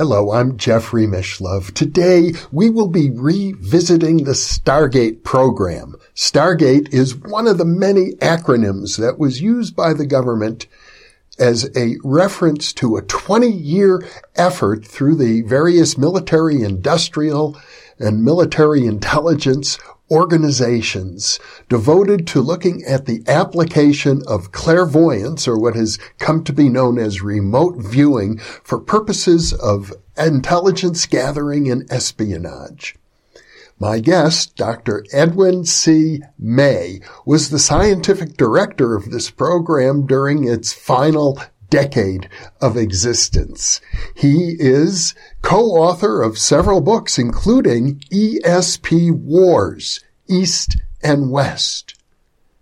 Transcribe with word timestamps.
Hello, 0.00 0.32
I'm 0.32 0.56
Jeffrey 0.56 1.06
Mishlove. 1.06 1.74
Today 1.74 2.32
we 2.50 2.70
will 2.70 2.88
be 2.88 3.10
revisiting 3.10 4.24
the 4.24 4.32
Stargate 4.32 5.24
program. 5.24 5.94
Stargate 6.14 6.90
is 6.90 7.14
one 7.14 7.46
of 7.46 7.58
the 7.58 7.66
many 7.66 8.12
acronyms 8.12 8.96
that 8.96 9.18
was 9.18 9.42
used 9.42 9.76
by 9.76 9.92
the 9.92 10.06
government 10.06 10.66
as 11.40 11.68
a 11.74 11.96
reference 12.04 12.72
to 12.74 12.96
a 12.96 13.02
20 13.02 13.50
year 13.50 14.06
effort 14.36 14.86
through 14.86 15.16
the 15.16 15.40
various 15.42 15.96
military 15.98 16.62
industrial 16.62 17.58
and 17.98 18.24
military 18.24 18.86
intelligence 18.86 19.78
organizations 20.10 21.38
devoted 21.68 22.26
to 22.26 22.40
looking 22.40 22.82
at 22.84 23.06
the 23.06 23.22
application 23.28 24.22
of 24.26 24.52
clairvoyance 24.52 25.46
or 25.46 25.58
what 25.58 25.76
has 25.76 25.98
come 26.18 26.42
to 26.42 26.52
be 26.52 26.68
known 26.68 26.98
as 26.98 27.22
remote 27.22 27.76
viewing 27.78 28.38
for 28.38 28.80
purposes 28.80 29.52
of 29.52 29.92
intelligence 30.16 31.06
gathering 31.06 31.70
and 31.70 31.90
espionage. 31.90 32.96
My 33.82 33.98
guest, 33.98 34.56
Dr. 34.56 35.06
Edwin 35.10 35.64
C. 35.64 36.20
May, 36.38 37.00
was 37.24 37.48
the 37.48 37.58
scientific 37.58 38.36
director 38.36 38.94
of 38.94 39.10
this 39.10 39.30
program 39.30 40.04
during 40.04 40.46
its 40.46 40.70
final 40.70 41.40
decade 41.70 42.28
of 42.60 42.76
existence. 42.76 43.80
He 44.14 44.54
is 44.58 45.14
co-author 45.40 46.20
of 46.20 46.36
several 46.36 46.82
books, 46.82 47.18
including 47.18 48.00
ESP 48.12 49.12
Wars, 49.12 50.00
East 50.28 50.76
and 51.02 51.30
West, 51.30 51.94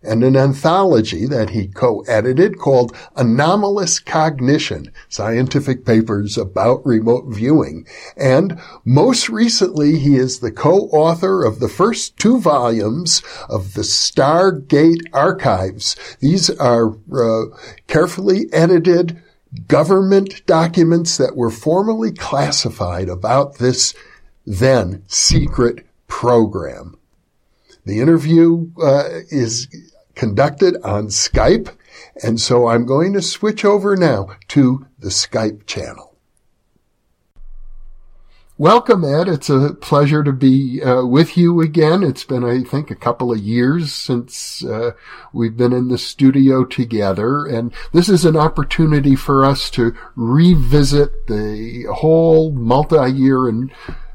and 0.03 0.23
an 0.23 0.37
anthology 0.37 1.27
that 1.27 1.51
he 1.51 1.67
co-edited 1.67 2.59
called 2.59 2.97
Anomalous 3.17 3.99
Cognition, 3.99 4.93
Scientific 5.09 5.85
Papers 5.85 6.39
About 6.39 6.85
Remote 6.87 7.25
Viewing. 7.29 7.87
And 8.17 8.61
most 8.85 9.29
recently, 9.29 9.99
he 9.99 10.17
is 10.17 10.39
the 10.39 10.53
co-author 10.53 11.45
of 11.45 11.59
the 11.59 11.69
first 11.69 12.17
two 12.17 12.41
volumes 12.41 13.23
of 13.49 13.75
the 13.75 13.83
Stargate 13.83 15.03
Archives. 15.13 15.97
These 16.21 16.51
are 16.59 16.97
uh, 17.13 17.47
carefully 17.89 18.47
edited 18.53 19.21
government 19.67 20.45
documents 20.47 21.17
that 21.17 21.37
were 21.37 21.51
formally 21.51 22.13
classified 22.13 23.09
about 23.09 23.59
this 23.59 23.95
then 24.47 25.03
secret 25.09 25.87
program. 26.07 26.98
The 27.85 28.01
interview 28.01 28.71
uh, 28.83 29.09
is 29.31 29.69
conducted 30.15 30.77
on 30.83 31.07
Skype, 31.09 31.75
and 32.23 32.41
so 32.41 32.67
I'm 32.69 32.87
going 32.87 33.13
to 33.15 33.23
switch 33.23 33.65
over 33.65 33.97
now 33.97 34.37
to 34.49 34.87
the 34.99 35.09
Skype 35.09 35.67
channel. 35.67 36.09
Welcome, 38.61 39.05
Ed. 39.05 39.29
It's 39.29 39.49
a 39.49 39.73
pleasure 39.81 40.25
to 40.25 40.33
be 40.33 40.83
uh, 40.83 41.07
with 41.07 41.37
you 41.37 41.61
again. 41.61 42.03
It's 42.03 42.25
been, 42.25 42.43
I 42.43 42.65
think, 42.65 42.91
a 42.91 42.97
couple 42.97 43.31
of 43.31 43.39
years 43.39 43.95
since 43.95 44.65
uh, 44.65 44.95
we've 45.33 45.57
been 45.57 45.73
in 45.73 45.87
the 45.87 45.97
studio 45.97 46.65
together, 46.65 47.47
and 47.47 47.73
this 47.93 48.09
is 48.09 48.25
an 48.25 48.37
opportunity 48.37 49.15
for 49.15 49.45
us 49.45 49.71
to 49.71 49.95
revisit 50.17 51.29
the 51.29 51.85
whole 51.85 52.51
multi-year 52.51 53.47
and 53.47 53.71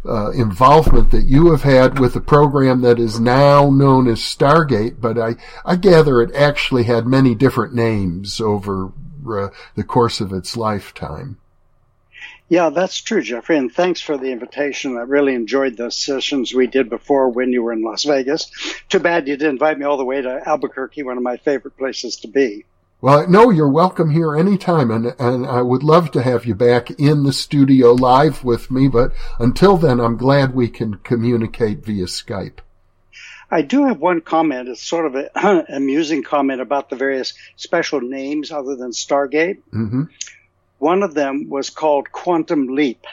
uh, 0.06 0.31
involvement 0.31 1.12
that 1.12 1.25
you 1.25 1.52
have 1.52 1.64
had 1.64 2.00
with 2.00 2.14
the 2.14 2.22
program 2.22 2.81
that 2.81 3.00
is 3.00 3.19
now 3.19 3.69
known 3.69 4.08
as 4.08 4.19
Stargate, 4.19 5.00
but 5.00 5.18
I, 5.18 5.36
I 5.66 5.75
gather 5.75 6.22
it 6.22 6.36
actually 6.36 6.84
had 6.84 7.08
many 7.08 7.36
different 7.36 7.74
names 7.74 8.42
over 8.42 8.92
uh, 9.28 9.50
the 9.75 9.84
course 9.84 10.19
of 10.19 10.34
its 10.34 10.58
lifetime. 10.58 11.38
Yeah, 12.50 12.69
that's 12.69 13.02
true, 13.02 13.22
Jeffrey, 13.22 13.58
and 13.58 13.74
thanks 13.74 14.02
for 14.02 14.18
the 14.18 14.31
invitation. 14.31 14.97
I 14.97 15.02
really 15.02 15.34
enjoyed 15.34 15.78
those 15.78 15.97
sessions 15.97 16.53
we 16.53 16.68
did 16.68 16.90
before 16.90 17.30
when 17.30 17.52
you 17.52 17.63
were 17.63 17.74
in 17.74 17.81
Las 17.81 18.03
Vegas. 18.03 18.52
Too 18.90 19.00
bad 19.00 19.28
you 19.28 19.38
didn't 19.38 19.53
invite 19.53 19.80
me 19.80 19.86
all 19.86 19.97
the 19.97 20.06
way 20.06 20.22
to 20.22 20.47
Albuquerque, 20.47 21.03
one 21.03 21.18
of 21.18 21.24
my 21.24 21.38
favorite 21.38 21.78
places 21.78 22.18
to 22.18 22.28
be. 22.28 22.66
Well, 23.03 23.28
no, 23.28 23.50
you're 23.50 23.68
welcome 23.68 24.12
here 24.12 24.34
anytime, 24.34 24.90
and, 24.90 25.14
and 25.19 25.46
I 25.46 25.62
would 25.62 25.84
love 25.84 26.09
to 26.12 26.24
have 26.24 26.46
you 26.46 26.56
back 26.56 26.90
in 26.91 27.24
the 27.24 27.34
studio 27.34 27.91
live 27.91 28.46
with 28.46 28.72
me, 28.72 28.88
but 28.88 29.12
until 29.40 29.75
then, 29.75 30.00
I'm 30.00 30.16
glad 30.16 30.56
we 30.56 30.69
can 30.69 30.94
communicate 31.00 31.84
via 31.84 32.06
Skype. 32.06 32.59
I 33.52 33.62
do 33.62 33.88
have 33.88 34.00
one 34.00 34.22
comment. 34.22 34.69
It's 34.69 34.81
sort 34.81 35.06
of 35.06 35.16
an 35.16 35.66
amusing 35.68 36.24
comment 36.24 36.62
about 36.62 36.90
the 36.90 36.96
various 36.96 37.34
special 37.58 38.00
names 38.00 38.53
other 38.53 38.78
than 38.78 38.92
Stargate. 38.92 39.58
Mm-hmm. 39.74 40.03
One 40.78 41.03
of 41.03 41.13
them 41.13 41.50
was 41.50 41.69
called 41.69 42.09
Quantum 42.09 42.68
Leap. 42.68 43.06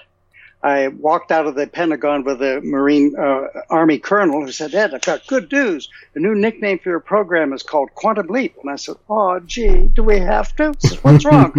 I 0.62 0.88
walked 0.88 1.32
out 1.32 1.47
of 1.47 1.54
the 1.54 1.66
Pentagon 1.66 2.22
with 2.25 2.43
a 2.43 2.60
Marine 2.60 3.16
uh, 3.19 3.47
Army 3.71 3.98
colonel 3.98 4.44
who 4.44 4.53
said, 4.53 4.75
Ed, 4.75 4.93
I've 4.93 5.00
got 5.00 5.26
good 5.26 5.50
news. 5.50 5.88
The 6.12 6.21
new 6.21 6.34
nickname 6.34 6.78
for 6.78 6.91
your 6.91 7.00
program 7.00 7.53
is 7.53 7.62
called 7.62 7.94
Quantum 7.94 8.26
Leap. 8.26 8.56
And 8.60 8.70
I 8.70 8.76
said, 8.76 8.97
Oh, 9.09 9.41
gee, 9.41 9.88
do 9.94 10.03
we 10.03 10.19
have 10.19 10.54
to? 10.56 10.75
Said, 10.78 10.99
What's 10.99 11.25
wrong? 11.25 11.53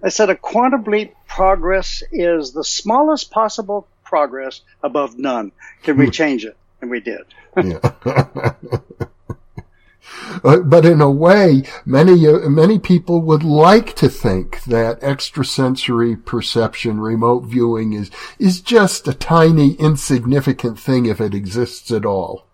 I 0.02 0.08
said, 0.08 0.30
A 0.30 0.36
quantum 0.36 0.82
leap 0.84 1.14
progress 1.28 2.02
is 2.10 2.52
the 2.52 2.64
smallest 2.64 3.30
possible 3.30 3.86
progress 4.04 4.62
above 4.82 5.16
none. 5.16 5.52
Can 5.84 5.96
we 5.96 6.10
change 6.10 6.44
it? 6.44 6.56
And 6.80 6.90
we 6.90 7.00
did. 7.00 7.22
Uh, 7.56 8.52
but 10.42 10.84
in 10.84 11.00
a 11.00 11.10
way, 11.10 11.62
many 11.84 12.26
uh, 12.26 12.48
many 12.48 12.78
people 12.78 13.20
would 13.22 13.42
like 13.42 13.94
to 13.96 14.08
think 14.08 14.64
that 14.64 15.02
extrasensory 15.02 16.16
perception, 16.16 17.00
remote 17.00 17.44
viewing, 17.44 17.92
is 17.92 18.10
is 18.38 18.60
just 18.60 19.08
a 19.08 19.14
tiny, 19.14 19.74
insignificant 19.74 20.78
thing 20.78 21.06
if 21.06 21.20
it 21.20 21.34
exists 21.34 21.90
at 21.90 22.04
all. 22.04 22.46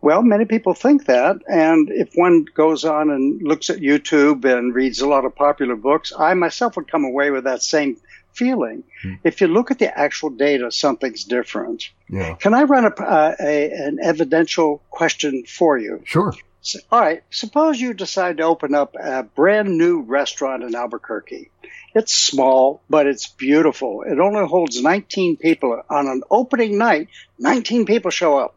Well, 0.00 0.22
many 0.22 0.44
people 0.44 0.74
think 0.74 1.06
that, 1.06 1.38
and 1.48 1.90
if 1.90 2.10
one 2.14 2.46
goes 2.54 2.84
on 2.84 3.10
and 3.10 3.42
looks 3.42 3.68
at 3.68 3.78
YouTube 3.78 4.44
and 4.44 4.72
reads 4.72 5.00
a 5.00 5.08
lot 5.08 5.24
of 5.24 5.34
popular 5.34 5.74
books, 5.74 6.12
I 6.16 6.34
myself 6.34 6.76
would 6.76 6.90
come 6.90 7.04
away 7.04 7.32
with 7.32 7.44
that 7.44 7.62
same 7.62 7.96
feeling. 8.38 8.84
Hmm. 9.02 9.14
If 9.24 9.40
you 9.40 9.48
look 9.48 9.70
at 9.70 9.78
the 9.78 9.98
actual 9.98 10.30
data, 10.30 10.70
something's 10.70 11.24
different. 11.24 11.90
Yeah. 12.08 12.34
Can 12.34 12.54
I 12.54 12.62
run 12.62 12.84
a, 12.84 12.94
uh, 12.94 13.34
a, 13.40 13.70
an 13.72 13.98
evidential 14.02 14.80
question 14.90 15.44
for 15.46 15.76
you? 15.76 16.02
Sure. 16.04 16.32
So, 16.60 16.78
all 16.90 17.00
right. 17.00 17.22
Suppose 17.30 17.80
you 17.80 17.94
decide 17.94 18.36
to 18.38 18.44
open 18.44 18.74
up 18.74 18.94
a 18.94 19.22
brand 19.22 19.76
new 19.76 20.02
restaurant 20.02 20.62
in 20.62 20.74
Albuquerque. 20.74 21.50
It's 21.94 22.14
small, 22.14 22.80
but 22.88 23.06
it's 23.06 23.26
beautiful. 23.26 24.02
It 24.02 24.20
only 24.20 24.46
holds 24.46 24.80
19 24.80 25.36
people. 25.36 25.82
On 25.90 26.06
an 26.06 26.22
opening 26.30 26.78
night, 26.78 27.08
19 27.38 27.86
people 27.86 28.10
show 28.10 28.38
up. 28.38 28.54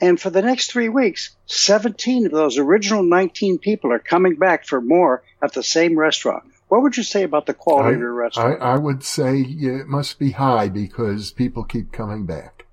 And 0.00 0.20
for 0.20 0.30
the 0.30 0.42
next 0.42 0.70
three 0.70 0.88
weeks, 0.88 1.34
17 1.46 2.26
of 2.26 2.32
those 2.32 2.58
original 2.58 3.02
19 3.02 3.58
people 3.58 3.92
are 3.92 3.98
coming 3.98 4.36
back 4.36 4.66
for 4.66 4.80
more 4.80 5.22
at 5.42 5.52
the 5.52 5.62
same 5.62 5.98
restaurant. 5.98 6.44
What 6.68 6.82
would 6.82 6.96
you 6.96 7.02
say 7.02 7.22
about 7.22 7.46
the 7.46 7.54
quality 7.54 7.90
I, 7.90 7.92
of 7.92 7.98
your 8.00 8.12
restaurant? 8.12 8.62
I, 8.62 8.72
I 8.72 8.78
would 8.78 9.04
say 9.04 9.40
it 9.40 9.86
must 9.86 10.18
be 10.18 10.32
high 10.32 10.68
because 10.68 11.30
people 11.30 11.64
keep 11.64 11.92
coming 11.92 12.26
back. 12.26 12.66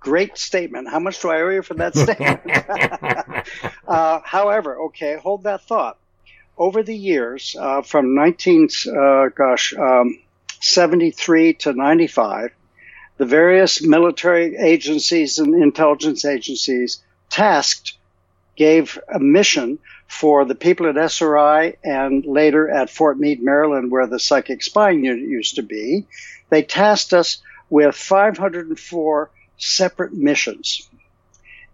Great 0.00 0.36
statement. 0.36 0.88
How 0.88 0.98
much 0.98 1.20
do 1.20 1.30
I 1.30 1.40
owe 1.40 1.48
you 1.48 1.62
for 1.62 1.74
that 1.74 1.94
statement? 1.94 2.40
uh, 3.88 4.20
however, 4.24 4.78
okay, 4.86 5.16
hold 5.16 5.44
that 5.44 5.62
thought. 5.62 5.98
Over 6.58 6.82
the 6.82 6.96
years, 6.96 7.56
uh, 7.58 7.82
from 7.82 8.14
19, 8.14 8.68
uh, 8.88 9.28
gosh, 9.28 9.74
um, 9.74 10.18
73 10.60 11.54
to 11.54 11.72
95, 11.72 12.52
the 13.16 13.26
various 13.26 13.82
military 13.82 14.56
agencies 14.56 15.38
and 15.38 15.54
intelligence 15.54 16.24
agencies 16.24 17.02
tasked 17.30 17.96
gave 18.56 18.98
a 19.12 19.18
mission 19.18 19.78
for 20.12 20.44
the 20.44 20.54
people 20.54 20.86
at 20.86 20.98
SRI 20.98 21.78
and 21.82 22.26
later 22.26 22.68
at 22.68 22.90
Fort 22.90 23.18
Meade, 23.18 23.42
Maryland, 23.42 23.90
where 23.90 24.06
the 24.06 24.20
psychic 24.20 24.62
spying 24.62 25.02
unit 25.02 25.26
used 25.26 25.56
to 25.56 25.62
be. 25.62 26.04
They 26.50 26.62
tasked 26.62 27.14
us 27.14 27.38
with 27.70 27.96
504 27.96 29.30
separate 29.56 30.12
missions. 30.12 30.86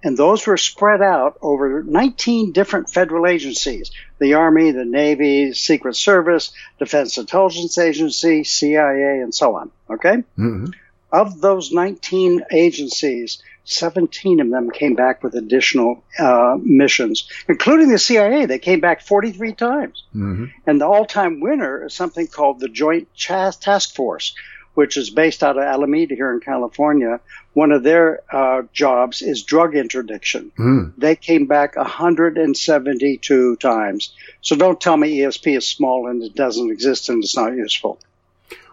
And 0.04 0.16
those 0.16 0.46
were 0.46 0.56
spread 0.56 1.02
out 1.02 1.36
over 1.42 1.82
19 1.82 2.52
different 2.52 2.90
federal 2.90 3.26
agencies 3.26 3.90
the 4.20 4.34
Army, 4.34 4.70
the 4.70 4.84
Navy, 4.84 5.52
Secret 5.52 5.96
Service, 5.96 6.52
Defense 6.78 7.18
Intelligence 7.18 7.76
Agency, 7.76 8.44
CIA, 8.44 9.20
and 9.20 9.34
so 9.34 9.56
on. 9.56 9.72
Okay? 9.90 10.18
Mm-hmm. 10.38 10.66
Of 11.10 11.40
those 11.40 11.72
19 11.72 12.44
agencies, 12.52 13.42
17 13.68 14.40
of 14.40 14.50
them 14.50 14.70
came 14.70 14.94
back 14.94 15.22
with 15.22 15.34
additional 15.34 16.02
uh, 16.18 16.56
missions, 16.60 17.28
including 17.48 17.90
the 17.90 17.98
CIA. 17.98 18.46
They 18.46 18.58
came 18.58 18.80
back 18.80 19.02
43 19.02 19.52
times. 19.52 20.04
Mm-hmm. 20.14 20.46
And 20.66 20.80
the 20.80 20.86
all 20.86 21.04
time 21.04 21.40
winner 21.40 21.86
is 21.86 21.94
something 21.94 22.26
called 22.26 22.60
the 22.60 22.68
Joint 22.68 23.08
Task 23.16 23.94
Force, 23.94 24.34
which 24.74 24.96
is 24.96 25.10
based 25.10 25.42
out 25.42 25.58
of 25.58 25.64
Alameda 25.64 26.14
here 26.14 26.32
in 26.32 26.40
California. 26.40 27.20
One 27.52 27.72
of 27.72 27.82
their 27.82 28.20
uh, 28.32 28.62
jobs 28.72 29.20
is 29.20 29.42
drug 29.42 29.74
interdiction. 29.74 30.50
Mm. 30.58 30.94
They 30.96 31.16
came 31.16 31.46
back 31.46 31.76
172 31.76 33.56
times. 33.56 34.14
So 34.40 34.56
don't 34.56 34.80
tell 34.80 34.96
me 34.96 35.18
ESP 35.18 35.58
is 35.58 35.66
small 35.66 36.08
and 36.08 36.22
it 36.22 36.34
doesn't 36.34 36.70
exist 36.70 37.10
and 37.10 37.22
it's 37.22 37.36
not 37.36 37.54
useful. 37.54 37.98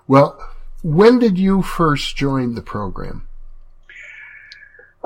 Well, 0.08 0.40
when 0.84 1.20
did 1.20 1.38
you 1.38 1.64
first 1.64 2.16
join 2.16 2.54
the 2.56 2.62
program? 2.62 3.28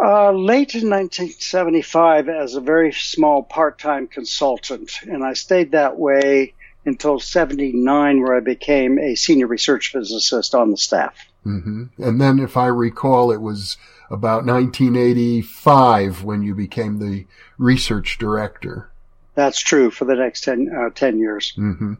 Uh, 0.01 0.31
late 0.31 0.75
in 0.75 0.89
1975 0.89 2.29
as 2.29 2.55
a 2.55 2.61
very 2.61 2.93
small 2.93 3.43
part-time 3.43 4.07
consultant, 4.07 4.93
and 5.01 5.25
I 5.25 5.33
stayed 5.33 5.71
that 5.71 5.99
way 5.99 6.53
until 6.85 7.19
79 7.19 8.21
where 8.21 8.37
I 8.37 8.39
became 8.39 8.97
a 8.97 9.15
senior 9.15 9.47
research 9.47 9.91
physicist 9.91 10.55
on 10.55 10.71
the 10.71 10.77
staff. 10.77 11.17
Mm-hmm. 11.45 12.01
And 12.01 12.21
then 12.21 12.39
if 12.39 12.55
I 12.55 12.67
recall, 12.67 13.31
it 13.31 13.41
was 13.41 13.75
about 14.09 14.45
1985 14.45 16.23
when 16.23 16.43
you 16.43 16.55
became 16.55 16.99
the 16.99 17.25
research 17.57 18.17
director. 18.17 18.89
That's 19.35 19.59
true 19.59 19.91
for 19.91 20.05
the 20.05 20.15
next 20.15 20.45
10, 20.45 20.71
uh, 20.73 20.89
10 20.95 21.19
years. 21.19 21.53
Mm-hmm. 21.57 21.95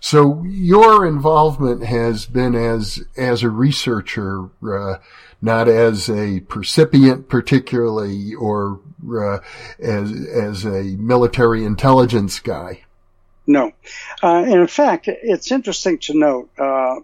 So 0.00 0.42
your 0.44 1.06
involvement 1.06 1.84
has 1.84 2.26
been 2.26 2.56
as 2.56 3.04
as 3.16 3.44
a 3.44 3.50
researcher, 3.50 4.48
uh, 4.62 4.98
not 5.42 5.68
as 5.68 6.08
a 6.08 6.40
percipient 6.40 7.28
particularly, 7.28 8.34
or 8.34 8.80
uh, 9.12 9.38
as 9.80 10.12
as 10.28 10.64
a 10.64 10.82
military 10.96 11.64
intelligence 11.64 12.38
guy. 12.38 12.84
No, 13.46 13.72
uh, 14.22 14.44
in 14.46 14.66
fact, 14.68 15.08
it's 15.08 15.50
interesting 15.50 15.98
to 15.98 16.16
note 16.16 16.50
uh, 16.56 17.00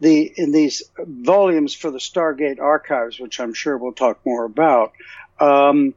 the 0.00 0.32
in 0.36 0.52
these 0.52 0.82
volumes 0.98 1.74
for 1.74 1.90
the 1.90 1.98
Stargate 1.98 2.60
archives, 2.60 3.18
which 3.18 3.40
I'm 3.40 3.54
sure 3.54 3.76
we'll 3.76 3.92
talk 3.92 4.20
more 4.24 4.44
about. 4.44 4.92
Um, 5.40 5.94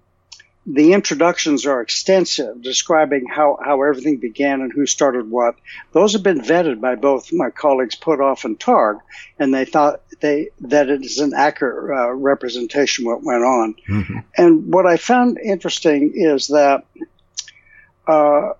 the 0.65 0.93
introductions 0.93 1.65
are 1.65 1.81
extensive, 1.81 2.61
describing 2.61 3.25
how, 3.25 3.57
how 3.63 3.81
everything 3.81 4.17
began 4.17 4.61
and 4.61 4.71
who 4.71 4.85
started 4.85 5.29
what. 5.29 5.55
Those 5.91 6.13
have 6.13 6.23
been 6.23 6.41
vetted 6.41 6.79
by 6.79 6.95
both 6.95 7.33
my 7.33 7.49
colleagues 7.49 7.95
Puthoff 7.95 8.45
and 8.45 8.59
Targ, 8.59 8.99
and 9.39 9.53
they 9.53 9.65
thought 9.65 10.01
they 10.19 10.49
that 10.61 10.89
it 10.89 11.03
is 11.03 11.17
an 11.17 11.33
accurate 11.33 11.97
uh, 11.97 12.11
representation 12.11 13.05
of 13.05 13.13
what 13.13 13.23
went 13.23 13.43
on. 13.43 13.75
Mm-hmm. 13.89 14.19
And 14.37 14.71
what 14.71 14.85
I 14.85 14.97
found 14.97 15.39
interesting 15.39 16.13
is 16.13 16.47
that 16.47 16.85
uh, 18.07 18.53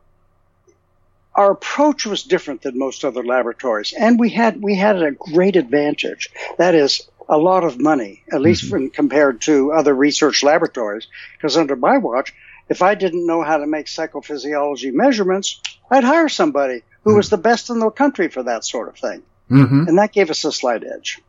our 1.36 1.52
approach 1.52 2.06
was 2.08 2.24
different 2.24 2.64
than 2.64 2.80
most 2.80 3.06
other 3.06 3.24
laboratories, 3.24 3.94
and 3.94 4.20
we 4.20 4.32
had 4.32 4.62
we 4.62 4.76
had 4.76 5.02
a 5.02 5.12
great 5.12 5.56
advantage. 5.56 6.30
That 6.58 6.74
is, 6.74 7.08
a 7.32 7.38
lot 7.38 7.64
of 7.64 7.80
money, 7.80 8.24
at 8.32 8.42
least 8.42 8.66
mm-hmm. 8.66 8.74
when 8.74 8.90
compared 8.90 9.42
to 9.42 9.72
other 9.72 9.96
research 9.96 10.44
laboratories. 10.44 11.08
Because 11.38 11.58
under 11.58 11.76
my 11.76 11.98
watch, 11.98 12.34
if 12.70 12.82
I 12.82 12.94
didn't 12.96 13.26
know 13.26 13.42
how 13.42 13.58
to 13.58 13.66
make 13.66 13.88
psychophysiology 13.88 14.94
measurements, 14.94 15.62
I'd 15.90 16.04
hire 16.04 16.30
somebody 16.30 16.84
who 17.04 17.12
mm-hmm. 17.12 17.18
was 17.18 17.30
the 17.30 17.38
best 17.38 17.70
in 17.70 17.80
the 17.80 17.90
country 17.90 18.28
for 18.28 18.44
that 18.44 18.66
sort 18.66 18.90
of 18.90 18.98
thing. 18.98 19.24
Mm-hmm. 19.50 19.88
And 19.88 19.98
that 19.98 20.12
gave 20.12 20.30
us 20.30 20.46
a 20.46 20.52
slight 20.52 20.84
edge. 20.84 21.20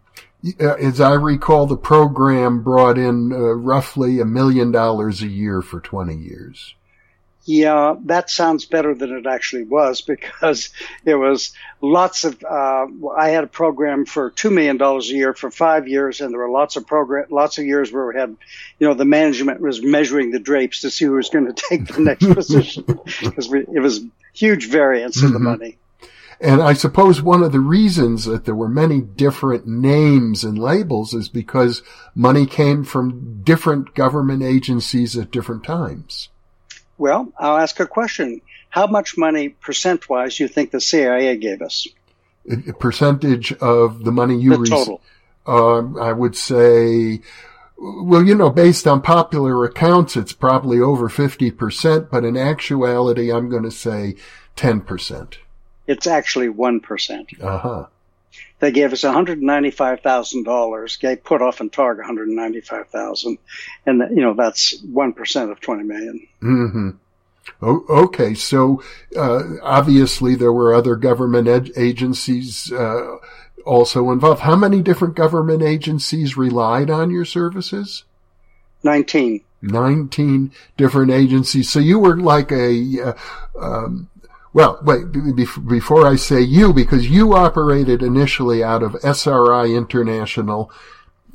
As 0.58 1.00
I 1.00 1.14
recall, 1.14 1.66
the 1.66 1.76
program 1.76 2.64
brought 2.64 2.98
in 2.98 3.32
uh, 3.32 3.36
roughly 3.36 4.18
a 4.18 4.24
million 4.24 4.72
dollars 4.72 5.22
a 5.22 5.28
year 5.28 5.62
for 5.62 5.80
20 5.80 6.16
years 6.16 6.74
yeah, 7.44 7.96
that 8.04 8.30
sounds 8.30 8.66
better 8.66 8.94
than 8.94 9.12
it 9.12 9.26
actually 9.26 9.64
was 9.64 10.00
because 10.00 10.70
it 11.04 11.14
was 11.14 11.52
lots 11.80 12.24
of. 12.24 12.42
Uh, 12.42 12.86
I 13.16 13.30
had 13.30 13.44
a 13.44 13.48
program 13.48 14.06
for 14.06 14.30
two 14.30 14.50
million 14.50 14.76
dollars 14.76 15.10
a 15.10 15.14
year 15.14 15.34
for 15.34 15.50
five 15.50 15.88
years, 15.88 16.20
and 16.20 16.32
there 16.32 16.38
were 16.38 16.50
lots 16.50 16.76
of 16.76 16.86
program, 16.86 17.26
lots 17.30 17.58
of 17.58 17.64
years 17.64 17.90
where 17.90 18.06
we 18.06 18.14
had, 18.14 18.36
you 18.78 18.86
know, 18.86 18.94
the 18.94 19.04
management 19.04 19.60
was 19.60 19.82
measuring 19.82 20.30
the 20.30 20.38
drapes 20.38 20.82
to 20.82 20.90
see 20.90 21.06
who 21.06 21.12
was 21.12 21.30
going 21.30 21.46
to 21.52 21.62
take 21.68 21.86
the 21.86 22.00
next 22.00 22.26
position 22.34 22.84
because 22.84 23.52
it 23.52 23.80
was 23.80 24.04
huge 24.32 24.68
variance 24.68 25.18
mm-hmm. 25.18 25.26
in 25.26 25.32
the 25.32 25.38
mm-hmm. 25.38 25.48
money. 25.48 25.78
And 26.40 26.60
I 26.60 26.72
suppose 26.72 27.22
one 27.22 27.44
of 27.44 27.52
the 27.52 27.60
reasons 27.60 28.24
that 28.24 28.46
there 28.46 28.54
were 28.54 28.68
many 28.68 29.00
different 29.00 29.64
names 29.64 30.42
and 30.42 30.58
labels 30.58 31.14
is 31.14 31.28
because 31.28 31.82
money 32.16 32.46
came 32.46 32.82
from 32.82 33.42
different 33.44 33.94
government 33.94 34.42
agencies 34.42 35.16
at 35.16 35.30
different 35.30 35.62
times. 35.62 36.30
Well, 37.02 37.32
I'll 37.36 37.56
ask 37.56 37.80
a 37.80 37.86
question. 37.88 38.42
How 38.70 38.86
much 38.86 39.18
money, 39.18 39.48
percent 39.48 40.08
wise, 40.08 40.36
do 40.36 40.44
you 40.44 40.48
think 40.48 40.70
the 40.70 40.80
CIA 40.80 41.36
gave 41.36 41.60
us? 41.60 41.88
A 42.48 42.72
percentage 42.74 43.52
of 43.54 44.04
the 44.04 44.12
money 44.12 44.38
you 44.40 44.56
the 44.56 44.66
total. 44.66 45.00
Um, 45.44 45.98
I 46.00 46.12
would 46.12 46.36
say, 46.36 47.20
well, 47.76 48.22
you 48.22 48.36
know, 48.36 48.50
based 48.50 48.86
on 48.86 49.02
popular 49.02 49.64
accounts, 49.64 50.16
it's 50.16 50.32
probably 50.32 50.78
over 50.78 51.08
50%, 51.08 52.08
but 52.08 52.24
in 52.24 52.36
actuality, 52.36 53.32
I'm 53.32 53.48
going 53.48 53.64
to 53.64 53.72
say 53.72 54.14
10%. 54.56 55.38
It's 55.88 56.06
actually 56.06 56.50
1%. 56.50 57.42
Uh 57.42 57.58
huh. 57.58 57.86
They 58.60 58.70
gave 58.70 58.92
us 58.92 59.02
$195,000, 59.02 61.00
gave 61.00 61.24
Puthoff 61.24 61.60
and 61.60 61.72
Targ 61.72 61.96
195,000, 61.96 63.38
and 63.86 64.02
you 64.10 64.22
know 64.22 64.34
that's 64.34 64.80
one 64.82 65.12
percent 65.12 65.50
of 65.50 65.60
20 65.60 65.82
million. 65.84 66.28
Mm-hmm. 66.42 66.90
Oh, 67.60 67.84
okay, 67.88 68.34
so 68.34 68.82
uh, 69.16 69.42
obviously 69.62 70.36
there 70.36 70.52
were 70.52 70.74
other 70.74 70.96
government 70.96 71.48
ed- 71.48 71.72
agencies 71.76 72.72
uh, 72.72 73.16
also 73.66 74.10
involved. 74.10 74.42
How 74.42 74.56
many 74.56 74.80
different 74.80 75.16
government 75.16 75.62
agencies 75.62 76.36
relied 76.36 76.90
on 76.90 77.10
your 77.10 77.24
services? 77.24 78.04
Nineteen. 78.82 79.42
19 79.62 80.52
different 80.76 81.12
agencies. 81.12 81.70
So 81.70 81.78
you 81.78 81.98
were 81.98 82.16
like 82.16 82.50
a, 82.50 83.00
uh, 83.00 83.12
um, 83.58 84.08
well, 84.52 84.78
wait, 84.82 85.12
before 85.66 86.06
I 86.06 86.16
say 86.16 86.40
you, 86.40 86.72
because 86.72 87.08
you 87.08 87.34
operated 87.34 88.02
initially 88.02 88.62
out 88.62 88.82
of 88.82 88.96
SRI 89.02 89.74
International, 89.74 90.70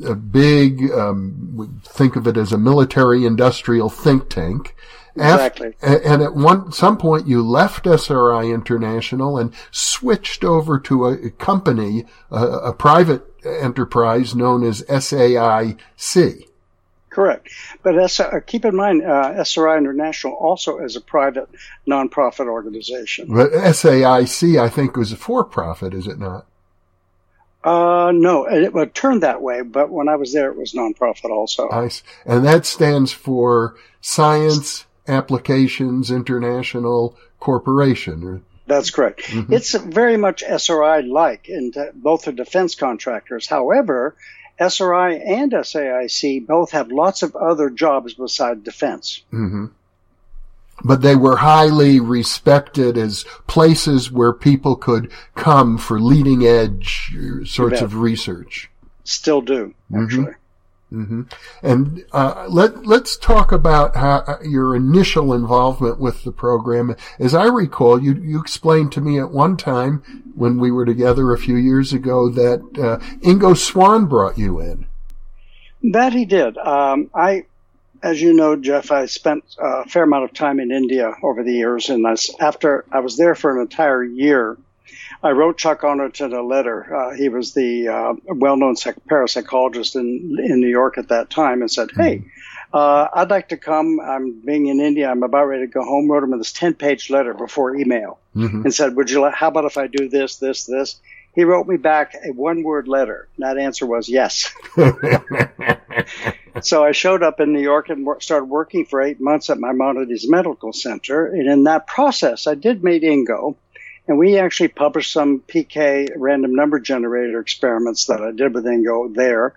a 0.06 0.16
big, 0.16 0.92
um, 0.92 1.82
think 1.84 2.16
of 2.16 2.28
it 2.28 2.38
as 2.38 2.52
a 2.52 2.58
military 2.58 3.26
industrial 3.26 3.90
think 3.90 4.30
tank. 4.30 4.76
Exactly. 5.16 5.74
After, 5.82 6.08
and 6.08 6.22
at 6.22 6.36
one, 6.36 6.72
some 6.72 6.98
point 6.98 7.28
you 7.28 7.42
left 7.42 7.88
SRI 7.88 8.52
International 8.52 9.40
and 9.40 9.52
switched 9.72 10.44
over 10.44 10.80
to 10.82 11.08
a 11.08 11.32
company, 11.32 12.06
a, 12.30 12.46
a 12.46 12.74
private 12.74 13.26
enterprise 13.44 14.36
known 14.36 14.64
as 14.64 14.84
SAIC. 14.84 16.47
Correct. 17.18 17.50
But 17.82 17.98
uh, 17.98 18.40
keep 18.46 18.64
in 18.64 18.76
mind, 18.76 19.04
uh, 19.04 19.44
SRI 19.44 19.80
International 19.80 20.34
also 20.34 20.78
is 20.78 20.96
a 20.96 21.02
private 21.02 21.50
nonprofit 21.88 22.46
organization. 22.46 23.34
But 23.34 23.54
SAIC, 23.54 24.62
I 24.62 24.70
think, 24.70 24.96
was 24.96 25.12
a 25.12 25.18
for-profit, 25.18 25.96
is 25.96 26.06
it 26.06 26.20
not? 26.20 26.46
Uh, 27.64 28.12
no, 28.14 28.46
it, 28.46 28.72
it 28.72 28.94
turned 28.94 29.24
that 29.24 29.42
way, 29.42 29.64
but 29.64 29.90
when 29.90 30.08
I 30.08 30.16
was 30.16 30.32
there, 30.32 30.52
it 30.52 30.58
was 30.60 30.74
nonprofit 30.74 31.32
also. 31.32 31.68
Nice. 31.70 32.04
And 32.24 32.46
that 32.46 32.68
stands 32.68 33.12
for 33.12 33.76
Science 34.00 34.86
Applications 35.08 36.12
International 36.12 37.18
Corporation. 37.40 38.44
That's 38.68 38.92
correct. 38.92 39.22
Mm-hmm. 39.22 39.54
It's 39.54 39.74
very 39.74 40.18
much 40.18 40.44
SRI-like 40.44 41.50
in 41.50 41.72
both 41.96 42.28
are 42.28 42.32
defense 42.32 42.76
contractors. 42.76 43.48
However, 43.48 44.16
SRI 44.60 45.16
and 45.16 45.52
SAIC 45.52 46.48
both 46.48 46.72
have 46.72 46.92
lots 46.92 47.24
of 47.24 47.36
other 47.36 47.70
jobs 47.70 48.14
beside 48.14 48.64
defense. 48.64 49.24
Mm-hmm. 49.32 49.66
But 50.84 51.02
they 51.02 51.16
were 51.16 51.38
highly 51.38 52.00
respected 52.00 52.98
as 52.98 53.26
places 53.48 54.12
where 54.12 54.34
people 54.34 54.76
could 54.76 55.12
come 55.36 55.78
for 55.78 56.00
leading 56.00 56.46
edge 56.46 57.16
sorts 57.46 57.82
of 57.82 57.96
research. 57.96 58.70
Still 59.04 59.42
do, 59.42 59.74
mm-hmm. 59.92 60.04
actually. 60.04 60.24
Mm-hmm. 60.26 60.42
Mm-hmm. 60.92 61.24
And 61.62 62.06
uh, 62.14 62.46
let 62.50 62.86
let's 62.86 63.18
talk 63.18 63.52
about 63.52 63.98
how, 63.98 64.24
uh, 64.26 64.38
your 64.42 64.74
initial 64.74 65.34
involvement 65.34 66.00
with 66.00 66.24
the 66.24 66.32
program. 66.32 66.96
As 67.20 67.36
I 67.36 67.46
recall, 67.46 68.02
you 68.02 68.14
you 68.14 68.40
explained 68.40 68.94
to 68.94 69.02
me 69.02 69.20
at 69.20 69.32
one 69.32 69.58
time 69.58 70.02
when 70.36 70.60
we 70.60 70.72
were 70.72 70.86
together 70.86 71.34
a 71.34 71.38
few 71.38 71.58
years 71.58 71.92
ago 71.92 72.30
that 72.30 72.62
uh, 72.78 73.04
Ingo 73.20 73.58
Swann 73.58 74.06
brought 74.06 74.38
you 74.38 74.62
in. 74.62 74.86
That 75.92 76.14
he 76.14 76.24
did. 76.24 76.58
Um, 76.58 77.10
I, 77.14 77.46
as 78.02 78.22
you 78.22 78.34
know, 78.34 78.56
Jeff, 78.56 78.90
I 78.90 79.08
spent 79.08 79.44
a 79.60 79.88
fair 79.90 80.04
amount 80.04 80.24
of 80.24 80.34
time 80.34 80.62
in 80.62 80.72
India 80.72 81.14
over 81.22 81.44
the 81.44 81.54
years, 81.54 81.90
and 81.90 82.08
I, 82.08 82.16
after 82.40 82.86
I 82.92 83.02
was 83.02 83.18
there 83.18 83.36
for 83.36 83.56
an 83.56 83.62
entire 83.62 84.04
year, 84.04 84.58
I 85.24 85.32
wrote 85.32 85.58
Chuck 85.58 85.84
Honorton 85.84 86.34
a 86.34 86.42
letter. 86.42 86.96
Uh, 86.96 87.16
he 87.16 87.30
was 87.30 87.54
the 87.54 87.88
uh, 87.88 88.14
well-known 88.28 88.76
psych- 88.76 89.04
parapsychologist 89.10 89.96
in 89.96 90.38
in 90.40 90.62
New 90.62 90.68
York 90.68 90.98
at 90.98 91.10
that 91.10 91.30
time, 91.30 91.62
and 91.62 91.72
said, 91.72 91.90
"Hey, 91.96 92.24
uh, 92.74 93.08
I'd 93.14 93.30
like 93.30 93.50
to 93.50 93.58
come. 93.58 94.00
I'm 94.00 94.40
being 94.42 94.68
in 94.68 94.80
India. 94.80 95.10
I'm 95.10 95.24
about 95.24 95.46
ready 95.46 95.66
to 95.66 95.72
go 95.72 95.84
home." 95.84 96.10
Wrote 96.10 96.24
him 96.24 96.38
this 96.38 96.54
ten-page 96.54 97.10
letter 97.10 97.34
before 97.34 97.76
email, 97.76 98.20
mm-hmm. 98.36 98.64
and 98.64 98.74
said, 98.74 98.96
"Would 98.96 99.10
you? 99.10 99.22
Like, 99.22 99.36
how 99.36 99.48
about 99.48 99.66
if 99.66 99.78
I 99.78 99.88
do 99.88 100.10
this, 100.10 100.38
this, 100.38 100.66
this?" 100.66 101.00
He 101.38 101.44
wrote 101.44 101.68
me 101.68 101.78
back 101.78 102.16
a 102.16 102.32
one-word 102.32 102.88
letter. 102.88 103.28
And 103.36 103.46
that 103.46 103.60
answer 103.60 103.86
was 103.86 104.10
yes. 104.10 104.52
so 106.64 106.84
I 106.84 106.94
showed 106.94 107.22
up 107.22 107.40
in 107.40 107.54
New 107.54 107.62
York 107.62 107.90
and 107.90 108.08
started 108.24 108.46
working 108.46 108.86
for 108.86 109.00
eight 109.04 109.22
months 109.22 109.52
at 109.52 109.60
Maimonides 109.60 110.28
Medical 110.28 110.74
Center. 110.74 111.28
And 111.28 111.48
in 111.48 111.66
that 111.66 111.86
process, 111.86 112.48
I 112.48 112.56
did 112.56 112.84
meet 112.84 113.04
Ingo. 113.04 113.56
And 114.08 114.18
we 114.18 114.38
actually 114.40 114.70
published 114.70 115.12
some 115.12 115.42
PK 115.42 116.10
random 116.16 116.56
number 116.56 116.80
generator 116.80 117.40
experiments 117.40 118.06
that 118.06 118.22
I 118.22 118.32
did 118.32 118.54
with 118.54 118.66
Ingo 118.66 119.14
there. 119.14 119.54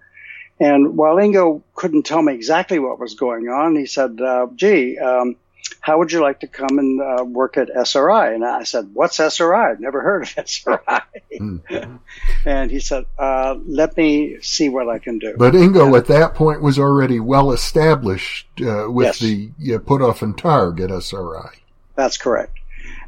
And 0.58 0.96
while 0.96 1.16
Ingo 1.16 1.62
couldn't 1.74 2.02
tell 2.02 2.20
me 2.20 2.34
exactly 2.34 2.78
what 2.78 2.98
was 2.98 3.14
going 3.14 3.48
on, 3.48 3.76
he 3.76 3.86
said, 3.86 4.20
uh, 4.20 4.48
gee, 4.54 4.98
um, 4.98 5.36
how 5.80 5.98
would 5.98 6.12
you 6.12 6.20
like 6.20 6.40
to 6.40 6.46
come 6.46 6.78
and 6.78 7.00
uh, 7.00 7.24
work 7.24 7.56
at 7.56 7.70
SRI? 7.70 8.34
And 8.34 8.44
I 8.44 8.64
said, 8.64 8.90
what's 8.92 9.18
SRI? 9.18 9.70
I've 9.70 9.80
never 9.80 10.02
heard 10.02 10.22
of 10.24 10.34
SRI. 10.36 11.00
Mm-hmm. 11.40 11.96
and 12.44 12.70
he 12.70 12.80
said, 12.80 13.06
uh, 13.18 13.56
let 13.64 13.96
me 13.96 14.40
see 14.42 14.68
what 14.68 14.88
I 14.88 14.98
can 14.98 15.18
do. 15.18 15.34
But 15.38 15.54
Ingo 15.54 15.96
at 15.96 16.06
that 16.06 16.34
point 16.34 16.60
was 16.60 16.78
already 16.78 17.20
well 17.20 17.52
established 17.52 18.48
uh, 18.60 18.90
with 18.90 19.06
yes. 19.06 19.18
the 19.20 19.50
uh, 19.74 19.78
Puthoff 19.78 20.20
and 20.20 20.36
Targ 20.36 20.80
at 20.80 20.90
SRI. 20.90 21.62
That's 21.96 22.18
correct. 22.18 22.59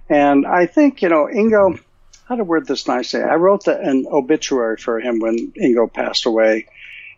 And 0.09 0.47
I 0.47 0.67
think, 0.67 1.03
you 1.03 1.09
know, 1.09 1.27
Ingo, 1.27 1.81
how 2.25 2.37
to 2.37 2.45
word 2.45 2.67
this 2.67 2.87
nicely? 2.87 3.21
I 3.21 3.35
wrote 3.37 3.65
the, 3.65 3.79
an 3.79 4.07
obituary 4.11 4.77
for 4.77 5.01
him 5.01 5.21
when 5.21 5.53
Ingo 5.53 5.93
passed 5.93 6.27
away. 6.27 6.67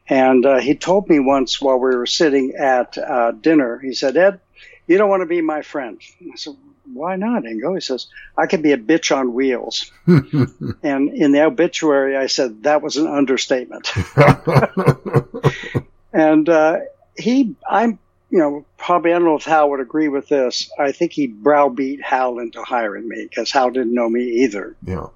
And 0.09 0.45
uh, 0.45 0.61
he 0.61 0.75
told 0.75 1.09
me 1.09 1.19
once 1.19 1.61
while 1.61 1.79
we 1.79 1.97
were 1.97 2.07
sitting 2.07 2.55
at 2.55 2.99
uh, 2.99 3.33
dinner, 3.33 3.79
he 3.79 3.95
said, 3.95 4.17
Ed, 4.17 4.41
you 4.87 4.99
don't 4.99 5.09
want 5.09 5.23
to 5.23 5.27
be 5.27 5.41
my 5.41 5.63
friend. 5.63 5.99
I 6.21 6.37
said, 6.37 6.57
why 6.93 7.17
not, 7.17 7.45
Ingo? 7.45 7.75
He 7.75 7.81
says, 7.81 8.09
I 8.37 8.47
could 8.47 8.63
be 8.63 8.73
a 8.73 8.77
bitch 8.77 9.17
on 9.17 9.33
wheels. 9.33 9.91
and 10.07 10.45
in 10.83 11.33
the 11.33 11.45
obituary, 11.45 12.17
I 12.17 12.27
said, 12.27 12.65
that 12.65 12.83
was 12.83 12.97
an 12.97 13.07
understatement. 13.07 13.91
and 16.13 16.49
uh, 16.49 16.81
he, 17.17 17.57
I'm, 17.69 17.99
you 18.35 18.41
know, 18.41 18.65
probably, 18.79 19.13
I 19.13 19.15
don't 19.21 19.27
know 19.27 19.37
if 19.37 19.45
Hal 19.45 19.71
would 19.71 19.79
agree 19.79 20.09
with 20.09 20.27
this. 20.27 20.69
I 20.77 20.91
think 20.91 21.13
he 21.13 21.29
browbeat 21.29 22.03
Hal 22.03 22.41
into 22.41 22.65
hiring 22.65 23.09
me 23.09 23.29
because 23.31 23.53
Hal 23.53 23.71
didn't 23.71 23.95
know 23.95 24.09
me 24.09 24.43
either. 24.43 24.75
Yeah. 24.85 25.07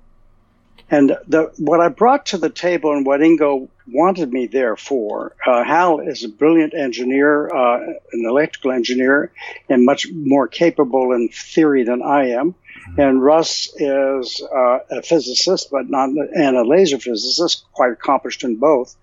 And 0.88 1.16
the, 1.26 1.52
what 1.58 1.80
I 1.80 1.88
brought 1.88 2.26
to 2.26 2.38
the 2.38 2.48
table 2.48 2.92
and 2.92 3.04
what 3.04 3.18
Ingo 3.18 3.66
wanted 3.88 4.32
me 4.32 4.46
there 4.46 4.76
for, 4.76 5.34
uh, 5.44 5.64
Hal 5.64 5.98
is 5.98 6.22
a 6.22 6.28
brilliant 6.28 6.74
engineer, 6.74 7.48
uh, 7.48 7.94
an 8.12 8.24
electrical 8.24 8.70
engineer, 8.70 9.32
and 9.68 9.84
much 9.84 10.06
more 10.12 10.46
capable 10.46 11.10
in 11.10 11.28
theory 11.28 11.82
than 11.82 12.02
I 12.02 12.28
am. 12.28 12.52
Mm-hmm. 12.52 13.00
And 13.00 13.20
Russ 13.20 13.68
is 13.74 14.40
uh, 14.40 14.78
a 14.92 15.02
physicist, 15.02 15.72
but 15.72 15.90
not 15.90 16.10
and 16.10 16.56
a 16.56 16.62
laser 16.62 17.00
physicist, 17.00 17.64
quite 17.72 17.90
accomplished 17.90 18.44
in 18.44 18.58
both. 18.58 18.94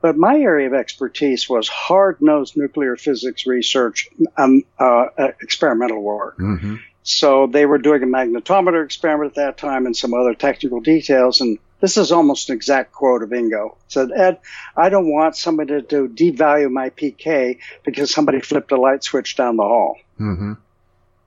But 0.00 0.16
my 0.16 0.38
area 0.38 0.68
of 0.68 0.74
expertise 0.74 1.48
was 1.48 1.68
hard-nosed 1.68 2.56
nuclear 2.56 2.96
physics 2.96 3.46
research, 3.46 4.08
um, 4.36 4.62
uh, 4.78 5.06
experimental 5.42 6.00
work. 6.00 6.38
Mm-hmm. 6.38 6.76
So 7.02 7.46
they 7.46 7.66
were 7.66 7.78
doing 7.78 8.02
a 8.02 8.06
magnetometer 8.06 8.84
experiment 8.84 9.30
at 9.30 9.36
that 9.36 9.56
time 9.56 9.86
and 9.86 9.96
some 9.96 10.14
other 10.14 10.34
technical 10.34 10.80
details. 10.80 11.40
And 11.40 11.58
this 11.80 11.96
is 11.96 12.12
almost 12.12 12.50
an 12.50 12.56
exact 12.56 12.92
quote 12.92 13.22
of 13.22 13.30
Ingo. 13.30 13.76
said, 13.88 14.10
Ed, 14.12 14.38
I 14.76 14.88
don't 14.88 15.10
want 15.10 15.34
somebody 15.34 15.82
to 15.82 16.08
devalue 16.08 16.70
my 16.70 16.90
PK 16.90 17.58
because 17.84 18.12
somebody 18.12 18.40
flipped 18.40 18.72
a 18.72 18.76
light 18.76 19.02
switch 19.02 19.36
down 19.36 19.56
the 19.56 19.62
hall. 19.62 19.96
Mm-hmm. 20.20 20.52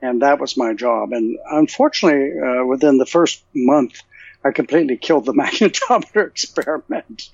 And 0.04 0.22
that 0.22 0.40
was 0.40 0.56
my 0.56 0.74
job. 0.74 1.14
And 1.14 1.38
unfortunately, 1.50 2.40
uh, 2.40 2.66
within 2.66 2.98
the 2.98 3.06
first 3.06 3.44
month, 3.56 4.02
I 4.44 4.52
completely 4.52 4.98
killed 4.98 5.26
the 5.26 5.34
magnetometer 5.44 6.28
experiment. 6.28 7.30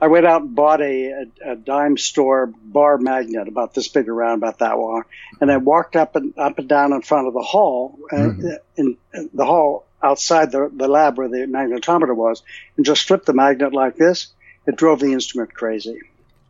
I 0.00 0.06
went 0.06 0.26
out 0.26 0.42
and 0.42 0.54
bought 0.54 0.80
a, 0.80 1.26
a, 1.44 1.52
a, 1.52 1.56
dime 1.56 1.98
store 1.98 2.46
bar 2.64 2.96
magnet 2.96 3.48
about 3.48 3.74
this 3.74 3.88
big 3.88 4.08
around, 4.08 4.38
about 4.38 4.58
that 4.60 4.78
long, 4.78 5.04
and 5.40 5.52
I 5.52 5.58
walked 5.58 5.94
up 5.94 6.16
and 6.16 6.36
up 6.38 6.58
and 6.58 6.68
down 6.68 6.92
in 6.92 7.02
front 7.02 7.28
of 7.28 7.34
the 7.34 7.42
hall, 7.42 7.98
uh, 8.10 8.16
mm-hmm. 8.16 8.48
in, 8.76 8.96
in, 9.12 9.30
the 9.34 9.44
hall 9.44 9.86
outside 10.02 10.52
the, 10.52 10.70
the 10.74 10.88
lab 10.88 11.18
where 11.18 11.28
the 11.28 11.46
magnetometer 11.46 12.16
was, 12.16 12.42
and 12.76 12.86
just 12.86 13.06
flipped 13.06 13.26
the 13.26 13.34
magnet 13.34 13.74
like 13.74 13.96
this. 13.96 14.28
It 14.66 14.76
drove 14.76 15.00
the 15.00 15.12
instrument 15.12 15.52
crazy. 15.52 15.98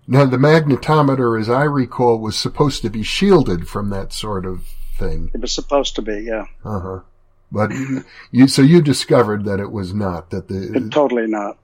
Now, 0.06 0.26
the 0.26 0.36
magnetometer, 0.36 1.40
as 1.40 1.48
I 1.48 1.64
recall, 1.64 2.18
was 2.18 2.36
supposed 2.36 2.82
to 2.82 2.90
be 2.90 3.02
shielded 3.02 3.68
from 3.68 3.90
that 3.90 4.12
sort 4.12 4.44
of 4.44 4.66
thing. 4.98 5.30
It 5.34 5.40
was 5.40 5.52
supposed 5.52 5.96
to 5.96 6.02
be, 6.02 6.24
yeah. 6.24 6.46
Uh 6.64 6.80
huh. 6.80 7.00
But 7.52 7.72
you, 8.30 8.46
so 8.46 8.62
you 8.62 8.80
discovered 8.80 9.44
that 9.44 9.60
it 9.60 9.72
was 9.72 9.92
not 9.92 10.30
that 10.30 10.48
the 10.48 10.72
it, 10.74 10.90
totally 10.92 11.26
not. 11.26 11.58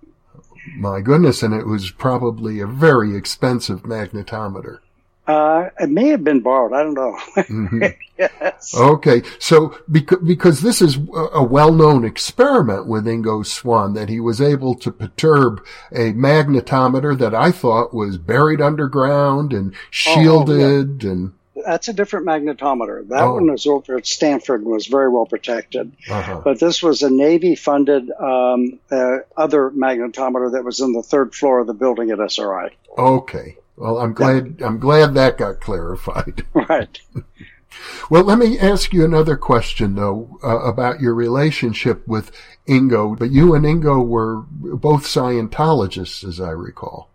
My 0.77 1.01
goodness, 1.01 1.43
and 1.43 1.55
it 1.55 1.67
was 1.67 1.91
probably 1.91 2.61
a 2.61 2.67
very 2.67 3.17
expensive 3.17 3.83
magnetometer. 3.83 4.81
Uh, 5.27 5.71
it 5.81 5.91
may 5.91 6.09
have 6.09 6.23
been 6.23 6.41
borrowed. 6.41 6.73
I 6.73 6.85
don't 6.85 6.95
know. 6.95 7.19
mm-hmm. 7.37 7.83
yes. 8.19 8.75
Okay. 8.77 9.23
So 9.41 9.77
because, 9.91 10.19
because 10.21 10.61
this 10.61 10.81
is 10.81 10.97
a 11.35 11.43
well-known 11.43 12.05
experiment 12.05 12.87
with 12.87 13.07
Ingo 13.07 13.45
Swann 13.45 13.95
that 13.95 14.09
he 14.09 14.21
was 14.21 14.41
able 14.41 14.77
to 14.77 14.93
perturb 14.93 15.65
a 15.91 16.13
magnetometer 16.13 17.19
that 17.19 17.35
I 17.35 17.51
thought 17.51 17.93
was 17.93 18.19
buried 18.19 18.61
underground 18.61 19.53
and 19.53 19.75
shielded 19.91 21.05
oh, 21.05 21.07
yeah. 21.07 21.13
and 21.13 21.33
that's 21.65 21.89
a 21.89 21.93
different 21.93 22.27
magnetometer. 22.27 23.09
That 23.09 23.23
oh. 23.23 23.35
one 23.35 23.51
was 23.51 23.67
over 23.67 23.97
at 23.97 24.07
Stanford 24.07 24.63
and 24.63 24.71
was 24.71 24.87
very 24.87 25.09
well 25.09 25.27
protected. 25.27 25.93
Uh-huh. 26.09 26.41
But 26.45 26.61
this 26.61 26.83
was 26.83 27.03
a 27.03 27.11
Navy 27.11 27.55
funded 27.55 28.11
um, 28.11 28.79
uh, 28.91 29.19
other 29.37 29.71
magnetometer 29.71 30.53
that 30.53 30.65
was 30.65 30.81
in 30.81 30.93
the 30.93 31.03
third 31.03 31.35
floor 31.35 31.61
of 31.61 31.67
the 31.67 31.75
building 31.75 32.11
at 32.11 32.21
SRI. 32.21 32.71
Okay. 32.99 33.57
Well, 33.77 33.99
I'm 33.99 34.15
glad 34.15 34.63
I'm 34.63 34.79
glad 34.79 35.15
that 35.15 35.39
got 35.39 35.61
clarified. 35.61 36.45
Right. 36.69 37.01
well, 38.11 38.25
let 38.25 38.39
me 38.39 38.59
ask 38.59 38.93
you 38.93 39.05
another 39.05 39.37
question 39.37 39.95
though 39.95 40.39
uh, 40.43 40.61
about 40.61 41.01
your 41.01 41.15
relationship 41.15 42.07
with 42.09 42.33
Ingo. 42.67 43.19
But 43.19 43.31
you 43.31 43.55
and 43.55 43.65
Ingo 43.65 44.05
were 44.05 44.43
both 44.49 45.05
Scientologists, 45.05 46.27
as 46.27 46.41
I 46.41 46.51
recall. 46.51 47.11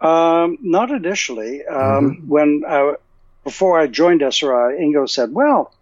Um, 0.00 0.58
not 0.62 0.90
initially. 0.90 1.64
Um, 1.66 1.76
mm-hmm. 2.16 2.28
When 2.28 2.62
I, 2.66 2.94
before 3.48 3.80
I 3.80 3.86
joined 3.86 4.20
SRI, 4.20 4.76
Ingo 4.78 5.08
said, 5.08 5.32
well, 5.32 5.72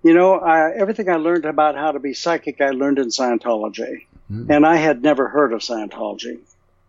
you 0.00 0.14
know, 0.14 0.34
I, 0.34 0.70
everything 0.70 1.10
I 1.10 1.16
learned 1.16 1.44
about 1.44 1.74
how 1.74 1.90
to 1.90 1.98
be 1.98 2.14
psychic, 2.14 2.60
I 2.60 2.70
learned 2.70 3.00
in 3.00 3.08
Scientology. 3.08 4.06
Mm-hmm. 4.30 4.48
And 4.48 4.64
I 4.64 4.76
had 4.76 5.02
never 5.02 5.26
heard 5.26 5.52
of 5.52 5.58
Scientology. 5.58 6.38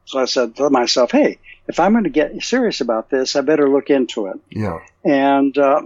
So 0.05 0.19
I 0.19 0.25
said 0.25 0.57
to 0.57 0.69
myself, 0.69 1.09
hey, 1.09 1.39
if 1.67 1.79
I'm 1.79 1.93
going 1.93 2.03
to 2.03 2.11
get 2.11 2.39
serious 2.43 2.81
about 2.81 3.09
this, 3.09 3.35
I 3.35 3.41
better 3.41 3.67
look 3.67 3.89
into 3.89 4.27
it. 4.27 4.39
Yeah. 4.51 4.81
And 5.03 5.57
uh, 5.57 5.81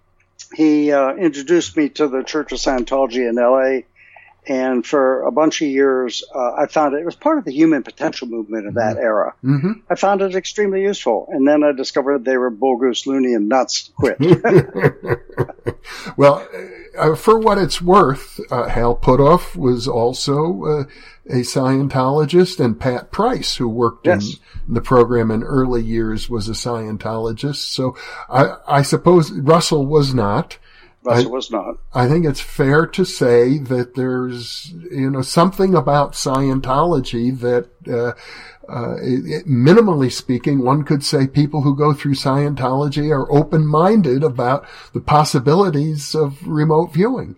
he 0.54 0.92
uh, 0.92 1.14
introduced 1.14 1.76
me 1.76 1.88
to 1.88 2.06
the 2.06 2.22
Church 2.22 2.52
of 2.52 2.58
Scientology 2.58 3.28
in 3.28 3.34
LA 3.34 3.88
and 4.50 4.84
for 4.84 5.22
a 5.22 5.30
bunch 5.30 5.62
of 5.62 5.68
years, 5.68 6.24
uh, 6.34 6.54
I 6.54 6.66
found 6.66 6.94
it, 6.94 7.02
it 7.02 7.04
was 7.04 7.14
part 7.14 7.38
of 7.38 7.44
the 7.44 7.52
human 7.52 7.84
potential 7.84 8.26
movement 8.26 8.66
of 8.66 8.74
that 8.74 8.96
mm-hmm. 8.96 9.04
era. 9.04 9.34
Mm-hmm. 9.44 9.72
I 9.88 9.94
found 9.94 10.22
it 10.22 10.34
extremely 10.34 10.82
useful. 10.82 11.28
And 11.30 11.46
then 11.46 11.62
I 11.62 11.70
discovered 11.70 12.24
they 12.24 12.36
were 12.36 12.50
bull 12.50 12.76
goose, 12.76 13.06
loony, 13.06 13.34
and 13.34 13.48
nuts. 13.48 13.92
Quit. 13.94 14.18
well, 16.16 16.48
uh, 16.98 17.14
for 17.14 17.38
what 17.38 17.58
it's 17.58 17.80
worth, 17.80 18.40
uh, 18.50 18.68
Hal 18.68 18.96
Puthoff 18.96 19.54
was 19.54 19.86
also 19.86 20.64
uh, 20.64 20.84
a 21.28 21.42
Scientologist, 21.42 22.58
and 22.58 22.80
Pat 22.80 23.12
Price, 23.12 23.54
who 23.54 23.68
worked 23.68 24.08
yes. 24.08 24.36
in 24.66 24.74
the 24.74 24.80
program 24.80 25.30
in 25.30 25.44
early 25.44 25.84
years, 25.84 26.28
was 26.28 26.48
a 26.48 26.54
Scientologist. 26.54 27.70
So 27.70 27.96
I, 28.28 28.56
I 28.66 28.82
suppose 28.82 29.30
Russell 29.30 29.86
was 29.86 30.12
not. 30.12 30.58
Russell 31.02 31.28
I, 31.28 31.30
was 31.30 31.50
not. 31.50 31.78
I 31.94 32.08
think 32.08 32.26
it's 32.26 32.40
fair 32.40 32.86
to 32.86 33.04
say 33.04 33.58
that 33.58 33.94
there's, 33.94 34.72
you 34.90 35.10
know, 35.10 35.22
something 35.22 35.74
about 35.74 36.12
Scientology 36.12 37.38
that, 37.40 37.68
uh, 37.88 38.12
uh, 38.70 38.96
it, 39.02 39.46
minimally 39.46 40.12
speaking, 40.12 40.60
one 40.60 40.84
could 40.84 41.02
say 41.02 41.26
people 41.26 41.62
who 41.62 41.74
go 41.74 41.92
through 41.92 42.14
Scientology 42.14 43.10
are 43.10 43.30
open-minded 43.32 44.22
about 44.22 44.66
the 44.92 45.00
possibilities 45.00 46.14
of 46.14 46.46
remote 46.46 46.92
viewing. 46.92 47.36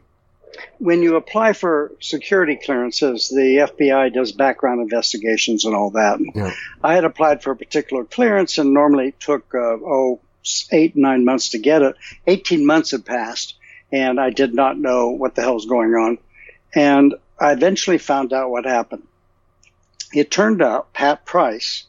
When 0.78 1.02
you 1.02 1.16
apply 1.16 1.54
for 1.54 1.92
security 2.00 2.58
clearances, 2.62 3.28
the 3.28 3.68
FBI 3.72 4.12
does 4.12 4.32
background 4.32 4.80
investigations 4.80 5.64
and 5.64 5.74
all 5.74 5.90
that. 5.90 6.18
Yeah. 6.34 6.52
I 6.82 6.94
had 6.94 7.04
applied 7.04 7.42
for 7.42 7.52
a 7.52 7.56
particular 7.56 8.04
clearance 8.04 8.58
and 8.58 8.74
normally 8.74 9.08
it 9.08 9.20
took, 9.20 9.54
uh, 9.54 9.58
oh, 9.58 10.20
eight, 10.70 10.96
nine 10.96 11.24
months 11.24 11.50
to 11.50 11.58
get 11.58 11.82
it. 11.82 11.96
18 12.26 12.66
months 12.66 12.90
had 12.90 13.04
passed 13.04 13.54
and 13.92 14.18
I 14.18 14.30
did 14.30 14.54
not 14.54 14.78
know 14.78 15.10
what 15.10 15.34
the 15.34 15.42
hell 15.42 15.54
was 15.54 15.66
going 15.66 15.94
on. 15.94 16.18
And 16.74 17.14
I 17.38 17.52
eventually 17.52 17.98
found 17.98 18.32
out 18.32 18.50
what 18.50 18.64
happened. 18.64 19.06
It 20.14 20.30
turned 20.30 20.62
out 20.62 20.92
Pat 20.92 21.24
Price, 21.24 21.84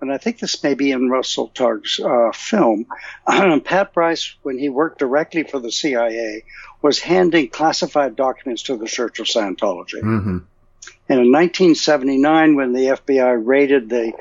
and 0.00 0.12
I 0.12 0.18
think 0.18 0.38
this 0.38 0.62
may 0.62 0.74
be 0.74 0.90
in 0.90 1.08
Russell 1.08 1.48
Targ's 1.48 2.00
uh, 2.00 2.32
film, 2.32 2.86
Pat 3.64 3.92
Price, 3.92 4.34
when 4.42 4.58
he 4.58 4.68
worked 4.68 4.98
directly 4.98 5.44
for 5.44 5.60
the 5.60 5.72
CIA, 5.72 6.44
was 6.82 6.98
handing 6.98 7.48
classified 7.48 8.16
documents 8.16 8.64
to 8.64 8.76
the 8.76 8.86
Church 8.86 9.20
of 9.20 9.26
Scientology. 9.26 10.02
Mm-hmm. 10.02 10.38
And 11.08 11.20
in 11.20 11.32
1979, 11.32 12.56
when 12.56 12.72
the 12.72 12.86
FBI 12.86 13.40
raided 13.44 13.88
the 13.88 14.12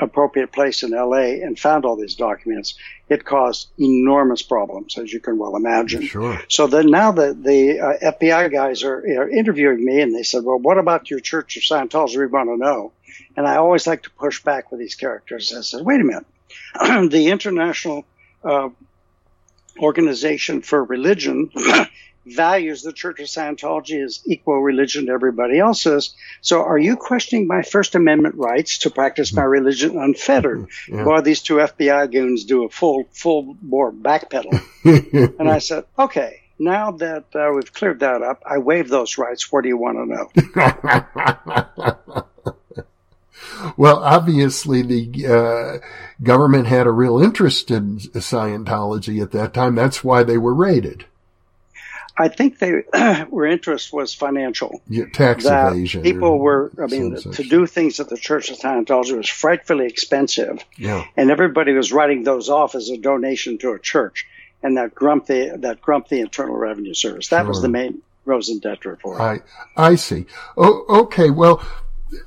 appropriate 0.00 0.52
place 0.52 0.82
in 0.82 0.90
LA 0.90 1.42
and 1.44 1.58
found 1.58 1.84
all 1.84 1.96
these 1.96 2.14
documents, 2.14 2.74
it 3.08 3.24
caused 3.24 3.68
enormous 3.78 4.42
problems, 4.42 4.98
as 4.98 5.12
you 5.12 5.20
can 5.20 5.38
well 5.38 5.56
imagine. 5.56 6.02
Sure. 6.02 6.40
So 6.48 6.66
then 6.66 6.90
now 6.90 7.12
the, 7.12 7.34
the 7.34 7.80
uh, 7.80 8.12
FBI 8.12 8.52
guys 8.52 8.82
are, 8.82 8.98
are 8.98 9.28
interviewing 9.28 9.84
me 9.84 10.00
and 10.00 10.14
they 10.14 10.22
said, 10.22 10.44
well, 10.44 10.58
what 10.58 10.78
about 10.78 11.10
your 11.10 11.20
Church 11.20 11.56
of 11.56 11.62
Scientology? 11.62 12.18
We 12.18 12.26
want 12.26 12.48
to 12.48 12.56
know. 12.56 12.92
And 13.36 13.46
I 13.46 13.56
always 13.56 13.86
like 13.86 14.02
to 14.02 14.10
push 14.10 14.42
back 14.42 14.70
with 14.70 14.80
these 14.80 14.94
characters. 14.94 15.52
I 15.56 15.62
said, 15.62 15.84
wait 15.84 16.00
a 16.00 16.04
minute. 16.04 16.26
the 17.10 17.28
International 17.28 18.04
uh, 18.44 18.68
Organization 19.78 20.62
for 20.62 20.82
Religion 20.84 21.50
values 22.34 22.82
the 22.82 22.92
Church 22.92 23.20
of 23.20 23.26
Scientology 23.26 24.04
as 24.04 24.20
equal 24.26 24.60
religion 24.60 25.06
to 25.06 25.12
everybody 25.12 25.58
else's. 25.58 26.14
So 26.40 26.62
are 26.62 26.78
you 26.78 26.96
questioning 26.96 27.46
my 27.46 27.62
First 27.62 27.94
Amendment 27.94 28.36
rights 28.36 28.78
to 28.78 28.90
practice 28.90 29.32
my 29.32 29.42
religion 29.42 29.98
unfettered? 29.98 30.68
Yeah. 30.88 31.04
While 31.04 31.22
these 31.22 31.42
two 31.42 31.56
FBI 31.56 32.12
goons 32.12 32.44
do 32.44 32.64
a 32.64 32.68
full, 32.68 33.04
full 33.12 33.56
bore 33.60 33.92
backpedal. 33.92 34.60
and 35.38 35.48
I 35.48 35.58
said, 35.58 35.84
okay, 35.98 36.42
now 36.58 36.92
that 36.92 37.24
uh, 37.34 37.50
we've 37.54 37.72
cleared 37.72 38.00
that 38.00 38.22
up, 38.22 38.42
I 38.44 38.58
waive 38.58 38.88
those 38.88 39.18
rights. 39.18 39.52
What 39.52 39.62
do 39.62 39.68
you 39.68 39.76
want 39.76 39.98
to 39.98 40.06
know? 40.06 40.30
well, 43.76 43.98
obviously 43.98 44.82
the 44.82 45.26
uh, 45.26 45.78
government 46.22 46.66
had 46.66 46.86
a 46.86 46.92
real 46.92 47.20
interest 47.20 47.70
in 47.70 47.98
Scientology 47.98 49.22
at 49.22 49.32
that 49.32 49.54
time. 49.54 49.74
That's 49.74 50.02
why 50.02 50.22
they 50.22 50.38
were 50.38 50.54
raided. 50.54 51.04
I 52.18 52.28
think 52.28 52.58
they 52.58 52.82
their 52.92 53.44
interest 53.46 53.92
was 53.92 54.12
financial. 54.14 54.82
Yeah, 54.88 55.04
tax 55.12 55.44
that 55.44 55.72
evasion. 55.72 56.02
people 56.02 56.38
were, 56.38 56.72
I 56.82 56.86
mean, 56.86 57.16
some 57.16 57.32
to 57.32 57.42
do 57.44 57.66
things 57.66 58.00
at 58.00 58.08
the 58.08 58.16
Church 58.16 58.50
of 58.50 58.58
Scientology 58.58 59.16
was 59.16 59.28
frightfully 59.28 59.86
expensive, 59.86 60.64
Yeah. 60.76 61.04
and 61.16 61.30
everybody 61.30 61.72
was 61.72 61.92
writing 61.92 62.24
those 62.24 62.48
off 62.48 62.74
as 62.74 62.90
a 62.90 62.96
donation 62.98 63.58
to 63.58 63.70
a 63.72 63.78
church, 63.78 64.26
and 64.62 64.76
that 64.76 64.94
grumped 64.94 65.28
the 65.28 65.56
that 65.60 65.80
grumped 65.80 66.10
the 66.10 66.20
Internal 66.20 66.56
Revenue 66.56 66.94
Service. 66.94 67.28
That 67.28 67.46
was 67.46 67.62
the 67.62 67.68
main 67.68 68.02
Rosen 68.24 68.60
Detra 68.60 69.00
for 69.00 69.16
it. 69.16 69.20
I 69.22 69.38
I 69.76 69.94
see. 69.94 70.26
Oh, 70.56 70.84
okay. 71.04 71.30
Well, 71.30 71.62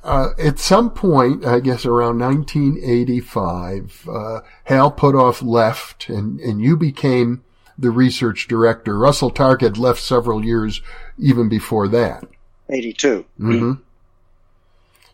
uh, 0.04 0.30
at 0.38 0.58
some 0.58 0.90
point, 0.90 1.44
I 1.44 1.60
guess 1.60 1.84
around 1.84 2.18
1985, 2.20 4.08
uh, 4.10 4.40
Hal 4.64 4.92
Puthoff 4.92 5.42
left, 5.42 6.08
and 6.08 6.40
and 6.40 6.60
you 6.60 6.76
became 6.76 7.42
the 7.82 7.90
research 7.90 8.48
director. 8.48 8.96
Russell 8.96 9.30
Targ 9.30 9.60
had 9.60 9.76
left 9.76 10.00
several 10.00 10.44
years 10.44 10.80
even 11.18 11.48
before 11.48 11.88
that. 11.88 12.24
82. 12.70 13.24
Mm-hmm. 13.38 13.72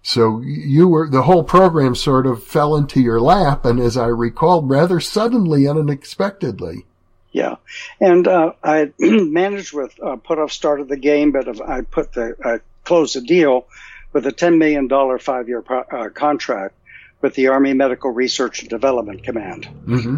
So 0.02 0.40
you 0.40 0.87
were 0.87 1.08
the 1.08 1.22
whole 1.22 1.42
program 1.42 1.94
sort 1.94 2.26
of 2.26 2.44
fell 2.44 2.76
into 2.76 3.00
your 3.00 3.20
lap, 3.20 3.64
and 3.64 3.80
as 3.80 3.96
I 3.96 4.06
recall, 4.06 4.62
rather 4.62 5.00
suddenly 5.00 5.66
and 5.66 5.78
unexpectedly. 5.78 6.87
Yeah, 7.32 7.56
and 8.00 8.26
uh, 8.26 8.52
I 8.62 8.92
managed 8.98 9.72
with 9.75 10.00
uh, 10.02 10.16
put 10.16 10.38
off 10.38 10.52
start 10.52 10.80
of 10.80 10.88
the 10.88 10.96
game, 10.96 11.32
but 11.32 11.60
I 11.60 11.82
put 11.82 12.12
the 12.12 12.37
I 12.42 12.60
closed 12.84 13.16
the 13.16 13.20
deal 13.20 13.66
with 14.12 14.26
a 14.26 14.32
ten 14.32 14.58
million 14.58 14.88
dollar 14.88 15.18
five 15.18 15.48
year 15.48 15.62
pro- 15.62 15.80
uh, 15.80 16.08
contract 16.10 16.75
with 17.20 17.34
the 17.34 17.48
Army 17.48 17.75
Medical 17.75 18.10
Research 18.10 18.60
and 18.60 18.70
Development 18.70 19.22
Command. 19.22 19.66
hmm 19.66 20.16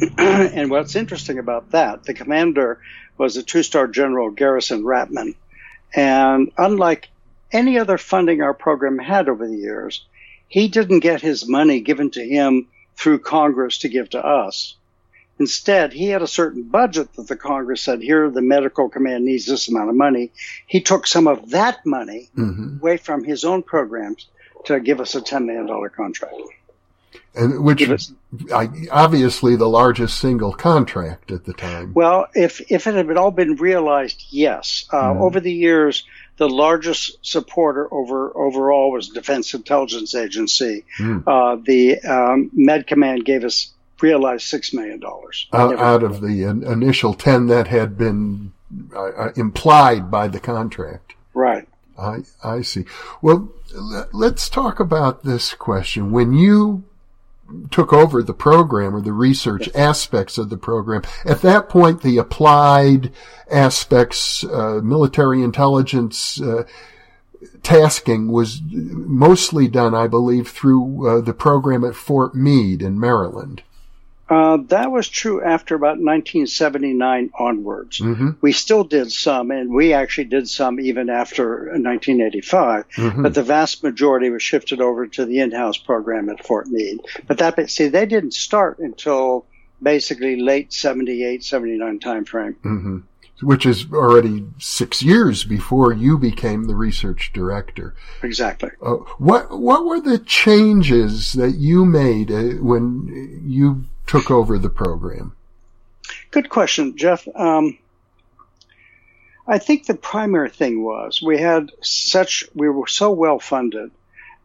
and 0.18 0.70
what's 0.70 0.96
interesting 0.96 1.38
about 1.38 1.70
that, 1.70 2.04
the 2.04 2.14
commander 2.14 2.80
was 3.16 3.36
a 3.36 3.42
two 3.42 3.62
star 3.62 3.88
general 3.88 4.30
Garrison 4.30 4.82
Rapmund, 4.82 5.34
and 5.94 6.52
unlike 6.56 7.08
any 7.50 7.78
other 7.78 7.98
funding 7.98 8.42
our 8.42 8.54
program 8.54 8.98
had 8.98 9.28
over 9.28 9.46
the 9.46 9.56
years, 9.56 10.04
he 10.48 10.68
didn't 10.68 11.00
get 11.00 11.20
his 11.20 11.48
money 11.48 11.80
given 11.80 12.10
to 12.10 12.26
him 12.26 12.68
through 12.96 13.20
Congress 13.20 13.78
to 13.78 13.88
give 13.88 14.10
to 14.10 14.24
us. 14.24 14.76
Instead, 15.38 15.92
he 15.92 16.08
had 16.08 16.20
a 16.20 16.26
certain 16.26 16.64
budget 16.64 17.12
that 17.14 17.28
the 17.28 17.36
Congress 17.36 17.82
said, 17.82 18.02
here, 18.02 18.28
the 18.28 18.42
medical 18.42 18.88
command 18.88 19.24
needs 19.24 19.46
this 19.46 19.68
amount 19.68 19.88
of 19.88 19.94
money. 19.94 20.32
He 20.66 20.80
took 20.80 21.06
some 21.06 21.28
of 21.28 21.50
that 21.50 21.84
money 21.86 22.28
hmm 22.34 22.78
away 22.80 22.96
from 22.96 23.24
his 23.24 23.44
own 23.44 23.62
programs 23.62 24.28
to 24.64 24.78
give 24.78 25.00
us 25.00 25.14
a 25.16 25.20
$10 25.20 25.46
million 25.46 25.88
contract. 25.90 26.34
And 27.34 27.62
which 27.64 27.78
Give 27.78 27.90
us- 27.92 28.12
I, 28.54 28.68
obviously 28.90 29.56
the 29.56 29.68
largest 29.68 30.18
single 30.20 30.52
contract 30.52 31.30
at 31.30 31.44
the 31.44 31.52
time. 31.54 31.92
Well, 31.94 32.26
if, 32.34 32.60
if 32.70 32.86
it 32.86 32.94
had 32.94 33.16
all 33.16 33.30
been 33.30 33.56
realized, 33.56 34.24
yes. 34.30 34.84
Uh, 34.92 34.96
Mhm. 35.14 35.20
Over 35.20 35.40
the 35.40 35.52
years, 35.52 36.04
the 36.36 36.48
largest 36.48 37.18
supporter 37.22 37.88
over 37.92 38.36
overall 38.36 38.90
was 38.92 39.08
Defense 39.08 39.54
Intelligence 39.54 40.14
Agency. 40.14 40.84
Hmm. 40.98 41.18
Uh, 41.26 41.56
the 41.64 41.98
um, 42.00 42.50
Med 42.52 42.86
Command 42.86 43.24
gave 43.24 43.44
us 43.44 43.72
realized 44.00 44.46
$6 44.52 44.74
million. 44.74 45.00
out, 45.52 45.76
out 45.78 46.02
of 46.04 46.20
the 46.20 46.42
in- 46.44 46.62
initial 46.62 47.14
10 47.14 47.46
that 47.48 47.66
had 47.68 47.96
been 47.98 48.52
uh, 48.94 49.00
uh, 49.08 49.32
implied 49.36 50.10
by 50.10 50.28
the 50.28 50.38
contract. 50.38 51.14
Right. 51.34 51.66
I, 51.98 52.18
I 52.44 52.62
see. 52.62 52.84
Well, 53.22 53.48
l- 53.74 54.08
let's 54.12 54.48
talk 54.48 54.78
about 54.78 55.24
this 55.24 55.52
question. 55.54 56.12
When 56.12 56.32
you 56.32 56.84
took 57.70 57.92
over 57.92 58.22
the 58.22 58.34
program 58.34 58.94
or 58.94 59.00
the 59.00 59.12
research 59.12 59.68
aspects 59.74 60.38
of 60.38 60.50
the 60.50 60.56
program, 60.56 61.02
at 61.24 61.42
that 61.42 61.68
point, 61.68 62.02
the 62.02 62.18
applied 62.18 63.12
aspects, 63.50 64.44
uh, 64.44 64.80
military 64.82 65.42
intelligence, 65.42 66.40
uh, 66.40 66.64
tasking 67.62 68.28
was 68.28 68.60
mostly 68.62 69.68
done, 69.68 69.94
I 69.94 70.06
believe, 70.06 70.48
through 70.48 71.08
uh, 71.08 71.20
the 71.20 71.34
program 71.34 71.84
at 71.84 71.94
Fort 71.94 72.34
Meade 72.34 72.82
in 72.82 72.98
Maryland. 72.98 73.62
Uh, 74.28 74.58
that 74.68 74.90
was 74.90 75.08
true 75.08 75.42
after 75.42 75.74
about 75.74 75.98
1979 75.98 77.30
onwards. 77.38 77.98
hmm 77.98 78.30
We 78.40 78.52
still 78.52 78.84
did 78.84 79.10
some, 79.10 79.50
and 79.50 79.72
we 79.72 79.92
actually 79.94 80.24
did 80.26 80.48
some 80.48 80.78
even 80.80 81.08
after 81.08 81.70
1985. 81.78 82.84
Mhm. 82.96 83.22
But 83.22 83.34
the 83.34 83.42
vast 83.42 83.82
majority 83.82 84.30
was 84.30 84.42
shifted 84.42 84.80
over 84.80 85.06
to 85.06 85.24
the 85.24 85.40
in-house 85.40 85.78
program 85.78 86.28
at 86.28 86.46
Fort 86.46 86.66
Meade. 86.68 87.00
But 87.26 87.38
that, 87.38 87.70
see, 87.70 87.88
they 87.88 88.06
didn't 88.06 88.34
start 88.34 88.78
until 88.78 89.46
basically 89.82 90.40
late 90.40 90.72
78, 90.72 91.42
79 91.44 91.98
timeframe. 92.00 92.56
hmm 92.62 92.98
Which 93.40 93.64
is 93.64 93.86
already 93.92 94.44
six 94.58 95.02
years 95.02 95.44
before 95.44 95.92
you 95.92 96.18
became 96.18 96.64
the 96.64 96.74
research 96.74 97.30
director. 97.32 97.94
Exactly. 98.22 98.70
Uh, 98.82 98.96
what 99.18 99.58
what 99.58 99.86
were 99.86 100.00
the 100.00 100.18
changes 100.18 101.32
that 101.34 101.52
you 101.52 101.84
made 101.84 102.30
uh, 102.32 102.60
when 102.60 103.42
you 103.46 103.84
took 104.08 104.30
over 104.30 104.58
the 104.58 104.70
program? 104.70 105.34
Good 106.30 106.48
question, 106.48 106.96
Jeff. 106.96 107.28
Um, 107.34 107.78
I 109.46 109.58
think 109.58 109.86
the 109.86 109.94
primary 109.94 110.50
thing 110.50 110.82
was 110.82 111.22
we 111.22 111.38
had 111.38 111.70
such, 111.80 112.44
we 112.54 112.68
were 112.68 112.86
so 112.86 113.12
well 113.12 113.38
funded. 113.38 113.90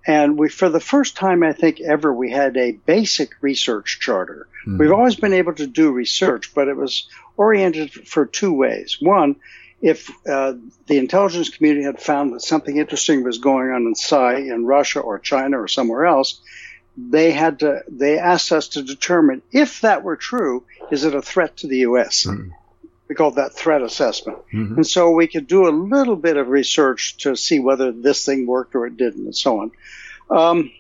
And 0.06 0.38
we, 0.38 0.50
for 0.50 0.68
the 0.68 0.82
first 0.82 1.16
time, 1.16 1.44
I 1.44 1.54
think 1.54 1.80
ever, 1.80 2.14
we 2.14 2.30
had 2.30 2.58
a 2.58 2.74
basic 2.74 3.32
research 3.42 4.00
charter. 4.02 4.48
Hmm. 4.66 4.78
We've 4.78 4.92
always 4.92 5.16
been 5.16 5.34
able 5.34 5.54
to 5.56 5.68
do 5.68 5.92
research, 5.92 6.54
but 6.54 6.68
it 6.68 6.76
was 6.76 7.08
oriented 7.38 7.92
for 7.92 8.26
two 8.26 8.54
ways. 8.54 8.98
One, 9.00 9.38
if 9.82 10.10
uh, 10.28 10.54
the 10.88 10.98
intelligence 10.98 11.50
community 11.50 11.86
had 11.86 12.02
found 12.02 12.34
that 12.34 12.42
something 12.42 12.78
interesting 12.78 13.24
was 13.24 13.38
going 13.38 13.70
on 13.70 13.88
in 13.88 13.96
Psi 13.96 14.36
in 14.36 14.66
Russia 14.66 15.00
or 15.00 15.20
China 15.20 15.62
or 15.62 15.68
somewhere 15.68 16.06
else, 16.06 16.42
they 16.96 17.32
had 17.32 17.60
to, 17.60 17.82
they 17.88 18.20
asked 18.20 18.52
us 18.52 18.70
to 18.70 18.84
determine 18.84 19.42
if 19.52 19.82
that 19.82 20.04
were 20.04 20.16
true, 20.16 20.64
is 20.92 21.06
it 21.06 21.16
a 21.16 21.22
threat 21.22 21.58
to 21.58 21.68
the 21.68 21.80
U.S.? 21.80 22.24
Hmm. 22.24 22.50
We 23.08 23.16
called 23.16 23.36
that 23.36 23.54
threat 23.54 23.82
assessment. 23.82 24.40
Mhm. 24.54 24.78
And 24.78 24.88
so 24.88 25.12
we 25.12 25.28
could 25.28 25.48
do 25.48 25.68
a 25.68 25.72
little 25.72 26.16
bit 26.16 26.38
of 26.38 26.48
research 26.48 27.18
to 27.18 27.36
see 27.36 27.60
whether 27.60 27.92
this 27.92 28.26
thing 28.26 28.46
worked 28.46 28.76
or 28.76 28.88
it 28.88 28.98
didn't 28.98 29.26
and 29.26 29.36
so 29.36 29.60
on. 29.60 29.72
Um, 30.30 30.72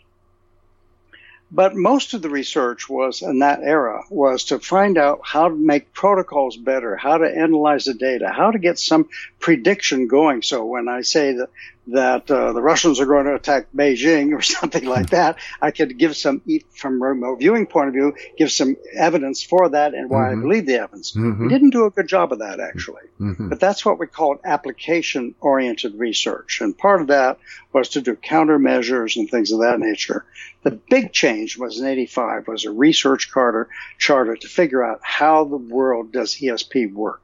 but 1.52 1.76
most 1.76 2.16
of 2.16 2.24
the 2.24 2.30
research 2.30 2.90
was 2.90 3.22
in 3.22 3.40
that 3.40 3.60
era 3.62 4.04
was 4.10 4.46
to 4.46 4.60
find 4.60 4.98
out 4.98 5.22
how 5.24 5.50
to 5.50 5.56
make 5.56 5.94
protocols 5.94 6.58
better, 6.58 6.96
how 6.96 7.18
to 7.20 7.30
analyze 7.30 7.86
the 7.86 7.94
data, 7.94 8.30
how 8.30 8.50
to 8.50 8.58
get 8.58 8.80
some 8.80 9.08
prediction 9.40 10.08
going. 10.08 10.42
So 10.42 10.66
when 10.66 10.88
I 10.88 11.02
say 11.02 11.34
that 11.34 11.50
that 11.88 12.32
uh, 12.32 12.54
the 12.54 12.62
Russians 12.62 13.00
are 13.00 13.06
going 13.06 13.26
to 13.26 13.36
attack 13.36 13.68
Beijing 13.76 14.34
or 14.34 14.42
something 14.42 14.86
like 14.86 15.10
that, 15.10 15.38
I 15.62 15.72
could 15.72 15.98
give 15.98 16.16
some, 16.16 16.42
from 16.72 17.02
a 17.02 17.08
remote 17.08 17.40
viewing 17.40 17.66
point 17.66 17.90
of 17.90 17.94
view, 17.94 18.16
give 18.38 18.52
some 18.52 18.78
evidence 18.96 19.44
for 19.44 19.70
that 19.70 19.94
and 19.94 20.10
why 20.10 20.30
mm-hmm. 20.30 20.40
I 20.40 20.42
believe 20.42 20.66
the 20.66 20.76
evidence. 20.76 21.12
Mm-hmm. 21.12 21.44
We 21.44 21.50
didn't 21.50 21.72
do 21.72 21.86
a 21.86 21.92
good 21.92 22.08
job 22.08 22.32
of 22.32 22.40
that 22.40 22.60
actually, 22.60 23.04
mm-hmm. 23.20 23.50
but 23.50 23.60
that's 23.60 23.86
what 23.86 24.00
we 24.00 24.08
call 24.08 24.40
application 24.44 25.36
oriented 25.42 25.96
research. 25.96 26.62
And 26.62 26.78
part 26.78 27.02
of 27.02 27.08
that 27.08 27.40
was 27.74 27.90
to 27.90 28.02
do 28.02 28.16
countermeasures 28.16 29.18
and 29.18 29.30
things 29.30 29.52
of 29.52 29.60
that 29.60 29.80
nature. 29.80 30.26
The 30.64 30.72
big 30.72 31.12
change 31.12 31.58
was 31.58 31.80
in 31.80 31.88
85 31.88 32.48
was 32.48 32.66
a 32.66 32.72
research 32.72 33.30
charter, 33.30 33.68
charter 33.98 34.36
to 34.38 34.48
figure 34.48 34.84
out 34.84 35.02
how 35.02 35.44
the 35.44 35.58
world 35.58 36.14
does 36.14 36.36
ESP 36.36 36.94
work. 36.94 37.22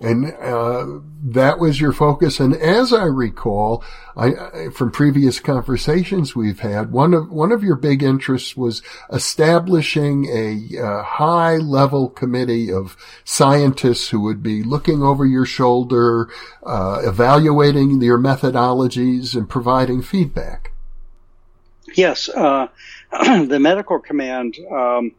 And 0.00 0.32
uh, 0.34 1.00
that 1.24 1.58
was 1.58 1.80
your 1.80 1.92
focus. 1.92 2.38
And 2.38 2.54
as 2.54 2.92
I 2.92 3.04
recall, 3.04 3.82
I, 4.14 4.68
from 4.74 4.90
previous 4.90 5.40
conversations 5.40 6.36
we've 6.36 6.60
had, 6.60 6.92
one 6.92 7.14
of 7.14 7.30
one 7.30 7.50
of 7.50 7.62
your 7.62 7.76
big 7.76 8.02
interests 8.02 8.56
was 8.56 8.82
establishing 9.10 10.26
a 10.26 10.78
uh, 10.78 11.02
high 11.02 11.56
level 11.56 12.10
committee 12.10 12.70
of 12.70 12.96
scientists 13.24 14.10
who 14.10 14.20
would 14.20 14.42
be 14.42 14.62
looking 14.62 15.02
over 15.02 15.24
your 15.24 15.46
shoulder, 15.46 16.28
uh, 16.64 17.00
evaluating 17.02 18.00
your 18.02 18.18
methodologies, 18.18 19.34
and 19.34 19.48
providing 19.48 20.02
feedback. 20.02 20.72
Yes, 21.94 22.28
uh, 22.28 22.68
the 23.10 23.58
medical 23.58 23.98
command. 23.98 24.58
Um, 24.70 25.12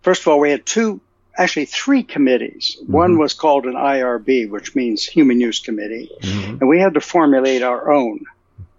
first 0.00 0.22
of 0.22 0.28
all, 0.28 0.40
we 0.40 0.50
had 0.50 0.64
two 0.64 1.02
actually 1.36 1.66
three 1.66 2.02
committees. 2.02 2.76
Mm-hmm. 2.80 2.92
One 2.92 3.18
was 3.18 3.34
called 3.34 3.66
an 3.66 3.74
IRB, 3.74 4.50
which 4.50 4.74
means 4.74 5.04
Human 5.04 5.40
Use 5.40 5.60
Committee, 5.60 6.10
mm-hmm. 6.20 6.58
and 6.60 6.68
we 6.68 6.80
had 6.80 6.94
to 6.94 7.00
formulate 7.00 7.62
our 7.62 7.92
own. 7.92 8.24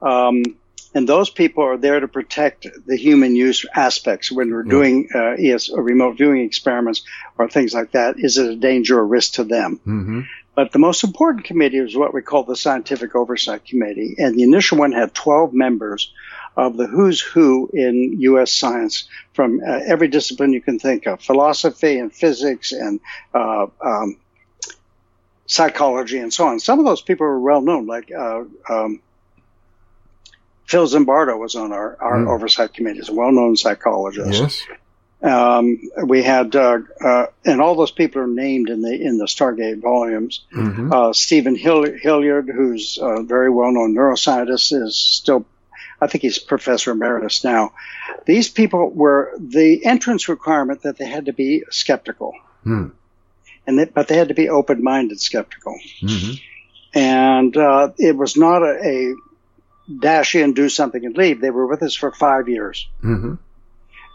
Um, 0.02 0.44
and 0.96 1.10
those 1.10 1.30
people 1.30 1.64
are 1.64 1.78
there 1.78 2.00
to 2.00 2.08
protect 2.08 2.68
the 2.86 2.96
human 2.96 3.36
use 3.36 3.66
aspects 3.74 4.32
when 4.32 4.52
we're 4.52 4.64
doing 4.64 5.10
uh, 5.16 5.36
ES, 5.40 5.72
remote 5.72 6.18
viewing 6.18 6.42
experiments 6.42 7.02
or 7.38 7.50
things 7.50 7.74
like 7.74 7.92
that. 7.92 8.16
Is 8.20 8.38
it 8.38 8.52
a 8.52 8.56
danger 8.56 9.00
or 9.00 9.06
risk 9.06 9.34
to 9.34 9.44
them? 9.44 9.80
But 10.56 10.72
the 10.72 10.80
most 10.80 11.04
important 11.04 11.46
committee 11.46 11.80
was 11.80 11.96
what 11.96 12.14
we 12.14 12.22
call 12.22 12.44
the 12.44 12.56
Scientific 12.56 13.16
Oversight 13.16 13.66
Committee, 13.66 14.16
and 14.20 14.36
the 14.36 14.44
initial 14.44 14.78
one 14.78 14.92
had 14.92 15.14
12 15.14 15.54
members 15.54 16.12
of 16.56 16.78
the 16.78 16.86
who's 16.86 17.20
who 17.20 17.70
in 17.74 18.18
U.S. 18.22 18.52
science 18.52 19.08
from 19.34 19.60
uh, 19.66 19.80
every 19.86 20.08
discipline 20.08 20.54
you 20.54 20.62
can 20.62 20.78
think 20.78 21.08
of, 21.08 21.22
philosophy 21.22 21.98
and 21.98 22.14
physics 22.14 22.72
and 22.72 23.00
uh, 23.34 23.66
um, 23.82 24.18
psychology 25.48 26.20
and 26.20 26.32
so 26.32 26.48
on. 26.48 26.60
Some 26.60 26.78
of 26.78 26.86
those 26.86 27.02
people 27.02 27.26
were 27.26 27.40
well 27.40 27.62
known, 27.62 27.88
like 27.88 28.12
uh, 28.12 28.44
um, 28.70 29.02
Phil 30.66 30.88
Zimbardo 30.88 31.38
was 31.38 31.56
on 31.56 31.72
our, 31.72 31.98
our 32.00 32.18
mm. 32.18 32.30
oversight 32.30 32.74
committee. 32.74 33.00
He's 33.00 33.10
a 33.10 33.14
well 33.14 33.32
known 33.32 33.56
psychologist. 33.56 34.42
Yes. 34.42 34.64
Um, 35.24 35.80
we 36.06 36.22
had, 36.22 36.54
uh, 36.56 36.80
uh, 37.04 37.26
and 37.46 37.62
all 37.62 37.76
those 37.76 37.92
people 37.92 38.22
are 38.22 38.28
named 38.28 38.70
in 38.70 38.82
the 38.82 38.94
in 38.94 39.18
the 39.18 39.26
Stargate 39.26 39.82
volumes. 39.82 40.44
Mm-hmm. 40.54 40.92
Uh, 40.92 41.14
Stephen 41.14 41.56
Hill- 41.56 41.98
Hillyard, 41.98 42.50
who's 42.50 43.00
a 43.02 43.24
very 43.24 43.50
well 43.50 43.72
known 43.72 43.96
neuroscientist, 43.96 44.74
is 44.74 44.98
still 44.98 45.46
I 46.04 46.08
think 46.08 46.24
he's 46.24 46.40
professor 46.40 46.92
emeritus 46.92 47.44
now. 47.44 47.74
These 48.26 48.50
people 48.50 48.90
were 48.90 49.34
the 49.40 49.86
entrance 49.86 50.28
requirement 50.28 50.82
that 50.84 50.98
they 50.98 51.06
had 51.06 51.28
to 51.28 51.34
be 51.34 51.64
skeptical, 51.70 52.34
hmm. 52.64 52.88
and 53.66 53.80
they, 53.80 53.86
but 53.86 54.10
they 54.10 54.18
had 54.18 54.28
to 54.28 54.34
be 54.34 54.50
open-minded 54.50 55.20
skeptical. 55.22 55.80
Mm-hmm. 56.02 56.34
And 56.96 57.58
uh, 57.58 57.92
it 57.98 58.16
was 58.16 58.38
not 58.38 58.62
a, 58.62 58.78
a, 58.84 59.16
dash 60.00 60.36
in, 60.36 60.54
do 60.54 60.70
something, 60.70 61.04
and 61.06 61.18
leave. 61.18 61.42
They 61.42 61.50
were 61.50 61.68
with 61.68 61.82
us 61.82 61.96
for 61.96 62.12
five 62.12 62.50
years, 62.50 62.88
mm-hmm. 63.02 63.36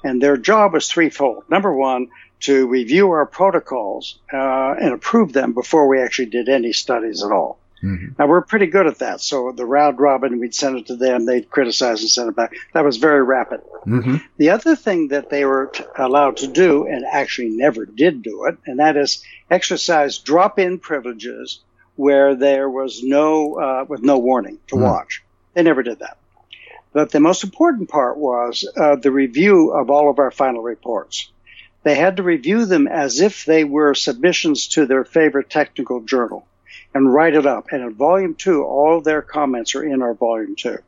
And 0.03 0.23
their 0.23 0.37
job 0.37 0.73
was 0.73 0.89
threefold. 0.89 1.45
Number 1.49 1.73
one, 1.73 2.09
to 2.41 2.67
review 2.69 3.11
our 3.11 3.27
protocols 3.27 4.19
uh, 4.33 4.75
and 4.81 4.93
approve 4.93 5.33
them 5.33 5.53
before 5.55 5.89
we 5.89 6.01
actually 6.01 6.27
did 6.27 6.49
any 6.49 6.73
studies 6.73 7.25
at 7.25 7.33
all. 7.33 7.59
Mm-hmm. 7.83 8.15
Now 8.19 8.27
we're 8.27 8.43
pretty 8.43 8.67
good 8.67 8.87
at 8.87 8.99
that. 8.99 9.21
So 9.21 9.53
the 9.53 9.65
round 9.65 10.01
robin, 10.01 10.41
we'd 10.41 10.55
send 10.55 10.79
it 10.79 10.87
to 10.87 10.97
them, 10.97 11.27
they'd 11.27 11.51
criticize 11.51 12.01
and 12.01 12.11
send 12.11 12.29
it 12.29 12.37
back. 12.37 12.55
That 12.75 12.85
was 12.85 12.97
very 12.97 13.23
rapid. 13.23 13.61
Mm-hmm. 13.87 14.17
The 14.37 14.51
other 14.51 14.75
thing 14.75 15.09
that 15.09 15.31
they 15.31 15.45
were 15.45 15.71
t- 15.73 15.85
allowed 15.97 16.39
to 16.39 16.49
do, 16.49 16.87
and 16.87 17.05
actually 17.05 17.51
never 17.51 17.87
did 17.87 18.23
do 18.23 18.47
it, 18.47 18.59
and 18.67 18.81
that 18.81 18.97
is 18.97 19.23
exercise 19.51 20.19
drop-in 20.19 20.79
privileges 20.79 21.61
where 21.95 22.35
there 22.35 22.69
was 22.69 23.03
no, 23.03 23.55
uh, 23.55 23.85
with 23.89 24.03
no 24.03 24.19
warning 24.19 24.59
to 24.69 24.75
mm-hmm. 24.75 24.85
watch. 24.85 25.23
They 25.55 25.63
never 25.63 25.83
did 25.83 26.01
that. 26.01 26.18
But 26.99 27.13
the 27.13 27.21
most 27.21 27.45
important 27.45 27.89
part 27.89 28.17
was 28.19 28.69
uh, 28.77 28.97
the 28.97 29.13
review 29.13 29.71
of 29.71 29.89
all 29.89 30.11
of 30.11 30.19
our 30.19 30.33
final 30.33 30.63
reports. 30.63 31.31
They 31.85 31.95
had 31.95 32.17
to 32.17 32.25
review 32.25 32.67
them 32.67 32.89
as 32.89 33.21
if 33.21 33.45
they 33.45 33.63
were 33.63 33.95
submissions 33.95 34.67
to 34.71 34.85
their 34.85 35.05
favorite 35.05 35.49
technical 35.49 36.01
journal 36.01 36.45
and 36.93 37.15
write 37.15 37.37
it 37.37 37.47
up. 37.47 37.69
And 37.71 37.85
in 37.85 37.95
volume 37.95 38.35
two, 38.35 38.65
all 38.65 39.01
their 39.01 39.23
comments 39.23 39.77
are 39.77 39.85
in 39.85 40.03
our 40.03 40.13
volume 40.13 40.57
two. 40.57 40.79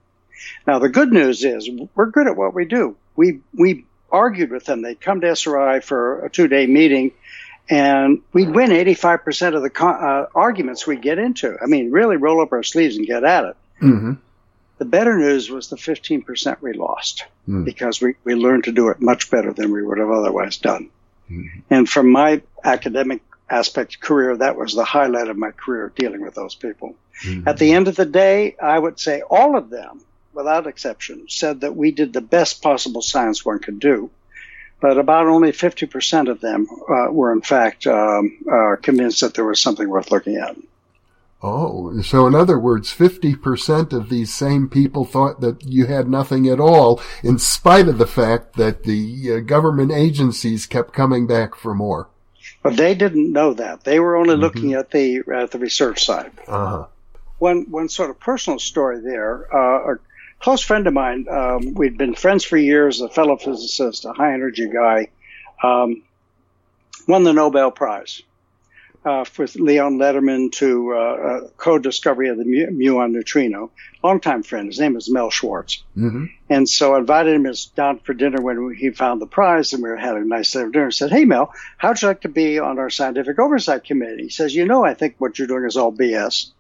Now, 0.67 0.81
the 0.81 0.89
good 0.89 1.13
news 1.13 1.45
is 1.45 1.71
we're 1.95 2.11
good 2.11 2.27
at 2.27 2.37
what 2.37 2.55
we 2.55 2.65
do. 2.65 2.97
We, 3.15 3.43
we 3.55 3.85
argued 4.11 4.51
with 4.51 4.65
them. 4.65 4.83
They'd 4.83 5.01
come 5.01 5.21
to 5.21 5.37
SRI 5.37 5.79
for 5.79 6.25
a 6.25 6.29
two 6.29 6.49
day 6.49 6.67
meeting 6.67 7.13
and 7.69 8.21
we'd 8.33 8.51
win 8.51 8.71
85% 8.71 9.55
of 9.55 9.63
the 9.63 9.85
uh, 9.85 10.27
arguments 10.35 10.89
we'd 10.89 11.03
get 11.03 11.21
into. 11.21 11.57
I 11.63 11.67
mean, 11.67 11.93
really 11.93 12.17
roll 12.17 12.43
up 12.43 12.51
our 12.51 12.65
sleeves 12.65 12.97
and 12.97 13.07
get 13.07 13.23
at 13.23 13.45
it. 13.45 13.57
Mm-hmm. 13.81 14.13
The 14.81 14.87
better 14.87 15.19
news 15.19 15.51
was 15.51 15.69
the 15.69 15.77
15% 15.77 16.63
we 16.63 16.73
lost 16.73 17.27
mm. 17.47 17.67
because 17.67 18.01
we, 18.01 18.15
we 18.25 18.35
learned 18.35 18.65
to 18.65 18.73
do 18.73 18.89
it 18.89 18.99
much 18.99 19.31
better 19.31 19.53
than 19.53 19.73
we 19.73 19.83
would 19.83 19.99
have 19.99 20.09
otherwise 20.09 20.57
done. 20.57 20.89
Mm-hmm. 21.31 21.59
And 21.69 21.87
from 21.87 22.11
my 22.11 22.41
academic 22.65 23.21
aspect 23.51 24.01
career, 24.01 24.39
that 24.39 24.57
was 24.57 24.73
the 24.73 24.87
highlight 24.87 25.29
of 25.29 25.37
my 25.37 25.51
career 25.51 25.93
dealing 25.95 26.23
with 26.23 26.35
those 26.35 26.55
people. 26.55 26.95
Mm-hmm. 27.23 27.47
At 27.47 27.59
the 27.59 27.75
end 27.75 27.89
of 27.89 27.97
the 27.97 28.07
day, 28.07 28.57
I 28.57 28.79
would 28.79 28.99
say 28.99 29.21
all 29.21 29.55
of 29.55 29.69
them, 29.69 30.01
without 30.33 30.67
exception, 30.67 31.27
said 31.29 31.61
that 31.61 31.77
we 31.77 31.91
did 31.91 32.15
the 32.15 32.23
best 32.23 32.63
possible 32.63 33.03
science 33.03 33.45
one 33.45 33.59
could 33.59 33.81
do. 33.81 34.09
But 34.81 34.97
about 34.97 35.27
only 35.27 35.53
50% 35.53 36.31
of 36.31 36.41
them 36.41 36.67
uh, 36.89 37.13
were, 37.13 37.33
in 37.33 37.43
fact, 37.43 37.87
um, 37.87 38.39
uh, 38.51 38.77
convinced 38.81 39.21
that 39.21 39.35
there 39.35 39.45
was 39.45 39.61
something 39.61 39.87
worth 39.87 40.11
looking 40.11 40.37
at. 40.37 40.57
Oh, 41.43 42.03
so 42.03 42.27
in 42.27 42.35
other 42.35 42.59
words, 42.59 42.95
50% 42.95 43.95
of 43.95 44.11
these 44.11 44.33
same 44.33 44.69
people 44.69 45.07
thought 45.07 45.41
that 45.41 45.65
you 45.65 45.87
had 45.87 46.07
nothing 46.07 46.47
at 46.47 46.61
all, 46.61 47.01
in 47.23 47.39
spite 47.39 47.89
of 47.89 47.97
the 47.97 48.07
fact 48.07 48.57
that 48.57 48.83
the 48.83 49.33
uh, 49.33 49.41
government 49.41 49.91
agencies 49.91 50.67
kept 50.67 50.93
coming 50.93 51.27
back 51.27 51.55
for 51.55 51.75
more. 51.75 52.09
But 52.63 52.77
they 52.77 52.95
didn't 52.95 53.33
know 53.33 53.55
that. 53.55 53.85
They 53.85 54.01
were 54.01 54.17
only 54.17 54.35
mm-hmm. 54.35 54.43
looking 54.43 54.75
at 54.75 54.91
the 54.91 55.23
at 55.35 55.51
the 55.51 55.59
research 55.59 56.05
side. 56.05 56.33
Uh-huh. 56.47 56.87
One 57.39 57.71
one 57.71 57.89
sort 57.89 58.11
of 58.11 58.21
personal 58.21 58.59
story 58.59 59.01
there. 59.01 59.47
Uh, 59.55 59.95
a 59.95 59.99
close 60.41 60.61
friend 60.61 60.87
of 60.87 60.93
mine, 60.93 61.27
um, 61.31 61.73
we'd 61.73 61.97
been 61.97 62.15
friends 62.15 62.45
for 62.45 62.59
years. 62.59 63.01
A 63.01 63.09
fellow 63.09 63.39
physicist, 63.39 64.05
a 64.05 64.13
high 64.13 64.35
energy 64.35 64.69
guy, 64.69 65.09
um, 65.63 66.03
won 67.09 67.25
the 67.25 67.33
Nobel 67.33 67.71
Prize 67.71 68.21
uh, 69.05 69.25
with 69.39 69.57
Leon 69.57 69.99
Lederman 69.99 70.53
to 70.53 70.93
uh, 70.95 70.99
uh, 70.99 71.49
co-discovery 71.57 72.29
of 72.29 72.37
the 72.37 72.45
muon 72.45 73.13
neutrino. 73.13 73.71
Longtime 74.03 74.43
friend. 74.43 74.67
His 74.67 74.79
name 74.79 74.97
is 74.97 75.11
Mel 75.11 75.31
Schwartz. 75.31 75.83
Mm-hmm. 75.97 76.27
And 76.49 76.69
so 76.69 76.95
I 76.95 76.99
invited 76.99 77.35
him 77.35 77.53
down 77.75 78.01
for 78.01 78.15
dinner 78.15 78.41
when 78.41 78.75
he 78.75 78.91
found 78.91 79.21
the 79.21 79.27
prize, 79.27 79.73
and 79.73 79.83
we 79.83 79.89
were 79.89 79.97
having 79.97 80.23
a 80.23 80.27
nice 80.27 80.53
dinner. 80.53 80.85
And 80.85 80.95
said, 80.95 81.11
"Hey 81.11 81.25
Mel, 81.25 81.53
how'd 81.79 82.01
you 82.01 82.09
like 82.09 82.23
to 82.23 82.29
be 82.29 82.59
on 82.59 82.79
our 82.79 82.91
scientific 82.91 83.39
oversight 83.39 83.85
committee?" 83.85 84.25
He 84.25 84.29
says, 84.31 84.55
"You 84.55 84.67
know, 84.67 84.85
I 84.85 84.95
think 84.95 85.17
what 85.19 85.39
you're 85.39 85.49
doing 85.49 85.65
is 85.65 85.77
all 85.77 85.93
BS. 85.93 86.51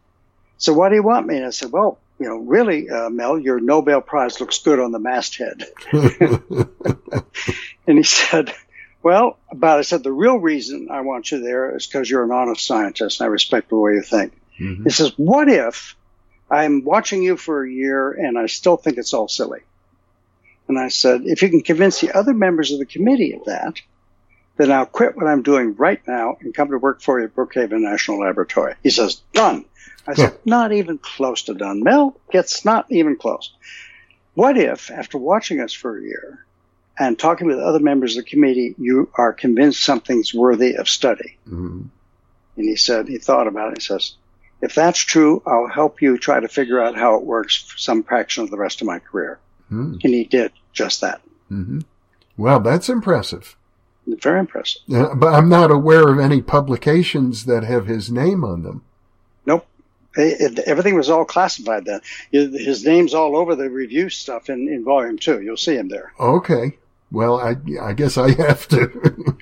So 0.59 0.73
why 0.73 0.89
do 0.89 0.95
you 0.95 1.03
want 1.03 1.27
me?" 1.27 1.37
And 1.37 1.47
I 1.47 1.51
said, 1.51 1.73
"Well." 1.73 1.99
You 2.19 2.29
know, 2.29 2.37
really, 2.37 2.91
uh, 2.91 3.09
Mel, 3.09 3.39
your 3.39 3.61
Nobel 3.61 4.03
Prize 4.03 4.43
looks 4.43 4.59
good 4.59 4.79
on 4.79 4.93
the 4.93 4.99
masthead. 4.99 5.65
and 7.87 7.97
he 7.97 8.03
said, 8.03 8.53
well, 9.03 9.39
but 9.53 9.79
I 9.79 9.83
said 9.83 10.03
the 10.03 10.13
real 10.13 10.37
reason 10.37 10.89
I 10.91 11.01
want 11.01 11.31
you 11.31 11.41
there 11.41 11.77
is 11.77 11.87
because 11.87 12.11
you're 12.11 12.25
an 12.25 12.33
honest 12.33 12.67
scientist 12.67 13.21
and 13.21 13.27
I 13.27 13.31
respect 13.31 13.71
the 13.71 13.77
way 13.77 13.95
you 13.95 14.03
think. 14.03 14.33
Mm-hmm. 14.59 14.85
He 14.85 14.91
says, 14.91 15.13
what 15.17 15.49
if 15.49 15.97
I'm 16.51 16.85
watching 16.85 17.23
you 17.23 17.37
for 17.37 17.65
a 17.65 17.71
year 17.71 18.13
and 18.13 18.39
I 18.39 18.47
still 18.47 18.77
think 18.77 18.99
it's 18.99 19.15
all 19.15 19.29
silly? 19.29 19.61
And 20.69 20.79
I 20.79 20.89
said, 20.89 21.23
if 21.25 21.43
you 21.43 21.49
can 21.49 21.63
convince 21.63 22.01
the 22.01 22.17
other 22.17 22.35
members 22.35 22.73
of 22.73 22.79
the 22.79 22.87
committee 22.87 23.33
of 23.33 23.47
that, 23.47 23.81
then 24.57 24.71
I'll 24.71 24.87
quit 24.87 25.17
what 25.17 25.27
I'm 25.27 25.43
doing 25.43 25.75
right 25.77 26.01
now 26.07 26.37
and 26.41 26.55
come 26.55 26.71
to 26.71 26.79
work 26.79 27.01
for 27.01 27.19
you 27.19 27.25
at 27.27 27.35
Brookhaven 27.35 27.81
National 27.81 28.21
Laboratory. 28.21 28.75
He 28.83 28.91
says, 28.91 29.23
done. 29.33 29.65
I 30.07 30.15
said, 30.15 30.39
not 30.45 30.73
even 30.73 30.99
close 30.99 31.45
to 31.45 31.55
done. 31.55 31.83
Mel 31.83 32.17
gets 32.31 32.65
not 32.65 32.87
even 32.91 33.17
close. 33.17 33.53
What 34.35 34.57
if, 34.59 34.91
after 34.91 35.19
watching 35.19 35.61
us 35.61 35.73
for 35.73 35.99
a 35.99 36.03
year, 36.03 36.45
and 37.01 37.19
talking 37.19 37.47
with 37.47 37.59
other 37.59 37.81
members 37.81 38.17
of 38.17 38.25
the 38.25 38.31
committee, 38.31 38.75
you 38.79 39.11
are 39.15 39.33
convinced 39.33 39.83
something's 39.83 40.35
worthy 40.35 40.75
of 40.75 40.87
study. 40.87 41.39
Mm-hmm. 41.49 41.87
And 42.57 42.69
he 42.69 42.77
said, 42.77 43.09
he 43.09 43.17
thought 43.17 43.47
about 43.47 43.73
it. 43.73 43.79
He 43.79 43.85
says, 43.85 44.17
If 44.61 44.75
that's 44.75 44.99
true, 44.99 45.43
I'll 45.47 45.67
help 45.67 46.03
you 46.03 46.19
try 46.19 46.39
to 46.39 46.47
figure 46.47 46.79
out 46.81 46.97
how 46.97 47.17
it 47.17 47.25
works 47.25 47.57
for 47.57 47.79
some 47.79 48.03
fraction 48.03 48.45
of 48.45 48.51
the 48.51 48.59
rest 48.59 48.83
of 48.83 48.87
my 48.87 48.99
career. 48.99 49.41
Hmm. 49.71 49.95
And 50.05 50.13
he 50.13 50.25
did 50.25 50.53
just 50.75 51.01
that. 51.01 51.23
hmm 51.49 51.81
Well, 52.37 52.61
that's 52.61 52.91
impressive. 52.91 53.57
Very 54.07 54.41
impressive. 54.41 54.83
Uh, 54.93 55.15
but 55.15 55.33
I'm 55.33 55.49
not 55.49 55.71
aware 55.71 56.09
of 56.09 56.19
any 56.19 56.43
publications 56.43 57.47
that 57.47 57.65
have 57.65 57.87
his 57.87 58.11
name 58.11 58.45
on 58.45 58.63
them. 58.63 58.83
Nope. 59.47 59.67
It, 60.17 60.59
it, 60.59 60.65
everything 60.67 60.97
was 60.97 61.09
all 61.09 61.25
classified 61.25 61.87
then. 61.87 62.01
His 62.31 62.85
name's 62.85 63.15
all 63.15 63.37
over 63.37 63.55
the 63.57 63.71
review 63.71 64.11
stuff 64.11 64.51
in, 64.51 64.69
in 64.69 64.85
volume 64.85 65.17
two. 65.17 65.41
You'll 65.41 65.57
see 65.57 65.77
him 65.77 65.89
there. 65.89 66.13
Okay. 66.21 66.77
Well, 67.13 67.41
I, 67.41 67.57
I 67.83 67.93
guess 67.93 68.17
I 68.17 68.31
have 68.35 68.69
to. 68.69 68.87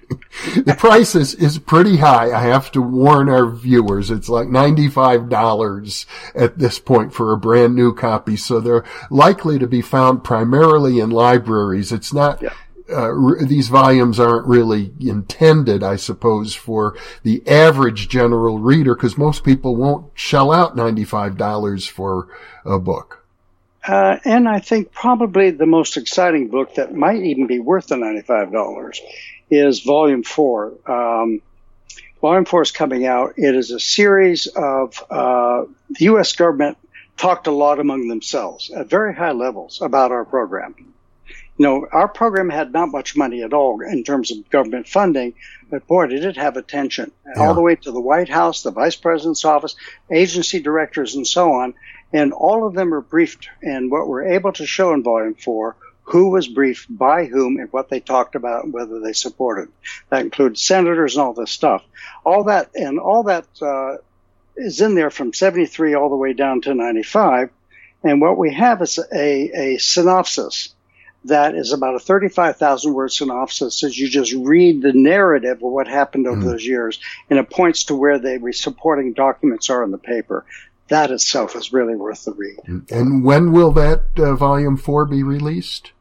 the 0.65 0.75
price 0.79 1.15
is, 1.15 1.35
is 1.35 1.59
pretty 1.59 1.99
high. 1.99 2.33
I 2.33 2.41
have 2.41 2.73
to 2.73 2.81
warn 2.83 3.29
our 3.29 3.47
viewers. 3.47 4.11
It's 4.11 4.29
like 4.31 4.49
$95 4.49 6.07
at 6.35 6.59
this 6.59 6.79
point 6.79 7.13
for 7.13 7.33
a 7.33 7.37
brand 7.39 7.75
new 7.75 7.93
copy. 7.95 8.37
So 8.37 8.61
they're 8.61 8.85
likely 9.11 9.59
to 9.59 9.67
be 9.67 9.83
found 9.83 10.25
primarily 10.25 10.99
in 11.01 11.11
libraries. 11.11 11.93
It's 11.93 12.13
not, 12.13 12.41
Yeah. 12.41 12.55
uh, 12.91 13.11
r- 13.11 13.45
these 13.45 13.69
volumes 13.69 14.19
aren't 14.19 14.47
really 14.47 14.93
intended, 15.01 15.83
I 15.83 15.97
suppose, 15.97 16.55
for 16.55 16.97
the 17.23 17.47
average 17.47 18.09
general 18.09 18.59
reader 18.61 18.95
because 18.95 19.19
most 19.19 19.45
people 19.45 19.77
won't 19.77 20.07
shell 20.15 20.53
out 20.53 20.75
$95 20.77 21.87
for 21.91 22.29
a 22.65 22.79
book. 22.79 23.27
Uh, 23.87 24.19
and 24.25 24.49
I 24.49 24.59
think 24.61 24.93
probably 24.93 25.51
the 25.51 25.67
most 25.67 25.97
exciting 25.97 26.49
book 26.49 26.75
that 26.75 26.95
might 26.95 27.23
even 27.23 27.47
be 27.47 27.59
worth 27.59 27.87
the 27.87 27.97
$95 27.97 28.99
is 29.51 29.81
Volume 29.81 30.23
4. 30.23 30.73
Um, 30.87 31.41
Volume 32.21 32.45
4 32.45 32.63
is 32.63 32.71
coming 32.73 33.07
out. 33.07 33.35
It 33.37 33.55
is 33.55 33.71
a 33.71 33.81
series 33.81 34.47
of 34.49 35.03
uh, 35.11 35.65
the 35.91 36.05
U.S. 36.07 36.35
government 36.35 36.77
talked 37.17 37.47
a 37.47 37.53
lot 37.53 37.79
among 37.79 38.09
themselves 38.09 38.71
at 38.71 38.89
very 38.91 39.15
high 39.15 39.33
levels 39.33 39.81
about 39.81 40.13
our 40.13 40.25
program. 40.25 40.75
You 41.57 41.65
know, 41.67 41.87
our 41.91 42.07
program 42.09 42.51
had 42.51 42.73
not 42.73 42.91
much 42.93 43.17
money 43.17 43.43
at 43.43 43.53
all 43.53 43.81
in 43.81 44.05
terms 44.05 44.31
of 44.31 44.49
government 44.51 44.87
funding, 44.89 45.35
but 45.71 45.87
boy, 45.89 46.07
did 46.07 46.25
it 46.25 46.37
have 46.37 46.57
attention 46.57 47.11
Yeah. 47.27 47.43
all 47.49 47.55
the 47.55 47.61
way 47.61 47.75
to 47.77 47.91
the 47.91 48.01
White 48.01 48.29
House, 48.29 48.63
the 48.63 48.71
Vice 48.71 48.95
President's 48.97 49.45
office, 49.45 49.75
agency 50.11 50.61
directors, 50.61 51.17
and 51.17 51.27
so 51.27 51.53
on. 51.53 51.75
And 52.13 52.33
all 52.33 52.67
of 52.67 52.75
them 52.75 52.95
are 52.95 53.01
briefed. 53.01 53.49
And 53.63 53.91
what 53.91 54.09
we're 54.09 54.29
able 54.29 54.53
to 54.55 54.67
show 54.67 54.93
in 54.93 55.03
Volume 55.03 55.35
4, 55.35 55.77
who 56.03 56.31
was 56.31 56.49
briefed 56.49 56.87
by 56.89 57.27
whom 57.27 57.59
and 57.59 57.71
what 57.73 57.91
they 57.91 58.01
talked 58.01 58.35
about 58.35 58.65
and 58.65 58.73
whether 58.73 59.01
they 59.01 59.13
supported. 59.13 59.69
That 60.09 60.23
includes 60.23 60.63
senators 60.63 61.17
and 61.17 61.23
all 61.25 61.35
this 61.35 61.51
stuff. 61.51 61.85
All 62.25 62.45
that, 62.45 62.71
and 62.75 62.99
all 62.99 63.25
that 63.25 63.47
uh, 63.61 63.99
is 64.57 64.81
in 64.81 64.95
there 64.95 65.11
from 65.11 65.35
73 65.35 65.95
all 65.95 66.09
the 66.09 66.17
way 66.17 66.33
down 66.33 66.63
to 66.63 66.75
95. 66.75 67.51
And 68.03 68.21
what 68.21 68.39
we 68.39 68.55
have 68.55 68.81
is 68.81 68.99
a, 69.13 69.75
a 69.75 69.79
synopsis 69.79 70.75
that 71.25 71.55
is 71.55 71.73
about 71.73 71.97
a 71.97 72.01
35,000 72.01 72.95
word 72.95 73.13
synopsis 73.13 73.83
as 73.83 73.99
you 73.99 74.09
just 74.09 74.33
read 74.33 74.83
the 74.83 74.93
narrative 74.93 75.57
of 75.57 75.63
what 75.63 75.89
happened 75.89 76.27
over 76.27 76.43
those 76.43 76.65
years 76.65 77.01
and 77.29 77.39
it 77.39 77.51
points 77.51 77.85
to 77.85 77.97
where 77.97 78.19
the 78.19 78.53
supporting 78.53 79.13
documents 79.13 79.69
are 79.69 79.83
in 79.83 79.91
the 79.91 79.99
paper. 79.99 80.45
That 80.89 81.11
itself 81.11 81.55
is 81.55 81.73
really 81.73 81.97
worth 81.97 82.25
the 82.25 82.33
read. 82.33 82.59
And 82.91 83.25
when 83.25 83.53
will 83.53 83.73
that 83.73 84.05
uh, 84.17 84.35
volume 84.35 84.77
four 84.77 85.05
be 85.05 85.23
released? 85.23 85.93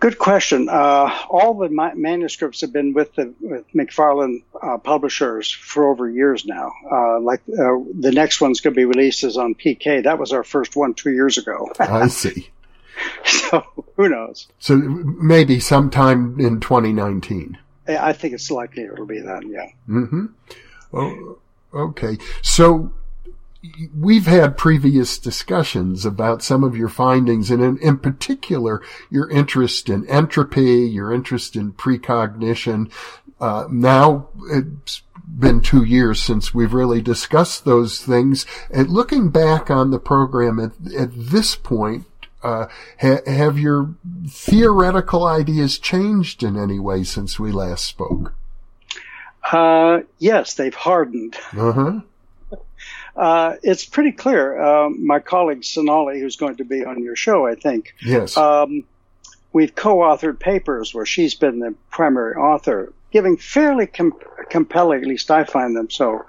Good 0.00 0.18
question. 0.18 0.68
Uh, 0.68 1.10
all 1.30 1.54
the 1.54 1.70
ma- 1.70 1.94
manuscripts 1.94 2.60
have 2.60 2.72
been 2.72 2.92
with 2.92 3.14
the 3.14 3.32
with 3.40 3.64
McFarland 3.72 4.42
uh, 4.60 4.76
publishers 4.76 5.50
for 5.50 5.88
over 5.88 6.10
years 6.10 6.44
now. 6.44 6.72
Uh, 6.92 7.20
like 7.20 7.40
uh, 7.48 7.80
the 7.98 8.12
next 8.12 8.38
one's 8.38 8.60
going 8.60 8.74
to 8.74 8.78
be 8.78 8.84
released 8.84 9.24
is 9.24 9.38
on 9.38 9.54
PK. 9.54 10.04
That 10.04 10.18
was 10.18 10.34
our 10.34 10.44
first 10.44 10.76
one 10.76 10.92
two 10.92 11.10
years 11.10 11.38
ago. 11.38 11.72
I 11.78 12.08
see. 12.08 12.50
so 13.24 13.64
who 13.96 14.10
knows? 14.10 14.46
So 14.58 14.76
maybe 14.76 15.58
sometime 15.58 16.38
in 16.38 16.60
2019. 16.60 17.56
I 17.88 17.96
I 17.96 18.12
think 18.12 18.34
it's 18.34 18.50
likely 18.50 18.82
it'll 18.82 19.06
be 19.06 19.20
that. 19.20 19.42
Yeah. 19.46 19.68
Mm-hmm. 19.88 20.26
Oh, 20.92 21.38
okay. 21.72 22.18
So 22.42 22.92
we've 23.96 24.26
had 24.26 24.56
previous 24.56 25.18
discussions 25.18 26.04
about 26.04 26.42
some 26.42 26.64
of 26.64 26.76
your 26.76 26.88
findings 26.88 27.50
and 27.50 27.62
in, 27.62 27.78
in 27.78 27.98
particular, 27.98 28.82
your 29.10 29.30
interest 29.30 29.88
in 29.88 30.06
entropy, 30.08 30.82
your 30.82 31.12
interest 31.12 31.56
in 31.56 31.72
precognition. 31.72 32.90
Uh, 33.40 33.66
now 33.70 34.28
it's 34.50 35.02
been 35.26 35.60
two 35.60 35.84
years 35.84 36.20
since 36.20 36.54
we've 36.54 36.74
really 36.74 37.00
discussed 37.00 37.64
those 37.64 38.00
things. 38.00 38.46
And 38.70 38.88
looking 38.88 39.30
back 39.30 39.70
on 39.70 39.90
the 39.90 39.98
program 39.98 40.58
at, 40.60 40.72
at 40.94 41.10
this 41.14 41.56
point, 41.56 42.06
uh, 42.42 42.66
ha- 43.00 43.22
have 43.26 43.58
your 43.58 43.94
theoretical 44.28 45.26
ideas 45.26 45.78
changed 45.78 46.42
in 46.42 46.56
any 46.56 46.78
way 46.78 47.02
since 47.02 47.38
we 47.38 47.50
last 47.50 47.84
spoke? 47.86 48.34
Uh, 49.50 50.00
yes, 50.18 50.54
they've 50.54 50.74
hardened. 50.74 51.36
Uh 51.56 51.72
huh. 51.72 52.00
Uh, 53.16 53.54
it's 53.62 53.84
pretty 53.84 54.12
clear. 54.12 54.60
Um, 54.60 55.06
my 55.06 55.20
colleague 55.20 55.64
Sonali, 55.64 56.20
who's 56.20 56.36
going 56.36 56.56
to 56.56 56.64
be 56.64 56.84
on 56.84 57.02
your 57.02 57.16
show, 57.16 57.46
I 57.46 57.54
think, 57.54 57.94
Yes. 58.04 58.36
um, 58.36 58.84
we've 59.52 59.74
co-authored 59.74 60.40
papers 60.40 60.92
where 60.92 61.06
she's 61.06 61.34
been 61.34 61.60
the 61.60 61.74
primary 61.90 62.34
author, 62.34 62.92
giving 63.12 63.36
fairly 63.36 63.86
com- 63.86 64.18
compelling, 64.50 65.02
at 65.02 65.06
least 65.06 65.30
I 65.30 65.44
find 65.44 65.76
them 65.76 65.90
so, 65.90 66.24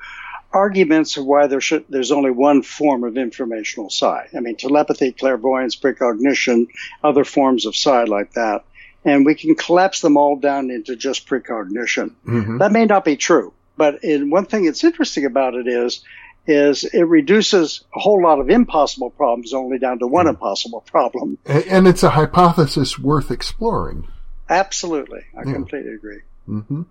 arguments 0.53 1.17
of 1.17 1.25
why 1.25 1.47
there 1.47 1.59
should, 1.59 1.83
there's 1.89 2.11
only 2.11 2.31
one 2.31 2.61
form 2.61 3.03
of 3.03 3.17
informational 3.17 3.89
psi. 3.89 4.27
I 4.35 4.39
mean, 4.39 4.55
telepathy, 4.55 5.11
clairvoyance, 5.11 5.75
precognition, 5.75 6.67
other 7.03 7.25
forms 7.25 7.65
of 7.65 7.75
psi 7.75 8.03
like 8.05 8.33
that. 8.33 8.63
And 9.03 9.25
we 9.25 9.35
can 9.35 9.55
collapse 9.55 10.01
them 10.01 10.17
all 10.17 10.35
down 10.37 10.69
into 10.71 10.95
just 10.95 11.27
precognition. 11.27 12.11
Mhm. 12.25 12.59
That 12.59 12.71
may 12.71 12.85
not 12.85 13.03
be 13.05 13.17
true, 13.17 13.53
but 13.75 14.03
in, 14.03 14.29
one 14.29 14.45
thing 14.45 14.65
that's 14.65 14.83
interesting 14.83 15.25
about 15.25 15.55
it 15.55 15.67
is, 15.67 16.03
is 16.47 16.83
it 16.83 17.03
reduces 17.03 17.83
a 17.95 17.99
whole 17.99 18.21
lot 18.21 18.39
of 18.39 18.49
impossible 18.49 19.09
problems 19.09 19.53
only 19.53 19.79
down 19.79 19.99
to 19.99 20.07
one 20.07 20.27
impossible 20.27 20.81
problem. 20.81 21.37
And 21.45 21.87
it's 21.87 22.03
a 22.03 22.11
hypothesis 22.11 22.99
worth 22.99 23.31
exploring. 23.31 24.07
Absolutely. 24.49 25.21
I 25.37 25.43
Yeah. 25.45 25.53
completely 25.53 25.93
agree. 25.93 26.21
hmm 26.45 26.83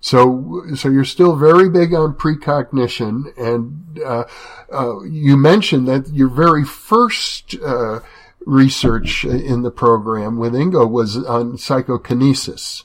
So, 0.00 0.64
so 0.74 0.88
you're 0.88 1.04
still 1.04 1.36
very 1.36 1.68
big 1.68 1.92
on 1.94 2.14
precognition, 2.14 3.32
and 3.36 4.00
uh, 4.04 4.24
uh, 4.72 5.02
you 5.02 5.36
mentioned 5.36 5.86
that 5.88 6.08
your 6.08 6.28
very 6.28 6.64
first 6.64 7.54
uh, 7.62 8.00
research 8.46 9.24
in 9.26 9.62
the 9.62 9.70
program 9.70 10.38
with 10.38 10.54
Ingo 10.54 10.90
was 10.90 11.16
on 11.16 11.58
psychokinesis. 11.58 12.84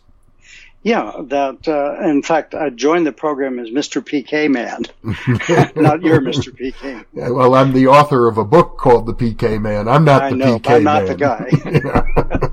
Yeah, 0.85 1.13
that, 1.29 1.67
uh, 1.67 2.07
in 2.07 2.21
fact, 2.21 2.53
I 2.53 2.69
joined 2.69 3.07
the 3.07 3.11
program 3.11 3.57
as 3.57 3.69
Mr. 3.69 4.03
PK 4.03 4.49
Man, 4.51 4.83
not 5.75 6.03
your 6.03 6.21
Mr. 6.21 6.55
PK. 6.55 7.03
Yeah, 7.11 7.29
Well, 7.31 7.55
I'm 7.55 7.73
the 7.73 7.87
author 7.87 8.27
of 8.27 8.37
a 8.37 8.45
book 8.45 8.77
called 8.77 9.07
The 9.07 9.13
PK 9.15 9.59
Man. 9.59 9.87
I'm 9.87 10.05
not 10.05 10.21
I 10.21 10.29
the 10.29 10.35
know, 10.35 10.59
PK 10.59 10.75
I'm 10.75 10.83
not 10.83 11.03
Man. 11.05 11.07
the 11.07 11.15
guy. 11.15 12.49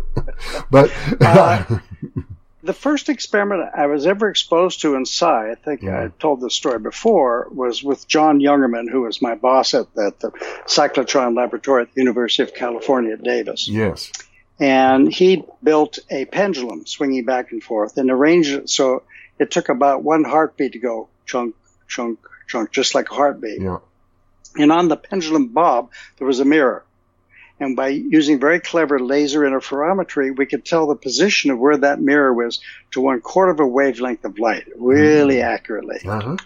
but 0.70 0.90
Uh, 1.20 1.78
the 2.62 2.72
first 2.72 3.10
experiment 3.10 3.68
I 3.76 3.86
was 3.86 4.06
ever 4.06 4.28
exposed 4.30 4.80
to 4.80 4.94
in 4.94 5.04
Psi, 5.04 5.50
I 5.50 5.54
think 5.56 5.82
Yeah. 5.82 6.04
I 6.04 6.08
told 6.18 6.40
this 6.40 6.54
story 6.54 6.78
before, 6.78 7.48
was 7.50 7.82
with 7.84 8.08
John 8.08 8.38
Jungerman, 8.40 8.88
who 8.90 9.02
was 9.02 9.20
my 9.20 9.34
boss 9.34 9.74
at, 9.74 9.88
at 9.98 10.20
the 10.20 10.30
cyclotron 10.66 11.36
laboratory 11.36 11.82
at 11.82 11.92
the 11.94 12.00
University 12.00 12.44
of 12.44 12.54
California 12.54 13.12
at 13.12 13.22
Davis. 13.22 13.68
yes, 13.68 14.10
And 14.62 15.12
he 15.12 15.44
built 15.60 15.98
a 16.08 16.24
pendulum 16.24 16.86
swinging 16.86 17.24
back 17.24 17.50
and 17.50 17.60
forth 17.60 17.96
and 17.96 18.08
arranged 18.10 18.52
it 18.52 18.70
so 18.70 19.02
it 19.40 19.50
took 19.50 19.68
about 19.68 20.04
one 20.04 20.22
heartbeat 20.22 20.74
to 20.74 20.78
go 20.78 21.08
chunk, 21.26 21.56
chunk, 21.88 22.20
chunk, 22.46 22.70
just 22.70 22.94
like 22.94 23.10
a 23.10 23.14
heartbeat. 23.14 23.60
yeah, 23.60 23.78
And 24.56 24.70
on 24.70 24.86
the 24.86 24.96
pendulum 24.96 25.48
bob, 25.48 25.90
there 26.16 26.28
was 26.28 26.38
a 26.38 26.44
mirror. 26.44 26.84
And 27.58 27.74
by 27.74 27.88
using 27.88 28.38
very 28.38 28.60
clever 28.60 29.00
laser 29.00 29.40
interferometry, 29.40 30.36
we 30.36 30.46
could 30.46 30.64
tell 30.64 30.86
the 30.86 30.94
position 30.94 31.50
of 31.50 31.58
where 31.58 31.78
that 31.78 32.00
mirror 32.00 32.32
was 32.32 32.60
to 32.92 33.00
one 33.00 33.20
quarter 33.20 33.50
of 33.50 33.58
a 33.58 33.66
wavelength 33.66 34.24
of 34.24 34.38
light, 34.38 34.66
really 34.76 35.42
accurately. 35.42 35.98
uh-huh. 36.04 36.36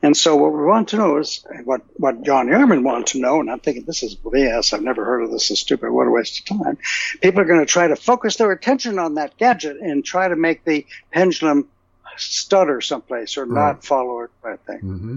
And 0.00 0.16
so 0.16 0.36
what 0.36 0.52
we 0.52 0.62
want 0.64 0.88
to 0.90 0.96
know 0.96 1.18
is 1.18 1.44
what, 1.64 1.82
what 1.96 2.22
John 2.22 2.46
Ehrman 2.46 2.84
wanted 2.84 3.08
to 3.08 3.20
know, 3.20 3.40
and 3.40 3.50
I'm 3.50 3.58
thinking 3.58 3.84
this 3.84 4.04
is 4.04 4.14
BS, 4.14 4.72
I've 4.72 4.82
never 4.82 5.04
heard 5.04 5.22
of 5.24 5.32
this, 5.32 5.50
is 5.50 5.58
stupid, 5.58 5.90
what 5.90 6.06
a 6.06 6.10
waste 6.10 6.38
of 6.50 6.58
time. 6.64 6.78
People 7.20 7.40
are 7.40 7.46
going 7.46 7.58
to 7.60 7.66
try 7.66 7.88
to 7.88 7.96
focus 7.96 8.36
their 8.36 8.52
attention 8.52 9.00
on 9.00 9.14
that 9.14 9.36
gadget 9.36 9.78
and 9.80 10.04
try 10.04 10.28
to 10.28 10.36
make 10.36 10.64
the 10.64 10.86
pendulum 11.12 11.68
stutter 12.16 12.80
someplace 12.80 13.36
or 13.36 13.44
Right. 13.44 13.72
not 13.72 13.84
follow 13.84 14.20
it, 14.20 14.30
I 14.44 14.56
think. 14.56 14.82
hmm 14.82 15.16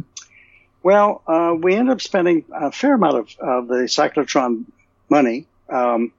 Well, 0.81 1.21
uh, 1.27 1.53
we 1.59 1.75
ended 1.75 1.93
up 1.93 2.01
spending 2.01 2.45
a 2.51 2.71
fair 2.71 2.95
amount 2.95 3.17
of, 3.17 3.35
of 3.39 3.67
the 3.67 3.83
cyclotron 3.87 4.65
money 5.09 5.45
um, 5.69 6.11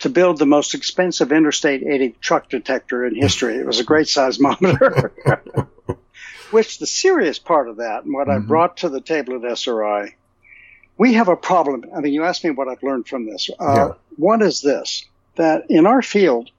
to 0.00 0.08
build 0.08 0.38
the 0.38 0.46
most 0.46 0.74
expensive 0.74 1.32
Interstate 1.32 1.82
80 1.82 2.10
truck 2.20 2.48
detector 2.48 3.04
in 3.04 3.16
history. 3.16 3.56
It 3.56 3.66
was 3.66 3.80
a 3.80 3.84
great 3.84 4.06
seismometer. 4.06 5.10
Which 6.50 6.78
the 6.78 6.86
serious 6.86 7.38
part 7.38 7.68
of 7.68 7.76
that, 7.76 8.04
and 8.04 8.14
what 8.14 8.28
I 8.28 8.38
brought 8.38 8.78
to 8.78 8.88
the 8.88 9.00
table 9.00 9.36
at 9.36 9.50
SRI, 9.58 10.14
we 10.96 11.14
have 11.14 11.28
a 11.28 11.36
problem. 11.36 11.84
I 11.94 12.00
mean, 12.00 12.12
you 12.12 12.24
asked 12.24 12.42
me 12.44 12.50
what 12.50 12.68
I've 12.68 12.82
learned 12.82 13.06
from 13.06 13.26
this. 13.26 13.50
Uh, 13.58 13.74
Yeah. 13.74 13.88
One 14.16 14.42
is 14.42 14.60
this, 14.62 15.04
that 15.36 15.66
in 15.70 15.86
our 15.86 16.02
field, 16.02 16.50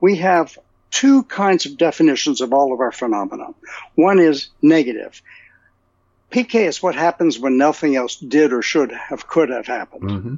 we 0.00 0.16
have 0.16 0.56
two 0.90 1.22
kinds 1.24 1.66
of 1.66 1.76
definitions 1.76 2.40
of 2.40 2.52
all 2.52 2.72
of 2.72 2.80
our 2.80 2.92
phenomena. 2.92 3.48
One 3.96 4.18
is 4.20 4.48
negative. 4.62 5.20
PK 6.30 6.66
is 6.66 6.82
what 6.82 6.94
happens 6.94 7.38
when 7.38 7.56
nothing 7.58 7.96
else 7.96 8.16
did 8.16 8.52
or 8.52 8.62
should 8.62 8.92
have, 8.92 9.26
could 9.26 9.48
have 9.48 9.66
happened. 9.66 10.10
hmm 10.10 10.34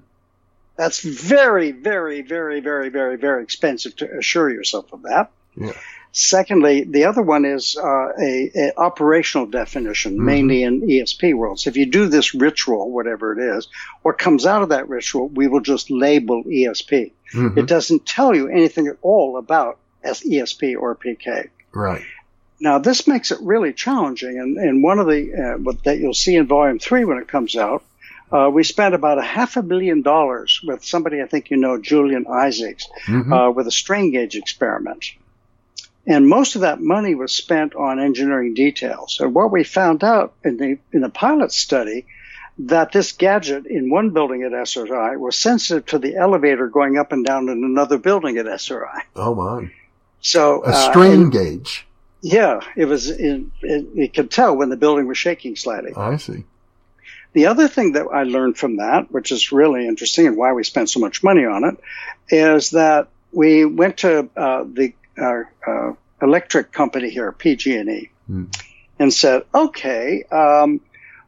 That's 0.77 1.01
very, 1.03 1.73
very, 1.73 2.23
very, 2.23 2.61
very, 2.61 2.89
very, 2.89 3.17
very 3.17 3.43
expensive 3.43 3.97
to 3.97 4.19
assure 4.19 4.51
yourself 4.51 4.93
of 4.93 5.03
that. 5.03 5.31
Yeah. 5.57 5.73
Secondly, 6.13 6.85
the 6.85 7.05
other 7.05 7.23
one 7.23 7.45
is 7.45 7.77
uh, 7.77 8.09
a, 8.21 8.51
a 8.57 8.73
operational 8.77 9.47
definition, 9.47 10.25
mainly 10.25 10.63
in 10.65 10.81
ESP 10.83 11.35
worlds. 11.35 11.67
If 11.67 11.77
you 11.77 11.87
do 11.87 12.07
this 12.09 12.35
ritual, 12.35 12.91
whatever 12.91 13.33
it 13.39 13.57
is, 13.59 13.69
what 14.03 14.19
comes 14.19 14.45
out 14.45 14.63
of 14.63 14.71
that 14.71 14.89
ritual, 14.89 15.29
we 15.29 15.47
will 15.47 15.61
just 15.61 15.91
label 15.91 16.43
ESP. 16.45 17.13
Mhm. 17.33 17.57
It 17.57 17.67
doesn't 17.67 18.07
tell 18.07 18.35
you 18.35 18.49
anything 18.49 18.89
at 18.89 18.97
all 19.03 19.37
about 19.37 19.79
ESP 20.05 20.75
or 20.77 20.97
PK. 20.97 21.49
Right. 21.73 22.03
Now, 22.59 22.79
this 22.79 23.07
makes 23.07 23.31
it 23.31 23.39
really 23.41 23.73
challenging, 23.73 24.39
and, 24.39 24.57
and 24.59 24.83
one 24.83 24.99
of 24.99 25.07
the 25.07 25.33
uh, 25.69 25.73
that 25.85 25.99
you'll 25.99 26.13
see 26.13 26.35
in 26.35 26.47
Volume 26.47 26.79
Three 26.81 27.05
when 27.05 27.19
it 27.19 27.29
comes 27.29 27.55
out, 27.57 27.85
uh, 28.33 28.51
we 28.53 28.65
spent 28.65 28.95
about 28.95 29.19
a 29.19 29.23
half 29.23 29.57
a 29.57 29.63
billion 29.63 30.03
dollars 30.03 30.61
with 30.65 30.85
somebody 30.85 31.23
I 31.23 31.27
think 31.27 31.51
you 31.51 31.57
know, 31.57 31.79
Julian 31.79 32.27
Isaacs, 32.27 32.89
Mhm. 33.07 33.33
uh, 33.49 33.51
with 33.53 33.67
a 33.67 33.71
strain 33.71 34.11
gauge 34.13 34.35
experiment, 34.37 35.05
and 36.11 36.29
most 36.29 36.57
of 36.57 36.63
that 36.63 36.81
money 36.81 37.15
was 37.15 37.33
spent 37.33 37.75
on 37.77 38.01
engineering 38.01 38.53
details. 38.55 39.19
And 39.21 39.33
what 39.33 39.53
we 39.53 39.63
found 39.65 40.03
out 40.03 40.35
in 40.45 40.57
the 40.57 40.79
in 40.93 41.01
the 41.03 41.09
pilot 41.09 41.53
study 41.53 42.05
that 42.59 42.93
this 42.93 43.13
gadget 43.13 43.65
in 43.67 43.89
one 43.91 44.11
building 44.11 44.43
at 44.43 44.53
SRI 44.53 45.17
was 45.17 45.39
sensitive 45.39 45.87
to 45.87 45.99
the 45.99 46.17
elevator 46.17 46.67
going 46.69 46.99
up 46.99 47.13
and 47.13 47.25
down 47.25 47.49
in 47.49 47.63
another 47.65 47.97
building 47.97 48.37
at 48.39 48.47
SRI. 48.47 49.03
Oh 49.15 49.35
my. 49.35 49.71
So 50.21 50.63
A 50.65 50.69
uh, 50.69 50.91
strain 50.91 51.13
and- 51.23 51.33
gauge. 51.33 51.87
yeah, 52.21 52.61
it 52.77 52.87
was. 52.87 53.09
It, 53.09 53.45
it, 53.63 53.87
it 53.95 54.15
could 54.15 54.31
tell 54.31 54.57
when 54.57 54.69
the 54.69 54.77
building 54.77 55.07
was 55.07 55.17
shaking 55.17 55.55
slightly. 55.57 55.93
I 55.97 56.17
see. 56.17 56.45
The 57.33 57.47
other 57.47 57.69
thing 57.69 57.93
that 57.93 58.07
I 58.13 58.25
learned 58.25 58.59
from 58.59 58.79
that, 58.79 59.13
which 59.13 59.31
is 59.31 59.53
really 59.53 59.87
interesting 59.87 60.27
and 60.27 60.37
why 60.37 60.53
we 60.53 60.65
spent 60.65 60.91
so 60.91 60.99
much 60.99 61.23
money 61.23 61.45
on 61.45 61.63
it, 61.65 61.77
is 62.29 62.71
that 62.71 63.07
we 63.33 63.65
went 63.65 63.99
to 63.99 64.29
uh, 64.37 64.65
the 64.67 64.93
uh, 65.19 65.43
uh, 65.67 65.93
electric 66.23 66.73
company 66.73 67.11
here, 67.11 67.33
PG&E, 67.33 68.11
Hmm. 68.27 68.45
and 68.99 69.13
said, 69.13 69.43
"Okay, 69.55 70.25
um, 70.31 70.81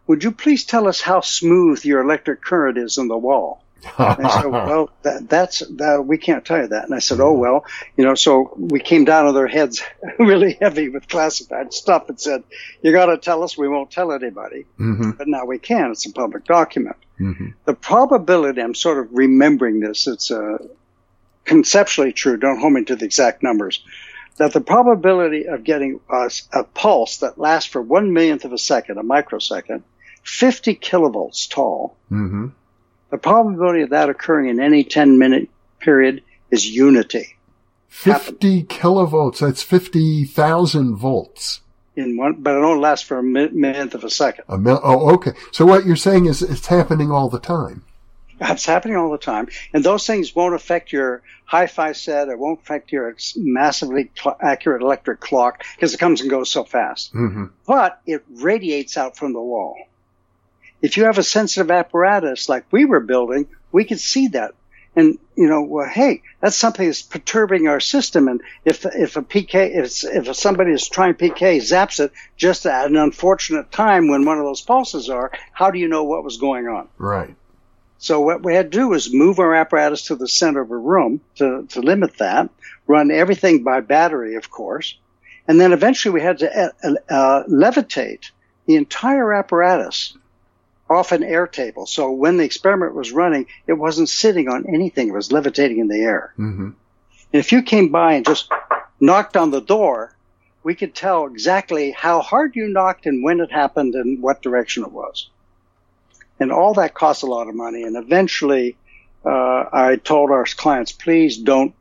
would 0.07 0.23
you 0.25 0.33
please 0.33 0.65
tell 0.65 0.87
us 0.89 1.01
how 1.01 1.21
smooth 1.21 1.85
your 1.85 2.01
electric 2.03 2.43
current 2.43 2.79
is 2.79 2.99
in 2.99 3.09
the 3.09 3.17
wall?" 3.19 3.61
And 3.99 4.27
I 4.27 4.29
said, 4.43 4.47
well, 4.51 4.91
that, 5.03 5.29
that's, 5.29 5.59
that, 5.79 6.05
we 6.07 6.17
can't 6.17 6.45
tell 6.45 6.61
you 6.61 6.69
that. 6.69 6.85
And 6.85 6.95
I 6.95 7.01
said, 7.01 7.19
oh, 7.19 7.33
well, 7.33 7.65
you 7.97 8.05
know, 8.05 8.15
so 8.15 8.55
we 8.57 8.79
came 8.79 9.05
down 9.05 9.27
on 9.27 9.35
their 9.35 9.49
heads 9.49 9.83
really 10.21 10.57
heavy 10.61 10.89
with 10.89 11.09
classified 11.09 11.73
stuff 11.75 12.09
and 12.09 12.21
said, 12.21 12.45
you 12.81 12.93
got 12.93 13.07
to 13.07 13.19
tell 13.19 13.43
us. 13.43 13.59
We 13.59 13.67
won't 13.67 13.91
tell 13.91 14.13
anybody. 14.13 14.67
hmm 14.77 15.11
But 15.19 15.27
now 15.27 15.47
we 15.47 15.59
can. 15.59 15.91
It's 15.91 16.07
a 16.07 16.13
public 16.13 16.45
document. 16.45 16.95
hmm 17.19 17.49
The 17.65 17.75
probability, 17.75 18.61
I'm 18.63 18.77
sort 18.77 18.99
of 18.99 19.09
remembering 19.13 19.81
this. 19.81 20.07
It's 20.07 20.31
uh, 20.31 20.59
conceptually 21.45 22.13
true. 22.13 22.37
Don't 22.37 22.61
hold 22.61 22.73
me 22.73 22.85
to 22.85 22.97
the 22.97 23.05
exact 23.05 23.43
numbers. 23.43 23.83
That 24.39 24.53
the 24.53 24.61
probability 24.61 25.47
of 25.47 25.63
getting 25.65 26.01
a, 26.11 26.31
a 26.53 26.65
pulse 26.65 27.19
that 27.19 27.39
lasts 27.39 27.71
for 27.71 27.83
one 27.83 28.13
millionth 28.13 28.45
of 28.45 28.53
a 28.53 28.59
second, 28.59 28.99
a 28.99 29.03
microsecond, 29.03 29.83
50 30.23 30.77
kilovolts 30.77 31.49
tall, 31.51 31.97
hmm 32.09 32.49
the 33.11 33.19
probability 33.19 33.83
of 33.83 33.91
that 33.91 34.09
occurring 34.09 34.49
in 34.49 34.59
any 34.59 34.85
10 34.85 35.19
minute 35.19 35.51
period 35.81 36.23
is 36.51 36.67
unity 36.67 37.37
50 37.89 38.63
kilovolts. 38.63 39.41
That's 39.41 39.63
50,000 39.63 40.97
volts. 40.97 41.61
in 41.95 42.17
one, 42.17 42.37
but 42.41 42.55
it 42.55 42.65
only 42.65 42.81
lasts 42.81 43.07
for 43.07 43.19
a 43.19 43.23
mi- 43.23 43.51
millionth 43.53 43.95
of 43.95 44.03
a 44.03 44.09
second. 44.09 44.45
A 44.49 44.57
mil- 44.57 44.81
oh, 44.83 45.13
okay. 45.15 45.33
So 45.51 45.67
what 45.67 45.85
you're 45.85 45.95
saying 45.95 46.25
is 46.25 46.41
it's 46.41 46.69
happening 46.69 47.11
all 47.11 47.29
the 47.29 47.39
time. 47.39 47.85
That's 48.43 48.67
happening 48.67 48.97
all 48.97 49.11
the 49.11 49.19
time. 49.19 49.49
And 49.73 49.85
those 49.85 50.05
things 50.05 50.35
won't 50.35 50.55
affect 50.57 50.93
your 50.93 51.23
hi-fi 51.45 51.93
set. 51.93 52.29
It 52.29 52.39
won't 52.39 52.61
affect 52.61 52.91
your 52.91 53.15
massively 53.37 54.11
cl- 54.21 54.37
accurate 54.41 54.83
electric 54.83 55.21
clock 55.21 55.65
because 55.77 55.95
it 55.95 55.99
comes 55.99 56.21
and 56.21 56.29
goes 56.31 56.51
so 56.51 56.65
fast. 56.65 57.13
hmm 57.13 57.47
But 57.67 58.01
it 58.05 58.25
radiates 58.29 58.97
out 58.97 59.17
from 59.17 59.33
the 59.33 59.41
wall. 59.41 59.77
If 60.81 60.97
you 60.97 61.05
have 61.05 61.19
a 61.19 61.23
sensitive 61.23 61.71
apparatus 61.71 62.49
like 62.49 62.65
we 62.73 62.85
were 62.85 62.99
building, 63.01 63.47
we 63.71 63.85
could 63.85 64.01
see 64.01 64.29
that. 64.29 64.55
And, 64.95 65.19
you 65.37 65.49
know, 65.49 65.63
well, 65.63 65.89
hey, 65.89 66.23
that's 66.41 66.57
something 66.57 66.85
that's 66.85 67.01
perturbing 67.01 67.67
our 67.69 67.81
system. 67.81 68.29
And 68.29 68.43
if, 68.65 68.85
if 68.85 69.17
a 69.17 69.23
PK, 69.23 69.71
if, 69.75 70.05
if 70.05 70.37
somebody 70.37 70.73
is 70.73 70.87
trying 70.89 71.15
PK 71.15 71.59
zaps 71.59 72.01
it 72.01 72.13
just 72.37 72.67
at 72.67 72.91
an 72.91 72.97
unfortunate 72.97 73.71
time 73.73 74.09
when 74.09 74.25
one 74.27 74.39
of 74.39 74.45
those 74.45 74.61
pulses 74.61 75.09
are, 75.09 75.31
how 75.53 75.71
do 75.71 75.79
you 75.79 75.89
know 75.89 76.05
what 76.05 76.25
was 76.25 76.37
going 76.37 76.67
on? 76.67 76.89
Right. 76.99 77.35
So 78.03 78.21
what 78.21 78.43
we 78.43 78.53
had 78.53 78.73
to 78.73 78.79
do 78.79 78.89
was 78.89 79.15
move 79.15 79.39
our 79.39 79.55
apparatus 79.55 80.07
to 80.07 80.17
the 80.17 80.27
center 80.27 80.61
of 80.61 80.73
a 80.73 80.77
room 80.77 81.21
to, 81.37 81.67
to 81.69 81.81
limit 81.81 82.19
that, 82.19 82.51
run 82.89 83.13
everything 83.13 83.63
by 83.63 83.79
battery, 83.79 84.35
of 84.35 84.51
course. 84.51 84.99
And 85.47 85.61
then 85.61 85.73
eventually 85.73 86.13
we 86.13 86.21
had 86.21 86.39
to 86.39 86.51
uh, 86.51 86.95
uh, 87.09 87.45
levitate 87.45 88.33
the 88.67 88.75
entire 88.75 89.33
apparatus 89.33 90.19
off 90.91 91.13
an 91.13 91.23
air 91.23 91.47
table. 91.47 91.87
So 91.87 92.11
when 92.11 92.39
the 92.39 92.45
experiment 92.45 92.97
was 92.97 93.13
running, 93.13 93.47
it 93.69 93.75
wasn't 93.75 94.09
sitting 94.09 94.49
on 94.49 94.67
anything. 94.67 95.07
It 95.07 95.15
was 95.15 95.31
levitating 95.31 95.79
in 95.79 95.87
the 95.87 96.01
air. 96.01 96.33
hmm 96.35 96.71
And 97.33 97.41
if 97.41 97.53
you 97.53 97.63
came 97.63 97.91
by 97.91 98.15
and 98.15 98.27
just 98.27 98.51
knocked 98.99 99.37
on 99.37 99.53
the 99.53 99.61
door, 99.61 100.13
we 100.65 100.75
could 100.75 100.93
tell 100.93 101.27
exactly 101.27 101.93
how 101.93 102.21
hard 102.21 102.57
you 102.57 102.67
knocked 102.67 103.07
and 103.07 103.23
when 103.23 103.39
it 103.39 103.53
happened 103.53 103.95
and 103.95 104.21
what 104.21 104.43
direction 104.43 104.83
it 104.83 104.91
was. 104.91 105.31
And 106.43 106.51
all 106.51 106.75
that 106.75 106.93
costs 106.93 107.23
a 107.23 107.27
lot 107.27 107.49
of 107.49 107.55
money. 107.55 107.85
And 107.85 107.97
eventually, 107.97 108.77
uh, 109.25 109.65
I 109.73 110.01
told 110.03 110.31
our 110.33 110.45
clients, 110.45 110.91
please 110.91 111.39
don't 111.39 111.73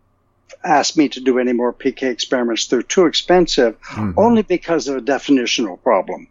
ask 0.64 0.96
me 0.96 1.10
to 1.10 1.20
do 1.20 1.40
any 1.40 1.54
more 1.54 1.74
PK 1.74 2.04
experiments. 2.04 2.68
They're 2.68 2.84
too 2.84 3.08
expensive, 3.08 3.76
Mhm. 3.82 4.14
only 4.18 4.44
because 4.44 4.88
of 4.88 4.98
a 4.98 5.02
definitional 5.02 5.82
problem. 5.82 6.28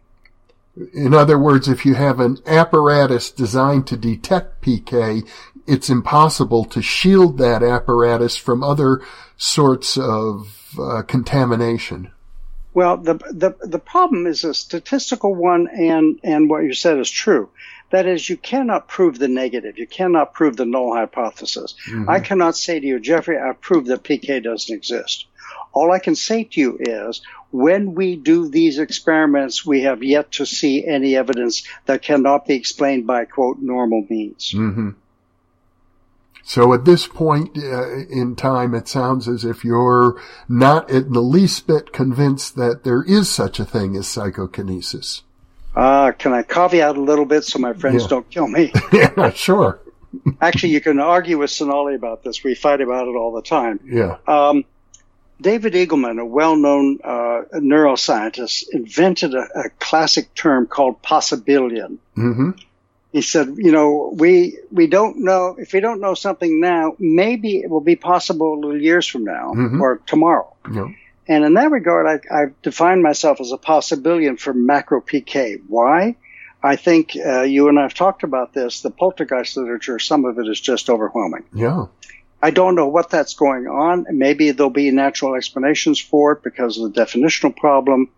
In 0.93 1.13
other 1.13 1.37
words, 1.37 1.67
if 1.67 1.85
you 1.85 1.95
have 1.95 2.21
an 2.21 2.37
apparatus 2.47 3.29
designed 3.29 3.87
to 3.87 3.97
detect 3.97 4.61
PK, 4.61 5.23
it's 5.67 5.89
impossible 5.89 6.63
to 6.65 6.81
shield 6.81 7.37
that 7.39 7.61
apparatus 7.61 8.37
from 8.37 8.63
other 8.63 9.01
sorts 9.35 9.97
of 9.97 10.57
uh, 10.79 11.01
contamination. 11.01 12.11
Well, 12.73 12.95
the, 12.95 13.15
the, 13.15 13.55
the 13.59 13.79
problem 13.79 14.25
is 14.25 14.45
a 14.45 14.53
statistical 14.53 15.35
one 15.35 15.67
and, 15.67 16.19
and 16.23 16.49
what 16.49 16.63
you 16.63 16.73
said 16.73 16.97
is 16.99 17.11
true. 17.11 17.49
That 17.91 18.07
is, 18.07 18.29
you 18.29 18.37
cannot 18.37 18.87
prove 18.87 19.19
the 19.19 19.27
negative. 19.27 19.77
You 19.77 19.87
cannot 19.87 20.33
prove 20.33 20.55
the 20.55 20.65
null 20.65 20.93
hypothesis. 20.93 21.75
I 22.07 22.19
cannot 22.21 22.55
say 22.55 22.79
to 22.79 22.87
you, 22.87 22.99
Jeffrey, 22.99 23.37
I've 23.37 23.61
proved 23.61 23.87
that 23.87 24.03
PK 24.03 24.41
doesn't 24.41 24.73
exist. 24.73 25.25
All 25.73 25.91
I 25.91 25.99
can 25.99 26.15
say 26.15 26.45
to 26.45 26.59
you 26.59 26.77
is 26.79 27.21
when 27.51 27.93
we 27.93 28.15
do 28.15 28.49
these 28.49 28.79
experiments, 28.79 29.65
we 29.65 29.81
have 29.81 30.03
yet 30.03 30.31
to 30.33 30.45
see 30.45 30.85
any 30.85 31.15
evidence 31.15 31.63
that 31.85 32.01
cannot 32.01 32.47
be 32.47 32.55
explained 32.55 33.05
by 33.07 33.25
quote 33.25 33.59
normal 33.59 34.05
means. 34.09 34.51
hmm 34.51 34.91
So 36.43 36.73
at 36.73 36.85
this 36.85 37.07
point 37.07 37.57
uh, 37.57 38.05
in 38.09 38.35
time, 38.35 38.73
it 38.73 38.87
sounds 38.87 39.27
as 39.27 39.43
if 39.45 39.63
you're 39.63 40.19
not 40.47 40.89
in 40.89 41.11
the 41.11 41.21
least 41.21 41.67
bit 41.67 41.91
convinced 41.93 42.55
that 42.55 42.83
there 42.83 43.03
is 43.03 43.29
such 43.29 43.59
a 43.59 43.65
thing 43.65 43.95
as 43.95 44.07
psychokinesis. 44.07 45.23
Uh, 45.75 46.11
can 46.11 46.33
I 46.33 46.43
caveat 46.43 46.97
a 46.97 47.01
little 47.01 47.25
bit 47.25 47.43
so 47.45 47.59
my 47.59 47.73
friends 47.73 48.03
Yeah. 48.03 48.09
don't 48.09 48.29
kill 48.29 48.47
me? 48.47 48.71
yeah, 48.93 49.29
sure. 49.31 49.79
Actually, 50.41 50.73
you 50.73 50.81
can 50.81 50.99
argue 50.99 51.37
with 51.37 51.49
Sonali 51.51 51.95
about 51.95 52.23
this. 52.23 52.43
We 52.43 52.53
fight 52.55 52.81
about 52.81 53.07
it 53.07 53.15
all 53.15 53.31
the 53.31 53.41
time. 53.41 53.79
Yeah. 53.85 54.17
Um, 54.27 54.65
David 55.39 55.73
Eagleman, 55.73 56.19
a 56.19 56.25
well-known 56.25 56.99
uh, 57.03 57.41
neuroscientist, 57.55 58.65
invented 58.73 59.33
a, 59.33 59.47
a 59.55 59.69
classic 59.79 60.33
term 60.35 60.67
called 60.67 61.01
possibilian. 61.01 61.97
hmm 62.15 62.51
He 63.13 63.21
said, 63.21 63.55
you 63.57 63.71
know, 63.71 64.13
we 64.15 64.57
we 64.71 64.87
don't 64.87 65.17
know 65.19 65.55
if 65.57 65.73
we 65.73 65.79
don't 65.79 65.99
know 65.99 66.13
something 66.13 66.59
now, 66.61 66.95
maybe 66.99 67.57
it 67.59 67.69
will 67.69 67.81
be 67.81 67.95
possible 67.95 68.53
a 68.53 68.57
little 68.59 68.81
years 68.81 69.07
from 69.07 69.23
now 69.23 69.53
Mhm. 69.53 69.79
or 69.81 69.99
tomorrow. 70.05 70.53
Yeah. 70.71 70.89
And 71.31 71.45
in 71.45 71.53
that 71.53 71.71
regard, 71.71 72.05
I, 72.07 72.41
I've 72.41 72.61
defined 72.61 73.01
myself 73.03 73.39
as 73.39 73.51
a 73.53 73.57
possibilian 73.57 74.37
for 74.37 74.53
macro 74.53 74.99
PK. 75.01 75.61
Why? 75.67 76.17
I 76.61 76.75
think 76.75 77.15
uh, 77.15 77.43
you 77.43 77.69
and 77.69 77.79
I 77.79 77.83
have 77.83 77.93
talked 77.93 78.23
about 78.23 78.53
this. 78.53 78.81
The 78.81 78.91
poltergeist 78.91 79.55
literature, 79.57 79.97
some 79.97 80.25
of 80.25 80.37
it 80.39 80.47
is 80.47 80.59
just 80.59 80.89
overwhelming. 80.89 81.45
Yeah. 81.53 81.85
I 82.41 82.51
don't 82.51 82.75
know 82.75 82.87
what 82.87 83.09
that's 83.09 83.33
going 83.35 83.67
on. 83.67 84.05
Maybe 84.09 84.51
there'll 84.51 84.69
be 84.71 84.91
natural 84.91 85.35
explanations 85.35 85.99
for 85.99 86.33
it 86.33 86.43
because 86.43 86.77
of 86.77 86.93
the 86.93 87.01
definitional 87.01 87.55
problem. 87.55 88.09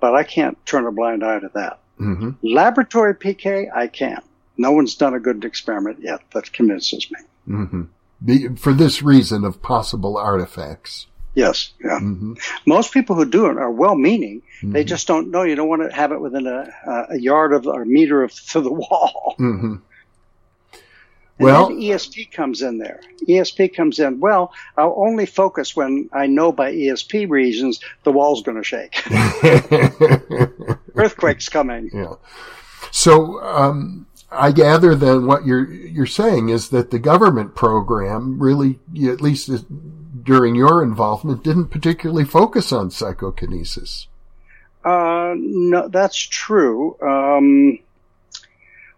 but 0.00 0.14
I 0.14 0.22
can't 0.24 0.56
turn 0.66 0.86
a 0.86 0.92
blind 0.92 1.24
eye 1.24 1.40
to 1.40 1.50
that. 1.54 1.78
hmm 1.98 2.30
Laboratory 2.42 3.14
PK, 3.14 3.66
I 3.74 3.88
can. 3.88 4.20
No 4.56 4.70
one's 4.72 4.94
done 4.94 5.14
a 5.14 5.20
good 5.20 5.44
experiment 5.44 5.98
yet 6.00 6.20
that 6.32 6.52
convinces 6.52 7.10
me. 7.10 7.18
hmm 7.46 7.82
Be, 8.24 8.54
for 8.56 8.72
this 8.72 9.02
reason 9.02 9.44
of 9.44 9.62
possible 9.62 10.16
artifacts. 10.16 11.06
Yes, 11.34 11.72
yeah. 11.82 11.98
hmm 11.98 12.34
Most 12.66 12.92
people 12.92 13.16
who 13.16 13.24
do 13.24 13.46
it 13.46 13.56
are 13.56 13.70
well-meaning. 13.70 14.42
They 14.62 14.84
Mhm. 14.84 14.86
just 14.86 15.06
don't 15.06 15.30
know. 15.30 15.42
You 15.42 15.54
don't 15.54 15.68
want 15.68 15.82
to 15.88 15.94
have 15.96 16.12
it 16.12 16.20
within 16.20 16.46
a, 16.46 16.68
a 17.10 17.18
yard 17.18 17.52
of 17.54 17.66
or 17.66 17.82
a 17.82 17.86
meter 17.86 18.22
of 18.22 18.32
to 18.50 18.60
the 18.60 18.72
wall. 18.72 19.34
hmm 19.38 19.76
And 20.74 20.80
Well- 21.38 21.68
then 21.68 21.78
ESP 21.80 22.30
comes 22.32 22.60
in 22.62 22.76
there. 22.78 23.00
ESP 23.26 23.74
comes 23.74 23.98
in. 23.98 24.20
Well, 24.20 24.52
I'll 24.76 24.94
only 24.96 25.24
focus 25.26 25.74
when 25.74 26.10
I 26.12 26.26
know 26.26 26.52
by 26.52 26.72
ESP 26.72 27.28
reasons 27.30 27.80
the 28.04 28.12
wall's 28.12 28.42
going 28.42 28.58
to 28.58 28.62
shake. 28.64 29.02
Earthquake's 30.94 31.48
coming. 31.48 31.90
yeah. 31.92 32.14
So, 32.90 33.40
um, 33.42 34.06
I 34.30 34.52
gather 34.52 34.94
then 34.94 35.26
what 35.26 35.46
you're, 35.46 35.70
you're 35.70 36.06
saying 36.06 36.50
is 36.50 36.68
that 36.70 36.90
the 36.90 36.98
government 36.98 37.54
program 37.54 38.38
really, 38.40 38.78
at 39.06 39.20
least 39.20 39.48
during 40.22 40.54
your 40.54 40.82
involvement, 40.82 41.42
didn't 41.42 41.68
particularly 41.68 42.24
focus 42.24 42.72
on 42.72 42.90
psychokinesis. 42.90 44.06
Uh, 44.84 45.34
no, 45.36 45.88
that's 45.88 46.18
true. 46.18 46.96
Um, 47.00 47.78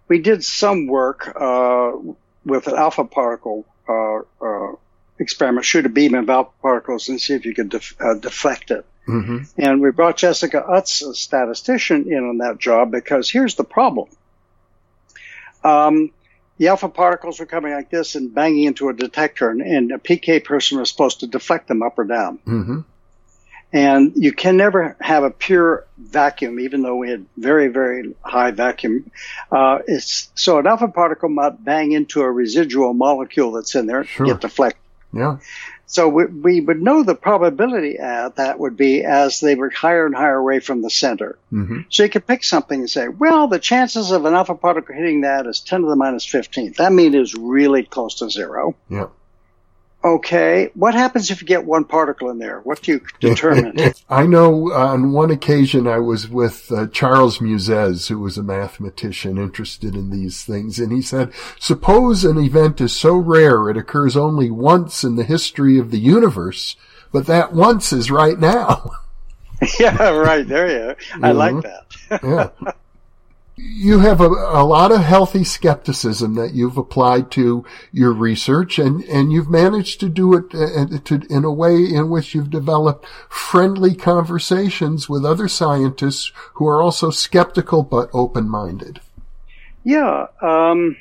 we 0.08 0.18
did 0.18 0.44
some 0.44 0.86
work 0.86 1.32
uh, 1.38 1.92
with 2.44 2.66
an 2.66 2.74
alpha 2.74 3.04
particle 3.04 3.64
uh, 3.88 4.20
uh, 4.44 4.72
experiment, 5.18 5.64
shoot 5.64 5.86
a 5.86 5.90
beam 5.90 6.14
of 6.14 6.28
alpha 6.28 6.50
particles 6.62 7.08
and 7.08 7.20
see 7.20 7.34
if 7.34 7.44
you 7.44 7.54
could 7.54 7.68
def- 7.68 7.96
uh, 8.00 8.14
deflect 8.14 8.70
it. 8.70 8.84
hmm 9.06 9.38
And 9.58 9.80
we 9.80 9.90
brought 9.90 10.16
Jessica 10.16 10.64
Utts, 10.64 11.02
a 11.02 11.14
statistician, 11.14 12.10
in 12.10 12.24
on 12.24 12.38
that 12.38 12.58
job 12.58 12.90
because 12.90 13.30
here's 13.30 13.54
the 13.54 13.64
problem. 13.64 14.08
Um, 15.62 16.10
the 16.58 16.68
alpha 16.68 16.88
particles 16.88 17.40
were 17.40 17.46
coming 17.46 17.72
like 17.72 17.90
this 17.90 18.14
and 18.14 18.32
banging 18.34 18.64
into 18.64 18.88
a 18.88 18.92
detector, 18.94 19.50
and, 19.50 19.60
and 19.60 19.92
a 19.92 19.98
PK 19.98 20.42
person 20.44 20.78
was 20.78 20.88
supposed 20.90 21.20
to 21.20 21.26
deflect 21.26 21.68
them 21.68 21.82
up 21.82 21.98
or 21.98 22.04
down. 22.04 22.38
hmm 22.44 22.80
And 23.72 24.12
you 24.14 24.32
can 24.32 24.56
never 24.56 24.96
have 25.00 25.24
a 25.24 25.30
pure 25.30 25.84
vacuum, 25.98 26.60
even 26.60 26.82
though 26.82 26.94
we 26.96 27.10
had 27.10 27.26
very, 27.36 27.66
very 27.68 28.14
high 28.22 28.52
vacuum. 28.52 29.10
Uh, 29.50 29.78
it's, 29.88 30.30
so 30.36 30.58
an 30.58 30.66
alpha 30.66 30.86
particle 30.88 31.28
might 31.28 31.64
bang 31.64 31.90
into 31.92 32.20
a 32.22 32.30
residual 32.30 32.94
molecule 32.94 33.50
that's 33.52 33.74
in 33.74 33.86
there, 33.86 34.04
Sure. 34.04 34.26
get 34.26 34.40
deflected. 34.40 34.80
Yeah. 35.12 35.38
So 35.86 36.08
we, 36.08 36.24
we 36.26 36.60
would 36.60 36.80
know 36.80 37.02
the 37.02 37.14
probability 37.14 37.98
at 37.98 38.36
that 38.36 38.58
would 38.58 38.76
be 38.76 39.04
as 39.04 39.40
they 39.40 39.54
were 39.54 39.70
higher 39.70 40.06
and 40.06 40.14
higher 40.14 40.36
away 40.36 40.60
from 40.60 40.82
the 40.82 40.90
center. 40.90 41.38
hmm 41.50 41.80
So 41.90 42.04
you 42.04 42.08
could 42.08 42.26
pick 42.26 42.42
something 42.44 42.80
and 42.80 42.90
say, 42.90 43.08
well, 43.08 43.48
the 43.48 43.58
chances 43.58 44.10
of 44.10 44.24
an 44.24 44.34
alpha 44.34 44.54
particle 44.54 44.94
hitting 44.94 45.22
that 45.22 45.46
is 45.46 45.60
10 45.60 45.82
to 45.82 45.88
the 45.88 45.96
minus 45.96 46.26
15th. 46.26 46.76
That 46.76 46.92
means 46.92 47.14
it's 47.14 47.34
really 47.34 47.82
close 47.82 48.16
to 48.16 48.30
zero. 48.30 48.74
Yeah. 48.88 49.06
Okay, 50.04 50.70
what 50.74 50.92
happens 50.92 51.30
if 51.30 51.40
you 51.40 51.46
get 51.48 51.64
one 51.64 51.84
particle 51.84 52.28
in 52.28 52.38
there? 52.38 52.60
What 52.60 52.82
do 52.82 52.92
you 52.92 53.00
determine? 53.20 53.74
I 54.10 54.26
know 54.26 54.70
on 54.72 55.12
one 55.12 55.30
occasion 55.30 55.86
I 55.86 55.98
was 55.98 56.28
with 56.28 56.70
uh, 56.70 56.88
Charles 56.88 57.38
Musès, 57.38 58.08
who 58.08 58.18
was 58.18 58.36
a 58.36 58.42
mathematician 58.42 59.38
interested 59.38 59.94
in 59.94 60.10
these 60.10 60.44
things, 60.44 60.78
and 60.78 60.92
he 60.92 61.00
said, 61.00 61.32
suppose 61.58 62.22
an 62.24 62.38
event 62.38 62.82
is 62.82 62.92
so 62.94 63.16
rare 63.16 63.70
it 63.70 63.78
occurs 63.78 64.14
only 64.14 64.50
once 64.50 65.04
in 65.04 65.16
the 65.16 65.24
history 65.24 65.78
of 65.78 65.90
the 65.90 65.98
universe, 65.98 66.76
but 67.10 67.24
that 67.26 67.54
once 67.54 67.90
is 67.90 68.10
right 68.10 68.38
now. 68.38 68.90
yeah, 69.80 70.10
right, 70.10 70.46
there 70.46 70.68
you 70.70 70.88
are. 70.90 70.96
I 71.22 71.32
Mhm. 71.32 71.36
like 71.36 71.62
that. 71.62 72.22
yeah. 72.62 72.72
You 73.56 74.00
have 74.00 74.20
a, 74.20 74.26
a 74.26 74.64
lot 74.64 74.90
of 74.90 75.00
healthy 75.00 75.44
skepticism 75.44 76.34
that 76.34 76.54
you've 76.54 76.76
applied 76.76 77.30
to 77.32 77.64
your 77.92 78.12
research 78.12 78.80
and, 78.80 79.04
and 79.04 79.32
you've 79.32 79.48
managed 79.48 80.00
to 80.00 80.08
do 80.08 80.34
it 80.34 80.52
uh, 80.52 80.98
to, 81.04 81.22
in 81.30 81.44
a 81.44 81.52
way 81.52 81.76
in 81.76 82.10
which 82.10 82.34
you've 82.34 82.50
developed 82.50 83.06
friendly 83.28 83.94
conversations 83.94 85.08
with 85.08 85.24
other 85.24 85.46
scientists 85.46 86.32
who 86.54 86.66
are 86.66 86.82
also 86.82 87.10
skeptical 87.10 87.84
but 87.84 88.10
open-minded. 88.12 89.00
Yeah, 89.84 90.26
um, 90.42 90.96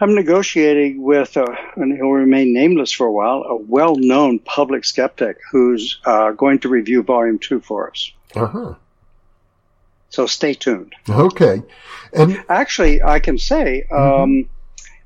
I'm 0.00 0.14
negotiating 0.14 1.02
with, 1.02 1.36
uh, 1.36 1.44
and 1.76 1.94
he'll 1.96 2.12
remain 2.12 2.54
nameless 2.54 2.92
for 2.92 3.06
a 3.06 3.12
while, 3.12 3.42
a 3.42 3.56
well-known 3.56 4.38
public 4.38 4.84
skeptic 4.84 5.38
who's 5.50 6.00
uh, 6.06 6.30
going 6.30 6.60
to 6.60 6.68
review 6.68 7.02
Volume 7.02 7.38
Two 7.38 7.60
for 7.60 7.90
us. 7.90 8.12
Uh-huh. 8.34 8.74
So 10.10 10.26
stay 10.26 10.54
tuned. 10.54 10.94
Okay. 11.08 11.62
And, 12.12 12.42
Actually, 12.48 13.02
I 13.02 13.18
can 13.20 13.36
say 13.38 13.84
um, 13.92 14.48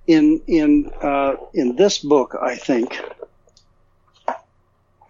in 0.06 0.40
in 0.46 0.90
uh, 1.02 1.34
in 1.52 1.74
this 1.76 1.98
book, 1.98 2.36
I 2.40 2.54
think 2.56 3.00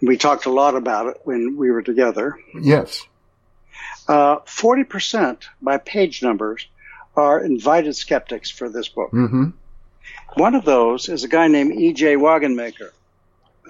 we 0.01 0.17
talked 0.17 0.47
a 0.47 0.51
lot 0.51 0.75
about 0.75 1.07
it 1.09 1.21
when 1.25 1.57
we 1.57 1.71
were 1.71 1.83
together. 1.83 2.37
yes. 2.61 3.05
Uh, 4.09 4.39
Forty 4.47 4.85
percent 4.85 5.47
by 5.61 5.79
page 5.79 6.23
numbers 6.23 6.67
are 7.15 7.45
invited 7.45 7.95
skeptics 7.95 8.51
for 8.51 8.69
this 8.69 8.89
book. 8.89 9.11
hmm 9.11 9.51
One 10.35 10.55
of 10.55 10.65
those 10.65 11.09
is 11.09 11.25
a 11.25 11.29
guy 11.29 11.47
named 11.49 11.75
E.J. 11.79 12.17
Wagenmaker, 12.17 12.91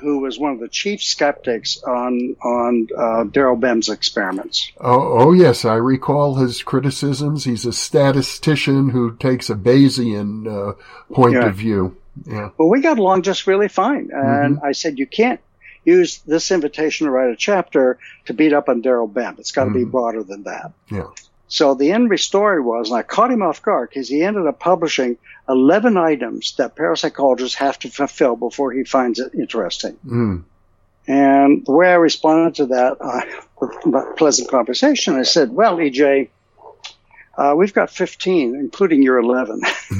who 0.00 0.18
was 0.20 0.38
one 0.38 0.52
of 0.52 0.58
the 0.60 0.68
chief 0.68 1.02
skeptics 1.02 1.82
on 1.82 2.34
on 2.42 2.88
uh, 2.96 3.24
Daryl 3.24 3.58
Bem's 3.60 3.88
experiments. 3.88 4.72
Oh, 4.80 5.18
oh 5.20 5.32
yes, 5.32 5.64
I 5.64 5.74
recall 5.74 6.36
his 6.36 6.62
criticisms. 6.62 7.44
He's 7.44 7.64
a 7.66 7.72
statistician 7.72 8.90
who 8.90 9.14
takes 9.16 9.50
a 9.50 9.54
Bayesian 9.54 10.46
uh, 10.46 10.72
point 11.14 11.34
Yeah. 11.34 11.46
of 11.46 11.54
view. 11.54 11.96
Yeah. 12.26 12.50
Well, 12.58 12.68
we 12.68 12.80
got 12.80 12.98
along 12.98 13.22
just 13.22 13.46
really 13.46 13.68
fine, 13.68 14.10
and 14.12 14.60
I 14.62 14.72
said 14.72 14.98
you 14.98 15.06
can't 15.06 15.40
use 15.84 16.18
this 16.18 16.50
invitation 16.50 17.06
to 17.06 17.10
write 17.10 17.30
a 17.30 17.36
chapter 17.36 17.98
to 18.26 18.34
beat 18.34 18.52
up 18.52 18.68
on 18.68 18.82
Daryl 18.82 19.12
Bem. 19.12 19.36
It's 19.38 19.50
got 19.52 19.64
to 19.64 19.70
be 19.70 19.84
Mhm. 19.84 19.90
broader 19.90 20.22
than 20.22 20.42
that. 20.44 20.72
Yeah. 20.90 21.06
So 21.52 21.74
the 21.74 21.92
end 21.92 22.18
story 22.18 22.62
was, 22.62 22.88
and 22.88 22.98
I 22.98 23.02
caught 23.02 23.30
him 23.30 23.42
off 23.42 23.60
guard 23.60 23.90
because 23.90 24.08
he 24.08 24.22
ended 24.22 24.46
up 24.46 24.58
publishing 24.58 25.18
11 25.50 25.98
items 25.98 26.56
that 26.56 26.74
parapsychologists 26.76 27.56
have 27.56 27.78
to 27.80 27.90
fulfill 27.90 28.36
before 28.36 28.72
he 28.72 28.84
finds 28.84 29.18
it 29.18 29.34
interesting. 29.34 29.98
Mm. 30.02 30.44
And 31.06 31.66
the 31.66 31.72
way 31.72 31.88
I 31.88 31.96
responded 31.96 32.54
to 32.54 32.66
that, 32.68 32.96
uh, 32.98 33.20
with 33.84 34.16
pleasant 34.16 34.48
conversation, 34.48 35.14
I 35.14 35.24
said, 35.24 35.50
well, 35.52 35.76
EJ, 35.76 36.30
uh, 37.36 37.52
we've 37.54 37.74
got 37.74 37.90
15, 37.90 38.56
including 38.56 39.02
your 39.02 39.18
11. 39.18 39.60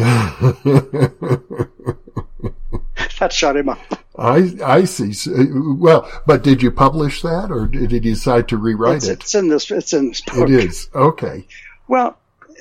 that 3.20 3.30
shut 3.30 3.58
him 3.58 3.68
up. 3.68 4.01
I 4.22 4.54
I 4.64 4.84
see. 4.84 5.12
Well, 5.52 6.10
but 6.26 6.42
did 6.42 6.62
you 6.62 6.70
publish 6.70 7.22
that, 7.22 7.50
or 7.50 7.66
did 7.66 7.90
you 7.92 8.00
decide 8.00 8.48
to 8.48 8.56
rewrite 8.56 8.98
It's, 8.98 9.08
it? 9.08 9.20
it's 9.20 9.34
in 9.34 9.48
this, 9.48 9.70
it's 9.70 9.92
in 9.92 10.08
this 10.08 10.20
book. 10.20 10.48
It 10.48 10.50
is 10.50 10.88
okay. 10.94 11.46
Well, 11.88 12.16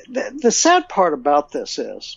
the, 0.08 0.38
the 0.42 0.50
sad 0.50 0.88
part 0.88 1.14
about 1.14 1.52
this 1.52 1.78
is, 1.78 2.16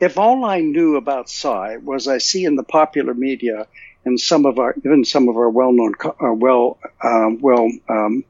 if 0.00 0.18
all 0.18 0.44
I 0.44 0.60
knew 0.60 0.96
about 0.96 1.28
psi 1.28 1.78
was 1.78 2.06
I 2.06 2.18
see 2.18 2.44
in 2.44 2.56
the 2.56 2.62
popular 2.62 3.14
media 3.14 3.66
and 4.04 4.20
some 4.20 4.46
of 4.46 4.58
our, 4.58 4.74
even 4.84 5.04
some 5.04 5.28
of 5.28 5.36
our 5.36 5.50
well-known, 5.50 5.94
uh, 6.04 6.32
well, 6.32 6.78
um, 7.02 7.40
well, 7.40 7.68
um, 7.88 8.24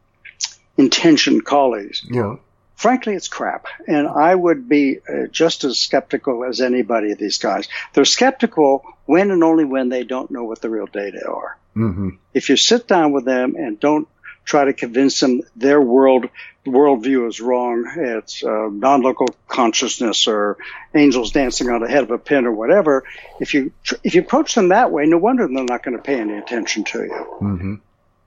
intentioned 0.78 1.44
colleagues, 1.44 2.06
Yeah. 2.10 2.36
Frankly, 2.74 3.14
it's 3.14 3.28
crap. 3.28 3.66
And 3.86 4.06
I 4.08 4.34
would 4.34 4.68
be 4.68 4.98
uh, 5.08 5.26
just 5.30 5.64
as 5.64 5.78
skeptical 5.78 6.44
as 6.44 6.60
anybody 6.60 7.12
of 7.12 7.18
these 7.18 7.38
guys. 7.38 7.68
They're 7.92 8.04
skeptical 8.04 8.84
when 9.06 9.30
and 9.30 9.44
only 9.44 9.64
when 9.64 9.88
they 9.88 10.04
don't 10.04 10.30
know 10.30 10.44
what 10.44 10.60
the 10.60 10.70
real 10.70 10.86
data 10.86 11.26
are. 11.28 11.56
hmm 11.74 12.10
If 12.32 12.48
you 12.48 12.56
sit 12.56 12.86
down 12.88 13.12
with 13.12 13.24
them 13.24 13.54
and 13.56 13.78
don't 13.78 14.08
try 14.44 14.64
to 14.66 14.72
convince 14.74 15.20
them 15.20 15.40
their 15.56 15.80
world 15.80 16.28
worldview 16.66 17.28
is 17.28 17.40
wrong, 17.42 17.84
it's 17.96 18.42
uh, 18.42 18.68
non-local 18.70 19.28
consciousness 19.48 20.26
or 20.26 20.56
angels 20.94 21.30
dancing 21.32 21.68
on 21.68 21.82
the 21.82 21.88
head 21.88 22.02
of 22.04 22.10
a 22.10 22.18
pin 22.18 22.46
or 22.46 22.52
whatever. 22.52 23.04
If 23.38 23.52
you 23.54 23.72
tr- 23.82 23.96
if 24.02 24.14
you 24.14 24.22
approach 24.22 24.54
them 24.54 24.68
that 24.68 24.90
way, 24.90 25.04
no 25.06 25.18
wonder 25.18 25.46
they're 25.46 25.64
not 25.64 25.82
going 25.82 25.96
to 25.96 26.02
pay 26.02 26.18
any 26.18 26.36
attention 26.38 26.84
to 26.84 26.98
you. 27.00 27.24
hmm 27.38 27.74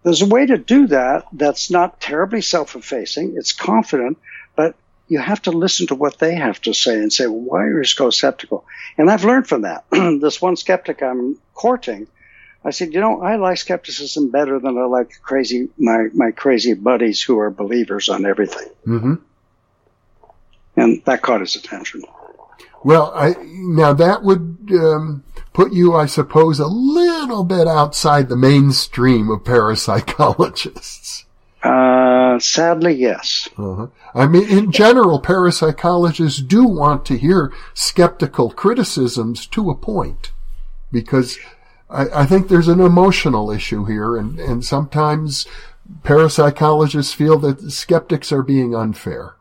There's 0.03 0.21
a 0.21 0.27
way 0.27 0.45
to 0.45 0.57
do 0.57 0.87
that 0.87 1.25
that's 1.33 1.71
not 1.71 1.99
terribly 1.99 2.41
self-effacing. 2.41 3.35
It's 3.37 3.51
confident, 3.53 4.17
but 4.57 4.75
you 5.07 5.19
have 5.19 5.41
to 5.43 5.51
listen 5.51 5.87
to 5.87 5.95
what 5.95 6.19
they 6.19 6.35
have 6.35 6.59
to 6.63 6.73
say 6.73 6.95
and 6.95 7.13
say, 7.13 7.27
well, 7.27 7.39
why 7.39 7.63
are 7.63 7.77
you 7.77 7.85
so 7.85 8.09
skeptical? 8.09 8.65
And 8.97 9.09
I've 9.09 9.23
learned 9.23 9.47
from 9.47 9.61
that. 9.61 9.85
this 9.91 10.41
one 10.41 10.57
skeptic 10.57 11.01
I'm 11.01 11.37
courting, 11.53 12.07
I 12.65 12.71
said, 12.71 12.93
you 12.93 12.99
know, 12.99 13.21
I 13.21 13.37
like 13.37 13.59
skepticism 13.59 14.31
better 14.31 14.59
than 14.59 14.77
I 14.77 14.83
like 14.83 15.21
crazy 15.21 15.69
my 15.77 16.07
my 16.13 16.31
crazy 16.31 16.73
buddies 16.73 17.21
who 17.21 17.39
are 17.39 17.49
believers 17.49 18.09
on 18.09 18.25
everything. 18.25 18.67
hmm 18.83 19.13
And 20.75 21.01
that 21.05 21.21
caught 21.21 21.39
his 21.39 21.55
attention. 21.55 22.03
Well, 22.83 23.13
I 23.15 23.35
now 23.41 23.93
that 23.93 24.23
would 24.23 24.69
um, 24.71 25.23
put 25.53 25.71
you, 25.71 25.95
I 25.95 26.07
suppose, 26.07 26.59
a 26.59 26.67
little 26.67 27.45
bit 27.45 27.67
outside 27.67 28.27
the 28.27 28.35
mainstream 28.35 29.29
of 29.29 29.43
parapsychologists. 29.43 31.23
Uh, 31.63 32.39
sadly, 32.39 32.93
yes. 32.93 33.49
Uh-huh. 33.57 33.87
I 34.13 34.27
mean, 34.27 34.47
in 34.47 34.71
general, 34.71 35.21
parapsychologists 35.21 36.47
do 36.47 36.65
want 36.65 37.05
to 37.07 37.17
hear 37.17 37.51
skeptical 37.73 38.51
criticisms 38.51 39.47
to 39.47 39.69
a 39.69 39.75
point 39.75 40.31
because 40.91 41.37
I, 41.89 42.21
I 42.21 42.25
think 42.25 42.47
there's 42.47 42.67
an 42.67 42.79
emotional 42.79 43.51
issue 43.51 43.85
here 43.85 44.15
and, 44.15 44.39
and 44.39 44.63
sometimes 44.63 45.47
parapsychologists 46.03 47.13
feel 47.13 47.37
that 47.39 47.71
skeptics 47.71 48.31
are 48.31 48.43
being 48.43 48.75
unfair. 48.75 49.35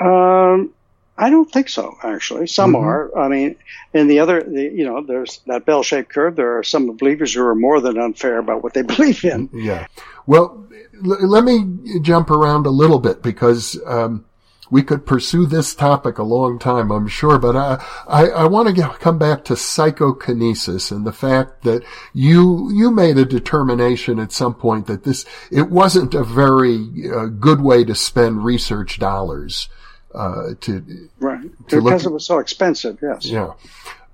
Um, 0.00 0.72
I 1.18 1.30
don't 1.30 1.50
think 1.50 1.68
so, 1.68 1.96
actually. 2.02 2.46
Some 2.46 2.72
mm-hmm. 2.72 2.84
are. 2.84 3.18
I 3.18 3.28
mean, 3.28 3.56
in 3.92 4.08
the 4.08 4.20
other, 4.20 4.42
the, 4.42 4.62
you 4.62 4.84
know, 4.84 5.02
there's 5.02 5.40
that 5.46 5.64
bell 5.64 5.82
shaped 5.82 6.10
curve. 6.10 6.36
There 6.36 6.58
are 6.58 6.64
some 6.64 6.96
believers 6.96 7.34
who 7.34 7.44
are 7.46 7.54
more 7.54 7.80
than 7.80 7.98
unfair 7.98 8.38
about 8.38 8.62
what 8.62 8.74
they 8.74 8.82
believe 8.82 9.24
in. 9.24 9.50
Yeah. 9.52 9.86
Well, 10.26 10.66
let 11.02 11.44
me 11.44 11.98
jump 12.00 12.30
around 12.30 12.66
a 12.66 12.70
little 12.70 12.98
bit 12.98 13.22
because, 13.22 13.78
um, 13.86 14.24
we 14.72 14.82
could 14.82 15.04
pursue 15.04 15.44
this 15.44 15.74
topic 15.74 16.16
a 16.16 16.22
long 16.22 16.58
time, 16.58 16.90
I'm 16.90 17.06
sure, 17.06 17.38
but 17.38 17.54
I, 17.54 17.84
I, 18.08 18.28
I 18.28 18.44
want 18.46 18.74
to 18.74 18.88
come 19.00 19.18
back 19.18 19.44
to 19.44 19.54
psychokinesis 19.54 20.90
and 20.90 21.06
the 21.06 21.12
fact 21.12 21.64
that 21.64 21.84
you, 22.14 22.70
you 22.72 22.90
made 22.90 23.18
a 23.18 23.26
determination 23.26 24.18
at 24.18 24.32
some 24.32 24.54
point 24.54 24.86
that 24.86 25.04
this, 25.04 25.26
it 25.50 25.68
wasn't 25.68 26.14
a 26.14 26.24
very 26.24 26.88
uh, 27.14 27.26
good 27.26 27.60
way 27.60 27.84
to 27.84 27.94
spend 27.94 28.46
research 28.46 28.98
dollars. 28.98 29.68
Uh, 30.14 30.54
to 30.60 31.08
right 31.20 31.40
to 31.68 31.82
because 31.82 32.04
it 32.04 32.12
was 32.12 32.26
so 32.26 32.38
expensive. 32.38 32.98
Yes. 33.02 33.24
Yeah. 33.24 33.52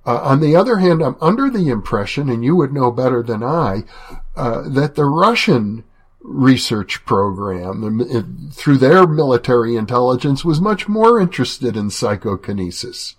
Uh, 0.06 0.18
on 0.22 0.40
the 0.40 0.54
other 0.54 0.78
hand, 0.78 1.02
I'm 1.02 1.16
under 1.20 1.50
the 1.50 1.68
impression, 1.68 2.28
and 2.28 2.44
you 2.44 2.56
would 2.56 2.72
know 2.72 2.90
better 2.90 3.22
than 3.22 3.42
I, 3.42 3.82
uh, 4.36 4.68
that 4.68 4.94
the 4.94 5.04
Russian 5.04 5.84
research 6.20 7.04
program 7.04 8.50
through 8.52 8.78
their 8.78 9.06
military 9.06 9.76
intelligence 9.76 10.44
was 10.44 10.60
much 10.60 10.88
more 10.88 11.20
interested 11.20 11.76
in 11.76 11.90
psychokinesis. 11.90 13.14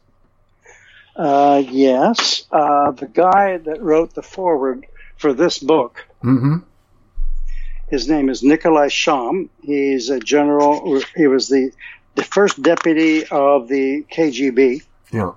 Uh, 1.16 1.64
yes. 1.70 2.45
Uh, 2.52 2.91
the 2.91 3.08
guy 3.08 3.58
that 3.58 3.82
wrote 3.82 4.14
the 4.14 4.22
foreword 4.22 4.86
for 5.18 5.34
this 5.34 5.60
book, 5.60 6.06
mm-hmm. 6.24 6.58
his 7.89 8.08
name 8.08 8.30
is 8.30 8.43
Nikolai 8.43 8.88
Sham. 8.88 9.50
He's 9.62 10.10
a 10.10 10.20
general. 10.20 11.02
He 11.16 11.28
was 11.28 11.50
the 11.50 11.72
the 12.16 12.24
first 12.24 12.62
deputy 12.62 13.26
of 13.28 13.68
the 13.68 14.04
KGB. 14.12 14.84
Yeah. 15.12 15.32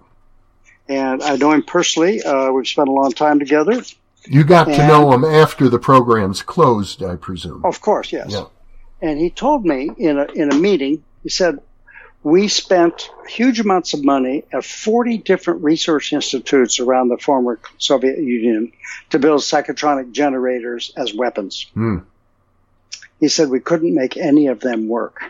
And 0.88 1.22
I 1.22 1.36
know 1.36 1.52
him 1.52 1.62
personally. 1.62 2.22
Uh, 2.22 2.50
we've 2.50 2.66
spent 2.66 2.88
a 2.88 2.92
long 2.92 3.12
time 3.12 3.38
together. 3.38 3.82
You 4.26 4.44
got 4.44 4.68
and, 4.68 4.76
to 4.76 4.86
know 4.86 5.12
him 5.12 5.24
after 5.24 5.68
the 5.68 5.78
program's 5.78 6.42
closed, 6.42 7.02
I 7.02 7.16
presume. 7.16 7.64
Of 7.64 7.80
course, 7.80 8.12
yes. 8.12 8.30
Yeah. 8.30 8.44
And 9.00 9.18
he 9.18 9.30
told 9.30 9.64
me 9.64 9.90
in 9.98 10.18
a 10.18 10.24
in 10.26 10.52
a 10.52 10.54
meeting, 10.54 11.02
he 11.22 11.28
said, 11.28 11.60
"We 12.22 12.46
spent 12.48 13.10
huge 13.28 13.58
amounts 13.58 13.94
of 13.94 14.04
money 14.04 14.44
at 14.52 14.64
40 14.64 15.18
different 15.18 15.64
research 15.64 16.12
institutes 16.12 16.78
around 16.78 17.08
the 17.08 17.18
former 17.18 17.58
Soviet 17.78 18.18
Union 18.18 18.72
to 19.10 19.18
build 19.18 19.40
psychotronic 19.40 20.12
generators 20.12 20.92
as 20.96 21.12
weapons." 21.12 21.66
Mm. 21.76 22.04
He 23.18 23.28
said 23.28 23.50
we 23.50 23.60
couldn't 23.60 23.94
make 23.94 24.16
any 24.16 24.46
of 24.46 24.60
them 24.60 24.88
work. 24.88 25.22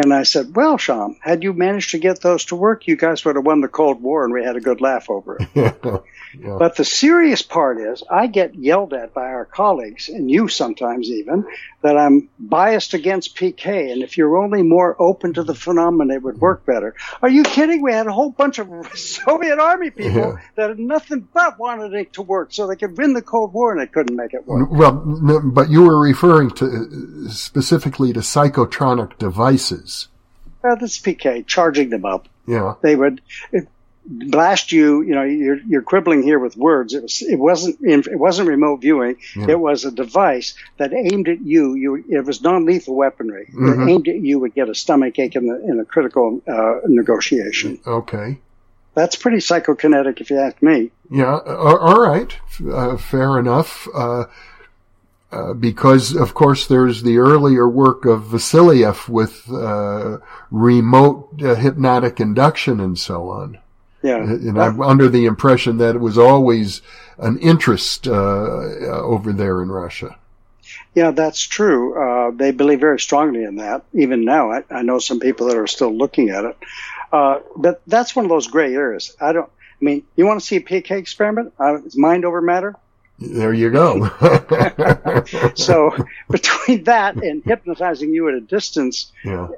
And 0.00 0.14
I 0.14 0.22
said, 0.22 0.56
Well, 0.56 0.78
Sham, 0.78 1.16
had 1.20 1.42
you 1.42 1.52
managed 1.52 1.90
to 1.90 1.98
get 1.98 2.20
those 2.22 2.46
to 2.46 2.56
work, 2.56 2.86
you 2.86 2.96
guys 2.96 3.22
would 3.24 3.36
have 3.36 3.44
won 3.44 3.60
the 3.60 3.68
Cold 3.68 4.02
War 4.02 4.24
and 4.24 4.32
we 4.32 4.42
had 4.42 4.56
a 4.56 4.60
good 4.60 4.80
laugh 4.80 5.10
over 5.10 5.36
it. 5.38 6.02
Yeah. 6.38 6.56
But 6.58 6.76
the 6.76 6.84
serious 6.84 7.42
part 7.42 7.80
is, 7.80 8.02
I 8.08 8.26
get 8.28 8.54
yelled 8.54 8.92
at 8.92 9.12
by 9.12 9.26
our 9.26 9.44
colleagues, 9.44 10.08
and 10.08 10.30
you 10.30 10.48
sometimes 10.48 11.10
even, 11.10 11.44
that 11.82 11.96
I'm 11.96 12.28
biased 12.38 12.94
against 12.94 13.36
PK. 13.36 13.92
And 13.92 14.02
if 14.02 14.16
you're 14.16 14.36
only 14.36 14.62
more 14.62 14.94
open 15.00 15.34
to 15.34 15.42
the 15.42 15.54
phenomenon, 15.54 16.14
it 16.14 16.22
would 16.22 16.40
work 16.40 16.64
better. 16.64 16.94
Are 17.22 17.28
you 17.28 17.42
kidding? 17.42 17.82
We 17.82 17.92
had 17.92 18.06
a 18.06 18.12
whole 18.12 18.30
bunch 18.30 18.58
of 18.58 18.68
Soviet 18.96 19.58
Army 19.58 19.90
people 19.90 20.12
yeah. 20.12 20.36
that 20.56 20.70
had 20.70 20.78
nothing 20.78 21.26
but 21.32 21.58
wanted 21.58 21.94
it 21.94 22.12
to 22.14 22.22
work 22.22 22.52
so 22.52 22.66
they 22.66 22.76
could 22.76 22.96
win 22.96 23.12
the 23.12 23.22
Cold 23.22 23.52
War, 23.52 23.72
and 23.72 23.80
they 23.80 23.86
couldn't 23.86 24.16
make 24.16 24.34
it 24.34 24.46
work. 24.46 24.70
Well, 24.70 24.92
but 25.44 25.70
you 25.70 25.82
were 25.82 25.98
referring 25.98 26.50
to 26.52 27.28
specifically 27.30 28.12
to 28.12 28.20
psychotronic 28.20 29.18
devices. 29.18 29.89
Well, 30.62 30.76
that's 30.78 30.98
PK, 30.98 31.46
charging 31.46 31.90
them 31.90 32.04
up. 32.04 32.28
Yeah. 32.46 32.74
They 32.82 32.96
would, 32.96 33.20
blast 34.10 34.72
you. 34.72 35.02
You 35.02 35.14
know, 35.14 35.22
you're, 35.22 35.60
you're 35.62 35.82
quibbling 35.82 36.22
here 36.22 36.38
with 36.38 36.56
words. 36.56 36.94
It 36.94 37.02
was, 37.02 37.22
it 37.22 37.38
wasn't, 37.38 37.78
it 37.82 38.18
wasn't 38.18 38.48
remote 38.48 38.80
viewing. 38.80 39.16
Yeah. 39.36 39.50
It 39.50 39.60
was 39.60 39.84
a 39.84 39.90
device 39.90 40.54
that 40.78 40.92
aimed 40.92 41.28
at 41.28 41.40
you. 41.40 41.74
You, 41.74 42.04
it 42.08 42.24
was 42.24 42.42
non-lethal 42.42 42.94
weaponry. 42.94 43.46
Mm-hmm. 43.46 43.88
It 43.88 43.92
aimed 43.92 44.08
at 44.08 44.16
you 44.16 44.38
would 44.40 44.54
get 44.54 44.68
a 44.68 44.74
stomach 44.74 45.18
ache 45.18 45.36
in 45.36 45.46
the 45.46 45.62
in 45.64 45.80
a 45.80 45.84
critical 45.84 46.42
uh, 46.48 46.80
negotiation. 46.86 47.78
Okay. 47.86 48.38
That's 48.94 49.14
pretty 49.16 49.38
psychokinetic, 49.38 50.20
if 50.20 50.30
you 50.30 50.38
ask 50.38 50.60
me. 50.60 50.90
Yeah. 51.10 51.38
All 51.38 52.00
right. 52.00 52.36
Uh, 52.68 52.96
fair 52.96 53.38
enough. 53.38 53.86
Uh, 53.94 54.24
uh, 55.32 55.52
because 55.54 56.14
of 56.14 56.34
course 56.34 56.66
there's 56.66 57.02
the 57.02 57.18
earlier 57.18 57.68
work 57.68 58.04
of 58.04 58.24
Vasiliev 58.24 59.08
with 59.08 59.48
uh, 59.50 60.18
remote 60.50 61.40
uh, 61.42 61.54
hypnotic 61.54 62.20
induction 62.20 62.80
and 62.80 62.98
so 62.98 63.28
on. 63.28 63.58
Yeah. 64.02 64.22
And 64.22 64.60
I'm 64.60 64.80
under 64.80 65.08
the 65.08 65.26
impression 65.26 65.76
that 65.78 65.94
it 65.94 66.00
was 66.00 66.16
always 66.16 66.80
an 67.18 67.38
interest 67.38 68.08
uh, 68.08 68.12
uh, 68.12 69.02
over 69.02 69.32
there 69.32 69.62
in 69.62 69.70
Russia. 69.70 70.16
Yeah, 70.94 71.10
that's 71.10 71.40
true. 71.40 72.00
Uh, 72.00 72.30
they 72.30 72.50
believe 72.50 72.80
very 72.80 72.98
strongly 72.98 73.44
in 73.44 73.56
that. 73.56 73.84
Even 73.92 74.24
now, 74.24 74.50
I, 74.50 74.64
I, 74.70 74.82
know 74.82 74.98
some 74.98 75.20
people 75.20 75.48
that 75.48 75.56
are 75.56 75.66
still 75.66 75.96
looking 75.96 76.30
at 76.30 76.44
it. 76.44 76.56
Uh, 77.12 77.40
but 77.56 77.82
that's 77.86 78.16
one 78.16 78.24
of 78.24 78.28
those 78.28 78.46
gray 78.46 78.74
areas. 78.74 79.14
I 79.20 79.32
don't. 79.32 79.46
I 79.48 79.84
mean, 79.84 80.04
you 80.16 80.26
want 80.26 80.40
to 80.40 80.46
see 80.46 80.56
a 80.56 80.60
PK 80.60 80.92
experiment? 80.92 81.54
Uh, 81.58 81.76
it's 81.84 81.96
mind 81.96 82.24
over 82.24 82.40
matter. 82.40 82.76
There 83.20 83.52
you 83.52 83.70
go. 83.70 84.08
so 85.54 85.94
between 86.30 86.84
that 86.84 87.16
and 87.16 87.44
hypnotizing 87.44 88.14
you 88.14 88.28
at 88.28 88.34
a 88.34 88.40
distance, 88.40 89.12
yeah. 89.22 89.48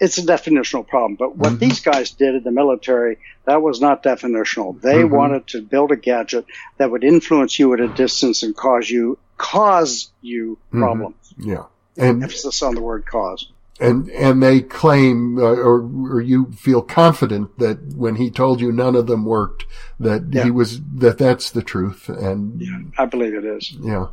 it's 0.00 0.18
a 0.18 0.22
definitional 0.22 0.86
problem. 0.86 1.14
But 1.14 1.36
what 1.36 1.50
mm-hmm. 1.50 1.58
these 1.58 1.80
guys 1.80 2.10
did 2.10 2.34
in 2.34 2.42
the 2.42 2.50
military, 2.50 3.18
that 3.44 3.62
was 3.62 3.80
not 3.80 4.02
definitional. 4.02 4.80
They 4.80 5.02
mm-hmm. 5.02 5.14
wanted 5.14 5.46
to 5.48 5.62
build 5.62 5.92
a 5.92 5.96
gadget 5.96 6.46
that 6.78 6.90
would 6.90 7.04
influence 7.04 7.58
you 7.60 7.72
at 7.74 7.80
a 7.80 7.88
distance 7.88 8.42
and 8.42 8.56
cause 8.56 8.90
you 8.90 9.18
cause 9.36 10.10
you 10.20 10.58
mm-hmm. 10.68 10.80
problems. 10.80 11.34
Mm-hmm. 11.34 11.50
Yeah. 11.50 11.64
And 11.96 12.24
emphasis 12.24 12.62
on 12.62 12.74
the 12.74 12.80
word 12.80 13.06
cause 13.06 13.51
and 13.80 14.08
and 14.10 14.42
they 14.42 14.60
claim 14.60 15.38
uh, 15.38 15.42
or, 15.42 15.80
or 16.10 16.20
you 16.20 16.52
feel 16.52 16.82
confident 16.82 17.58
that 17.58 17.78
when 17.94 18.16
he 18.16 18.30
told 18.30 18.60
you 18.60 18.70
none 18.70 18.94
of 18.94 19.06
them 19.06 19.24
worked 19.24 19.66
that 19.98 20.24
yeah. 20.30 20.44
he 20.44 20.50
was 20.50 20.80
that 20.94 21.18
that's 21.18 21.50
the 21.50 21.62
truth 21.62 22.08
and 22.08 22.60
yeah, 22.60 22.78
I 22.98 23.06
believe 23.06 23.34
it 23.34 23.44
is. 23.44 23.72
Yeah. 23.80 24.08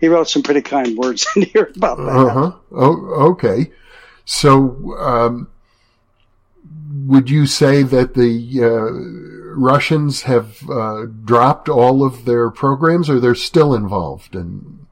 He 0.00 0.08
wrote 0.08 0.28
some 0.28 0.42
pretty 0.42 0.62
kind 0.62 0.96
words 0.96 1.26
in 1.36 1.42
here 1.42 1.70
about 1.76 1.96
that. 1.98 2.08
Uh-huh. 2.08 2.52
Oh, 2.72 3.30
okay. 3.30 3.70
So 4.24 4.96
um, 4.98 5.48
would 7.06 7.30
you 7.30 7.46
say 7.46 7.82
that 7.82 8.14
the 8.14 8.62
uh, 8.62 9.54
Russians 9.54 10.22
have 10.22 10.68
uh, 10.68 11.06
dropped 11.24 11.68
all 11.68 12.04
of 12.04 12.24
their 12.24 12.50
programs 12.50 13.08
or 13.08 13.20
they're 13.20 13.34
still 13.34 13.74
involved 13.74 14.34
in 14.34 14.82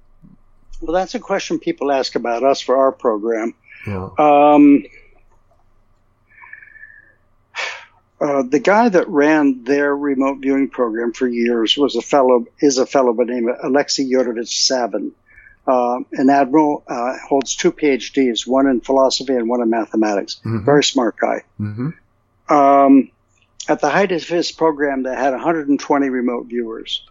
well, 0.80 0.94
that's 0.94 1.14
a 1.14 1.20
question 1.20 1.58
people 1.58 1.92
ask 1.92 2.14
about 2.14 2.42
us 2.42 2.60
for 2.60 2.76
our 2.76 2.92
program. 2.92 3.54
Yeah. 3.86 4.10
Um, 4.18 4.84
uh, 8.20 8.42
the 8.42 8.58
guy 8.58 8.88
that 8.88 9.08
ran 9.08 9.64
their 9.64 9.96
remote 9.96 10.38
viewing 10.40 10.68
program 10.68 11.12
for 11.12 11.26
years 11.26 11.76
was 11.76 11.96
a 11.96 12.02
fellow, 12.02 12.46
is 12.60 12.78
a 12.78 12.86
fellow 12.86 13.12
by 13.14 13.24
the 13.24 13.32
name 13.32 13.48
of 13.48 13.56
Alexei 13.62 14.04
Yurovich 14.04 14.48
Savin. 14.48 15.12
Uh, 15.66 16.00
an 16.12 16.30
admiral, 16.30 16.82
uh, 16.88 17.16
holds 17.18 17.54
two 17.54 17.70
PhDs, 17.70 18.46
one 18.46 18.66
in 18.66 18.80
philosophy 18.80 19.34
and 19.34 19.48
one 19.48 19.62
in 19.62 19.70
mathematics. 19.70 20.40
Mm-hmm. 20.44 20.64
Very 20.64 20.84
smart 20.84 21.16
guy. 21.16 21.44
Mm-hmm. 21.60 22.52
Um, 22.52 23.10
at 23.68 23.80
the 23.80 23.88
height 23.88 24.10
of 24.12 24.26
his 24.26 24.52
program, 24.52 25.02
they 25.02 25.14
had 25.14 25.32
120 25.32 26.08
remote 26.08 26.46
viewers. 26.46 27.06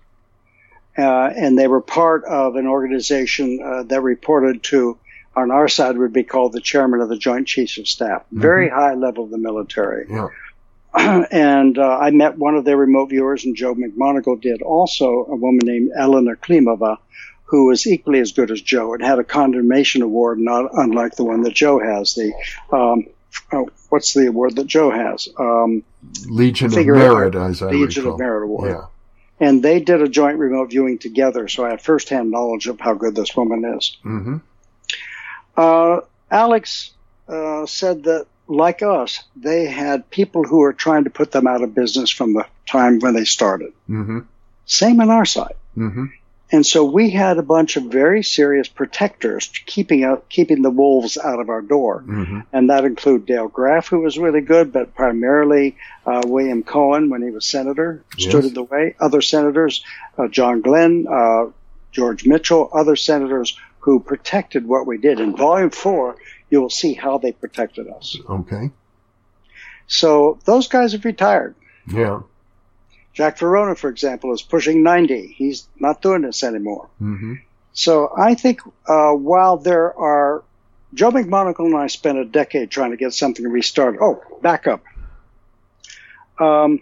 Uh, 0.98 1.32
and 1.36 1.58
they 1.58 1.68
were 1.68 1.82
part 1.82 2.26
of 2.26 2.56
an 2.56 2.68
organization 2.68 3.62
uh, 3.64 3.84
that 3.84 4.02
reported 4.02 4.62
to 4.64 4.98
on 5.40 5.52
our 5.52 5.68
side 5.68 5.98
would 5.98 6.14
be 6.14 6.24
called 6.24 6.54
the 6.54 6.62
chairman 6.62 7.02
of 7.02 7.10
the 7.10 7.18
Joint 7.18 7.48
Chiefs 7.48 7.78
of 7.78 7.88
Staff, 7.88 8.22
mm-hmm. 8.24 8.42
very 8.42 8.70
high 8.70 8.94
level 8.94 9.26
of 9.26 9.32
the 9.32 9.38
military. 9.38 10.06
Yeah. 10.10 10.28
and 11.32 11.78
uh, 11.78 11.98
I 11.98 12.12
met 12.12 12.38
one 12.38 12.56
of 12.56 12.66
their 12.66 12.78
remote 12.78 13.10
viewers, 13.10 13.46
and 13.46 13.56
Joe 13.56 13.76
McMoneagle 13.76 14.42
did 14.42 14.62
also, 14.62 15.26
a 15.30 15.36
woman 15.36 15.62
named 15.64 15.92
Elena 15.98 16.36
Klimova, 16.36 16.98
who 17.46 17.68
was 17.68 17.88
equally 17.88 18.20
as 18.20 18.32
good 18.32 18.52
as 18.52 18.62
Joe 18.62 18.94
and 18.94 19.04
had 19.04 19.20
a 19.20 19.24
condemnation 19.24 20.02
award, 20.02 20.40
not 20.40 20.70
unlike 20.74 21.16
the 21.16 21.24
one 21.24 21.42
that 21.44 21.54
Joe 21.54 21.80
has. 21.80 22.14
The 22.14 22.34
um, 22.72 23.08
oh, 23.52 23.70
what's 23.90 24.14
the 24.14 24.28
award 24.28 24.56
that 24.58 24.68
Joe 24.68 24.92
has? 24.92 25.28
Um, 25.38 25.84
Legion 26.28 26.68
of 26.68 26.86
Merit, 26.86 27.36
as 27.36 27.62
I 27.62 27.72
Legion 27.72 28.04
recall. 28.04 28.14
of 28.14 28.20
Merit 28.20 28.44
award. 28.44 28.70
Yeah. 28.70 28.86
And 29.40 29.64
they 29.64 29.80
did 29.80 30.02
a 30.02 30.08
joint 30.08 30.38
remote 30.38 30.70
viewing 30.70 31.00
together, 31.00 31.48
so 31.48 31.66
I 31.66 31.70
have 31.72 31.82
firsthand 31.82 32.30
knowledge 32.30 32.68
of 32.68 32.80
how 32.80 32.94
good 32.94 33.16
this 33.16 33.36
woman 33.36 33.64
is. 33.78 33.98
Mm-hmm. 34.04 34.38
Uh, 35.60 36.02
Alex 36.32 36.92
uh, 37.28 37.66
said 37.66 38.04
that, 38.04 38.28
like 38.48 38.82
us, 38.82 39.24
they 39.36 39.66
had 39.66 40.10
people 40.10 40.44
who 40.44 40.60
were 40.60 40.74
trying 40.74 41.04
to 41.04 41.10
put 41.12 41.32
them 41.32 41.46
out 41.46 41.62
of 41.62 41.76
business 41.76 42.10
from 42.10 42.34
the 42.34 42.46
time 42.66 43.00
when 43.00 43.14
they 43.14 43.26
started. 43.26 43.74
Mm-hmm. 43.90 44.20
Same 44.66 45.02
on 45.02 45.10
our 45.10 45.26
side. 45.26 45.56
Mm-hmm. 45.78 46.06
And 46.52 46.66
so 46.66 46.84
we 46.84 47.12
had 47.12 47.38
a 47.38 47.44
bunch 47.44 47.78
of 47.78 47.84
very 47.84 48.24
serious 48.24 48.68
protectors 48.68 49.52
keeping 49.68 50.04
out, 50.04 50.28
keeping 50.30 50.64
the 50.64 50.72
wolves 50.72 51.16
out 51.16 51.40
of 51.40 51.50
our 51.50 51.62
door. 51.62 52.04
Mm-hmm. 52.08 52.40
And 52.52 52.70
that 52.72 52.86
included 52.86 53.28
Dale 53.28 53.50
Graff, 53.50 53.88
who 53.90 54.00
was 54.00 54.18
really 54.18 54.42
good, 54.42 54.74
but 54.74 54.96
primarily 54.96 55.78
uh, 56.08 56.24
William 56.26 56.64
Cohen 56.64 57.10
when 57.12 57.22
he 57.22 57.30
was 57.30 57.46
senator 57.46 58.02
stood 58.18 58.44
Yes. 58.44 58.48
in 58.48 58.54
the 58.56 58.64
way. 58.64 58.96
Other 59.00 59.22
senators, 59.22 59.84
uh, 60.18 60.28
John 60.28 60.62
Glenn, 60.62 61.06
uh, 61.08 61.52
George 61.92 62.26
Mitchell, 62.26 62.70
other 62.74 62.96
senators 62.96 63.56
who 63.80 64.00
protected 64.00 64.68
what 64.68 64.86
we 64.86 64.98
did. 64.98 65.20
In 65.20 65.36
volume 65.36 65.70
four, 65.70 66.18
you 66.50 66.62
will 66.62 66.70
see 66.70 66.94
how 66.94 67.18
they 67.18 67.32
protected 67.32 67.88
us. 67.88 68.18
Okay. 68.30 68.72
So 69.88 70.40
those 70.46 70.68
guys 70.68 70.92
have 70.94 71.06
retired. 71.06 71.56
Yeah. 71.92 72.22
Jack 73.14 73.38
Verona, 73.40 73.76
for 73.76 73.90
example, 73.90 74.34
is 74.34 74.42
pushing 74.42 74.84
90. 74.84 75.28
He's 75.28 75.68
not 75.78 76.02
doing 76.02 76.22
this 76.22 76.44
anymore. 76.44 76.90
Mm-hmm. 77.02 77.36
So 77.74 78.12
I 78.16 78.36
think 78.36 78.62
uh, 78.88 79.12
while 79.12 79.58
there 79.58 79.98
are, 79.98 80.44
Joe 80.94 81.12
McMoneagle 81.12 81.66
and 81.66 81.76
I 81.76 81.88
spent 81.88 82.18
a 82.18 82.26
decade 82.26 82.72
trying 82.72 82.92
to 82.92 82.98
get 82.98 83.14
something 83.14 83.46
restarted. 83.46 84.00
Oh, 84.02 84.22
back 84.42 84.68
up. 84.68 84.84
Um, 86.40 86.82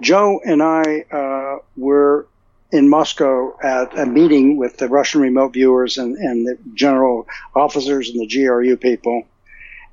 Joe 0.00 0.40
and 0.44 0.62
I 0.62 1.04
uh, 1.10 1.58
were 1.76 2.26
in 2.74 2.88
Moscow 2.88 3.56
at 3.62 3.96
a 3.96 4.04
meeting 4.04 4.56
with 4.56 4.76
the 4.78 4.88
Russian 4.88 5.20
remote 5.20 5.52
viewers 5.52 5.96
and, 5.96 6.16
and 6.16 6.44
the 6.44 6.58
general 6.74 7.28
officers 7.54 8.10
and 8.10 8.18
the 8.20 8.26
GRU 8.26 8.76
people. 8.76 9.22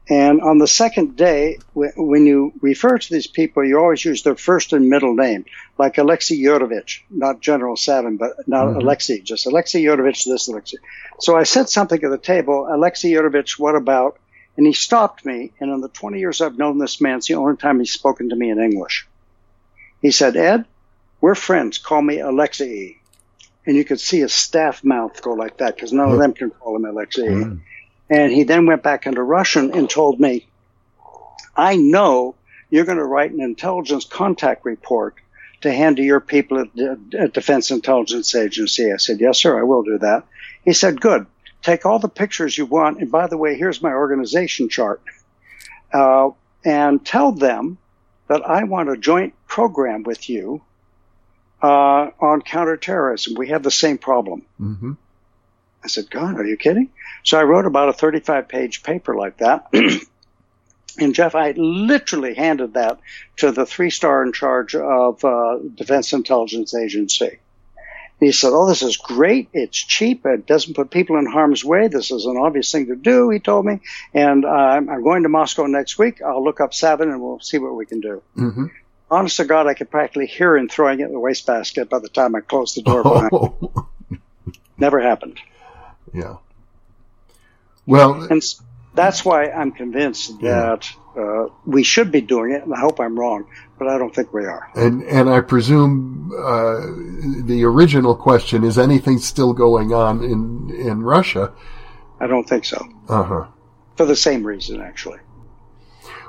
And 0.09 0.41
on 0.41 0.57
the 0.57 0.67
second 0.67 1.15
day, 1.15 1.59
when 1.73 2.25
you 2.25 2.51
refer 2.59 2.97
to 2.97 3.13
these 3.13 3.27
people, 3.27 3.63
you 3.63 3.77
always 3.77 4.03
use 4.03 4.23
their 4.23 4.35
first 4.35 4.73
and 4.73 4.89
middle 4.89 5.13
name, 5.13 5.45
like 5.77 5.99
Alexei 5.99 6.35
Yurovich, 6.35 7.01
not 7.11 7.39
General 7.39 7.77
Savin, 7.77 8.17
but 8.17 8.31
not 8.47 8.65
Mhm. 8.65 8.77
Alexei, 8.81 9.19
just 9.21 9.45
Alexei 9.45 9.83
Yurovich, 9.83 10.25
this 10.25 10.47
Alexei. 10.47 10.77
So 11.19 11.37
I 11.37 11.43
said 11.43 11.69
something 11.69 12.03
at 12.03 12.09
the 12.09 12.17
table, 12.17 12.67
Alexei 12.67 13.11
Yurovich, 13.11 13.59
what 13.59 13.75
about? 13.75 14.17
And 14.57 14.65
he 14.65 14.73
stopped 14.73 15.23
me, 15.23 15.51
and 15.59 15.71
in 15.71 15.81
the 15.81 15.87
20 15.87 16.19
years 16.19 16.41
I've 16.41 16.57
known 16.57 16.79
this 16.79 16.99
man, 16.99 17.19
it's 17.19 17.27
the 17.27 17.35
only 17.35 17.57
time 17.57 17.77
he's 17.79 17.93
spoken 17.93 18.29
to 18.29 18.35
me 18.35 18.49
in 18.49 18.59
English. 18.59 19.07
He 20.01 20.09
said, 20.09 20.35
Ed, 20.35 20.65
we're 21.21 21.35
friends, 21.35 21.77
call 21.77 22.01
me 22.01 22.19
Alexei. 22.19 22.97
And 23.65 23.77
you 23.77 23.85
could 23.85 23.99
see 23.99 24.19
his 24.19 24.33
staff 24.33 24.83
mouth 24.83 25.21
go 25.21 25.33
like 25.33 25.57
that, 25.57 25.75
because 25.75 25.93
none 25.93 26.11
of 26.11 26.17
them 26.17 26.33
can 26.33 26.49
call 26.49 26.75
him 26.75 26.85
Alexei. 26.85 27.27
Mm. 27.27 27.61
And 28.09 28.31
he 28.31 28.43
then 28.43 28.65
went 28.65 28.81
back 28.81 29.05
into 29.05 29.21
Russian 29.21 29.73
and 29.73 29.89
told 29.89 30.19
me, 30.19 30.47
I 31.55 31.75
know 31.75 32.35
you're 32.69 32.85
going 32.85 32.97
to 32.97 33.05
write 33.05 33.31
an 33.31 33.41
intelligence 33.41 34.03
contact 34.03 34.65
report 34.65 35.15
to 35.61 35.71
hand 35.71 35.97
to 35.97 36.03
your 36.03 36.19
people 36.19 36.59
at 36.59 36.73
the 36.73 36.99
at 37.19 37.33
Defense 37.33 37.69
Intelligence 37.69 38.33
Agency. 38.33 38.91
I 38.91 38.97
said, 38.97 39.19
yes, 39.19 39.37
sir, 39.37 39.59
I 39.59 39.63
will 39.63 39.83
do 39.83 39.99
that. 39.99 40.25
He 40.65 40.73
said, 40.73 40.99
good. 40.99 41.27
Take 41.61 41.85
all 41.85 41.99
the 41.99 42.09
pictures 42.09 42.57
you 42.57 42.65
want. 42.65 42.99
And 42.99 43.11
by 43.11 43.27
the 43.27 43.37
way, 43.37 43.55
here's 43.55 43.81
my 43.81 43.93
organization 43.93 44.69
chart. 44.69 45.03
Uh, 45.93 46.31
and 46.65 47.05
tell 47.05 47.31
them 47.31 47.77
that 48.27 48.41
I 48.41 48.63
want 48.63 48.89
a 48.89 48.97
joint 48.97 49.35
program 49.47 50.01
with 50.01 50.29
you 50.29 50.61
uh, 51.61 52.09
on 52.19 52.41
counterterrorism. 52.41 53.35
We 53.35 53.49
have 53.49 53.63
the 53.63 53.71
same 53.71 53.97
problem. 53.97 54.43
Mm-hmm. 54.59 54.93
I 55.83 55.87
said, 55.87 56.09
God, 56.09 56.39
are 56.39 56.45
you 56.45 56.57
kidding? 56.57 56.89
So 57.23 57.39
I 57.39 57.43
wrote 57.43 57.65
about 57.65 57.89
a 57.89 57.93
35 57.93 58.47
page 58.47 58.83
paper 58.83 59.15
like 59.15 59.37
that. 59.37 59.67
and 60.99 61.15
Jeff, 61.15 61.35
I 61.35 61.51
literally 61.51 62.33
handed 62.33 62.75
that 62.75 62.99
to 63.37 63.51
the 63.51 63.65
three 63.65 63.89
star 63.89 64.23
in 64.23 64.33
charge 64.33 64.75
of 64.75 65.23
uh, 65.25 65.57
Defense 65.75 66.13
Intelligence 66.13 66.75
Agency. 66.75 67.39
He 68.19 68.31
said, 68.31 68.51
Oh, 68.53 68.67
this 68.67 68.83
is 68.83 68.97
great. 68.97 69.49
It's 69.51 69.77
cheap. 69.77 70.27
It 70.27 70.45
doesn't 70.45 70.75
put 70.75 70.91
people 70.91 71.17
in 71.17 71.25
harm's 71.25 71.65
way. 71.65 71.87
This 71.87 72.11
is 72.11 72.25
an 72.25 72.37
obvious 72.37 72.71
thing 72.71 72.85
to 72.87 72.95
do, 72.95 73.31
he 73.31 73.39
told 73.39 73.65
me. 73.65 73.79
And 74.13 74.45
uh, 74.45 74.49
I'm 74.49 74.89
I'm 74.89 75.03
going 75.03 75.23
to 75.23 75.29
Moscow 75.29 75.65
next 75.65 75.97
week. 75.97 76.21
I'll 76.21 76.43
look 76.43 76.61
up 76.61 76.71
Savin 76.75 77.09
and 77.09 77.19
we'll 77.19 77.39
see 77.39 77.57
what 77.57 77.75
we 77.75 77.87
can 77.87 77.99
do. 77.99 78.21
Mm-hmm. 78.37 78.65
Honest 79.11 79.37
to 79.37 79.45
God, 79.45 79.67
I 79.67 79.73
could 79.73 79.91
practically 79.91 80.25
hear 80.25 80.55
him 80.55 80.69
throwing 80.69 81.01
it 81.01 81.05
in 81.05 81.11
the 81.11 81.19
wastebasket 81.19 81.89
by 81.89 81.99
the 81.99 82.07
time 82.09 82.33
I 82.33 82.39
closed 82.39 82.77
the 82.77 82.81
door 82.81 83.03
behind. 83.03 83.29
Oh, 83.33 83.87
Never 84.77 85.01
happened. 85.01 85.37
yeah. 86.13 86.37
Well, 87.85 88.23
And 88.31 88.41
that's 88.95 89.25
why 89.25 89.49
I'm 89.49 89.71
convinced 89.73 90.31
Yeah. 90.39 90.75
that 90.77 90.89
uh, 91.17 91.47
we 91.65 91.83
should 91.83 92.09
be 92.11 92.21
doing 92.21 92.53
it, 92.53 92.63
and 92.63 92.73
I 92.73 92.79
hope 92.79 93.01
I'm 93.01 93.19
wrong, 93.19 93.45
but 93.77 93.89
I 93.89 93.97
don't 93.97 94.15
think 94.15 94.31
we 94.33 94.45
are. 94.45 94.69
and 94.75 95.03
and 95.03 95.29
I 95.29 95.41
presume 95.41 96.31
uh, 96.31 96.79
the 97.45 97.65
original 97.65 98.15
question 98.15 98.63
is 98.63 98.79
anything 98.79 99.17
still 99.19 99.51
going 99.51 99.91
on 99.93 100.23
in 100.23 100.69
in 100.73 101.03
Russia? 101.03 101.51
I 102.21 102.27
don't 102.27 102.47
think 102.47 102.63
so. 102.63 102.77
Uh 103.09 103.23
huh. 103.23 103.47
For 103.97 104.05
the 104.05 104.15
same 104.15 104.43
reason, 104.47 104.79
actually. 104.79 105.19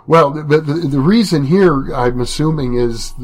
Well, 0.07 0.31
the, 0.31 0.61
the, 0.61 0.73
the 0.73 1.01
reason 1.01 1.45
here, 1.45 1.93
I'm 1.95 2.21
assuming, 2.21 2.75
is 2.75 3.15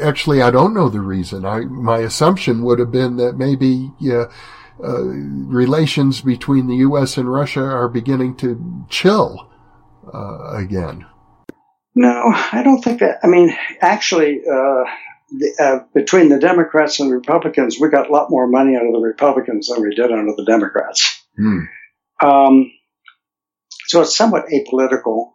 actually 0.00 0.40
I 0.40 0.50
don't 0.50 0.74
know 0.74 0.88
the 0.88 1.00
reason. 1.00 1.44
I 1.44 1.60
my 1.60 1.98
assumption 1.98 2.62
would 2.64 2.78
have 2.78 2.90
been 2.90 3.16
that 3.16 3.36
maybe 3.36 3.92
uh, 4.10 4.26
uh, 4.82 5.02
relations 5.04 6.22
between 6.22 6.66
the 6.66 6.76
U.S. 6.76 7.16
and 7.16 7.30
Russia 7.30 7.62
are 7.62 7.88
beginning 7.88 8.36
to 8.36 8.86
chill 8.88 9.50
uh, 10.12 10.56
again. 10.56 11.06
No, 11.94 12.32
I 12.52 12.62
don't 12.64 12.82
think 12.82 13.00
that. 13.00 13.20
I 13.22 13.28
mean, 13.28 13.56
actually, 13.80 14.40
uh, 14.40 14.84
the, 15.30 15.54
uh, 15.60 15.78
between 15.94 16.28
the 16.28 16.40
Democrats 16.40 16.98
and 16.98 17.10
the 17.10 17.14
Republicans, 17.14 17.78
we 17.78 17.88
got 17.88 18.08
a 18.08 18.12
lot 18.12 18.30
more 18.30 18.48
money 18.48 18.76
out 18.76 18.86
of 18.86 18.92
the 18.92 18.98
Republicans 18.98 19.68
than 19.68 19.82
we 19.82 19.94
did 19.94 20.10
out 20.10 20.28
of 20.28 20.36
the 20.36 20.44
Democrats. 20.44 21.24
Hmm. 21.36 21.60
Um, 22.20 22.72
so 23.86 24.00
it's 24.00 24.16
somewhat 24.16 24.46
apolitical. 24.52 25.33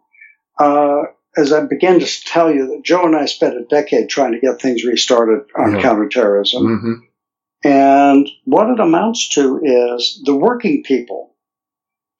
Uh, 0.60 1.02
as 1.36 1.52
I 1.52 1.64
began 1.64 2.00
to 2.00 2.06
tell 2.24 2.52
you, 2.54 2.66
that 2.68 2.82
Joe 2.84 3.04
and 3.06 3.16
I 3.16 3.24
spent 3.26 3.56
a 3.56 3.64
decade 3.64 4.08
trying 4.08 4.32
to 4.32 4.40
get 4.40 4.60
things 4.60 4.84
restarted 4.84 5.44
on 5.56 5.74
Yeah. 5.76 5.82
counterterrorism. 5.82 6.78
hmm 6.80 6.94
And 7.62 8.28
what 8.44 8.70
it 8.70 8.80
amounts 8.80 9.28
to 9.30 9.60
is 9.62 10.22
the 10.24 10.34
working 10.36 10.82
people, 10.82 11.34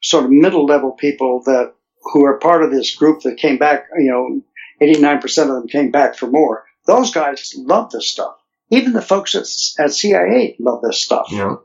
sort 0.02 0.24
of 0.24 0.30
middle 0.30 0.64
level 0.66 0.92
people 0.92 1.42
that 1.46 1.74
who 2.12 2.24
are 2.24 2.38
part 2.38 2.62
of 2.64 2.70
this 2.70 2.94
group 2.94 3.20
that 3.22 3.36
came 3.36 3.58
back, 3.58 3.86
you 3.98 4.10
know, 4.10 4.40
89% 4.80 5.42
of 5.42 5.48
them 5.48 5.68
came 5.68 5.90
back 5.90 6.14
for 6.16 6.26
more. 6.26 6.64
Those 6.86 7.10
guys 7.10 7.52
love 7.56 7.90
this 7.90 8.08
stuff. 8.08 8.36
Even 8.70 8.92
the 8.94 9.02
folks 9.02 9.34
at, 9.34 9.46
at 9.84 9.92
CIA 9.92 10.56
love 10.58 10.80
this 10.82 10.98
stuff. 10.98 11.28
Yeah. 11.30 11.56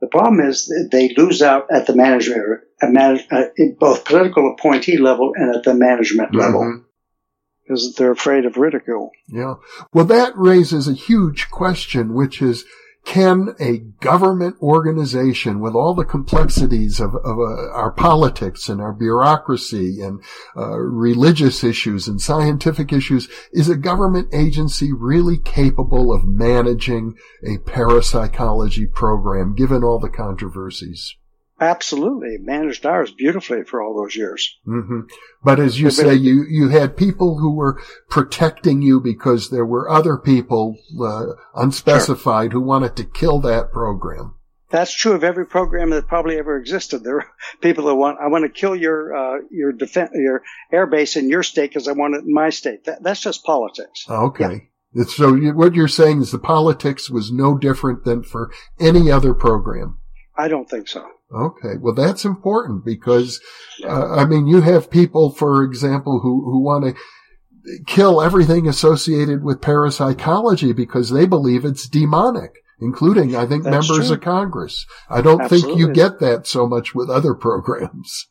The 0.00 0.08
problem 0.08 0.40
is 0.40 0.70
they 0.92 1.14
lose 1.16 1.40
out 1.42 1.66
at 1.70 1.86
the 1.86 1.94
management, 1.96 2.42
at 2.82 2.90
manage, 2.90 3.26
uh, 3.30 3.44
both 3.78 4.04
political 4.04 4.52
appointee 4.52 4.98
level 4.98 5.32
and 5.34 5.54
at 5.56 5.62
the 5.64 5.74
management 5.74 6.34
level 6.34 6.60
Mhm. 6.60 6.84
because 7.62 7.94
they're 7.94 8.10
afraid 8.12 8.44
of 8.44 8.56
ridicule. 8.56 9.10
Yeah. 9.28 9.54
Well, 9.94 10.04
that 10.04 10.36
raises 10.36 10.86
a 10.86 10.92
huge 10.92 11.50
question, 11.50 12.12
which 12.14 12.42
is, 12.42 12.64
can 13.06 13.54
a 13.60 13.78
government 14.00 14.56
organization 14.60 15.60
with 15.60 15.74
all 15.74 15.94
the 15.94 16.04
complexities 16.04 17.00
of, 17.00 17.14
of 17.14 17.38
uh, 17.38 17.70
our 17.70 17.92
politics 17.92 18.68
and 18.68 18.80
our 18.80 18.92
bureaucracy 18.92 20.02
and 20.02 20.20
uh, 20.56 20.76
religious 20.76 21.62
issues 21.62 22.08
and 22.08 22.20
scientific 22.20 22.92
issues, 22.92 23.28
is 23.52 23.68
a 23.68 23.76
government 23.76 24.28
agency 24.34 24.92
really 24.92 25.38
capable 25.38 26.12
of 26.12 26.26
managing 26.26 27.14
a 27.46 27.58
parapsychology 27.58 28.86
program 28.86 29.54
given 29.54 29.84
all 29.84 30.00
the 30.00 30.10
controversies? 30.10 31.14
Absolutely. 31.60 32.36
Managed 32.40 32.84
ours 32.84 33.10
beautifully 33.10 33.64
for 33.64 33.80
all 33.82 33.96
those 33.96 34.14
years. 34.14 34.56
hmm 34.64 35.00
But 35.42 35.58
as 35.58 35.80
you 35.80 35.90
say, 35.90 36.14
you, 36.14 36.44
you 36.48 36.68
had 36.68 36.96
people 36.96 37.38
who 37.38 37.54
were 37.54 37.80
protecting 38.10 38.82
you 38.82 39.00
because 39.00 39.50
there 39.50 39.64
were 39.66 39.88
other 39.90 40.16
people, 40.18 40.76
uh, 41.00 41.26
unspecified 41.54 42.52
who 42.52 42.60
wanted 42.60 42.96
to 42.96 43.04
kill 43.04 43.40
that 43.40 43.72
program. 43.72 44.34
That's 44.70 44.92
true 44.92 45.12
of 45.12 45.22
every 45.24 45.46
program 45.46 45.90
that 45.90 46.08
probably 46.08 46.38
ever 46.38 46.58
existed. 46.58 47.04
There 47.04 47.18
are 47.20 47.26
people 47.62 47.84
that 47.84 47.94
want, 47.94 48.18
I 48.20 48.26
want 48.26 48.42
to 48.44 48.48
kill 48.60 48.74
your, 48.74 49.14
uh, 49.16 49.38
your 49.50 49.72
defense, 49.72 50.10
your 50.14 50.42
air 50.72 50.86
base 50.86 51.16
in 51.16 51.30
your 51.30 51.42
state 51.44 51.70
because 51.70 51.86
I 51.88 51.92
want 51.92 52.16
it 52.16 52.24
in 52.24 52.32
my 52.34 52.50
state. 52.50 52.84
That, 52.84 53.02
that's 53.02 53.20
just 53.20 53.44
politics. 53.44 54.04
Okay. 54.10 54.68
It's- 54.94 55.14
So 55.16 55.34
what 55.52 55.74
you're 55.74 55.88
saying 55.88 56.20
is 56.20 56.32
the 56.32 56.38
politics 56.38 57.08
was 57.08 57.30
no 57.30 57.56
different 57.56 58.04
than 58.04 58.22
for 58.24 58.50
any 58.80 59.10
other 59.10 59.34
program. 59.34 59.98
I 60.38 60.48
don't 60.48 60.68
think 60.68 60.88
so. 60.88 61.06
Okay. 61.34 61.74
Well, 61.80 61.94
that's 61.94 62.24
important 62.24 62.84
because, 62.84 63.40
uh, 63.84 64.12
I 64.14 64.24
mean, 64.26 64.46
you 64.46 64.60
have 64.60 64.90
people, 64.90 65.30
for 65.30 65.62
example, 65.64 66.20
who, 66.22 66.44
who 66.44 66.62
want 66.62 66.84
to 66.84 66.94
kill 67.86 68.22
everything 68.22 68.68
associated 68.68 69.42
with 69.42 69.60
parapsychology 69.60 70.72
because 70.72 71.10
they 71.10 71.26
believe 71.26 71.64
it's 71.64 71.88
demonic. 71.88 72.52
including, 72.80 73.34
I 73.34 73.46
think, 73.46 73.64
That's 73.64 73.88
members 73.88 74.08
true. 74.08 74.16
of 74.16 74.20
Congress. 74.22 74.84
I 75.08 75.22
don't 75.22 75.40
Absolutely. 75.40 75.68
think 75.70 75.78
you 75.80 75.92
get 75.92 76.20
that 76.20 76.46
so 76.46 76.66
much 76.68 76.94
with 76.94 77.08
other 77.10 77.34
programs. 77.34 78.26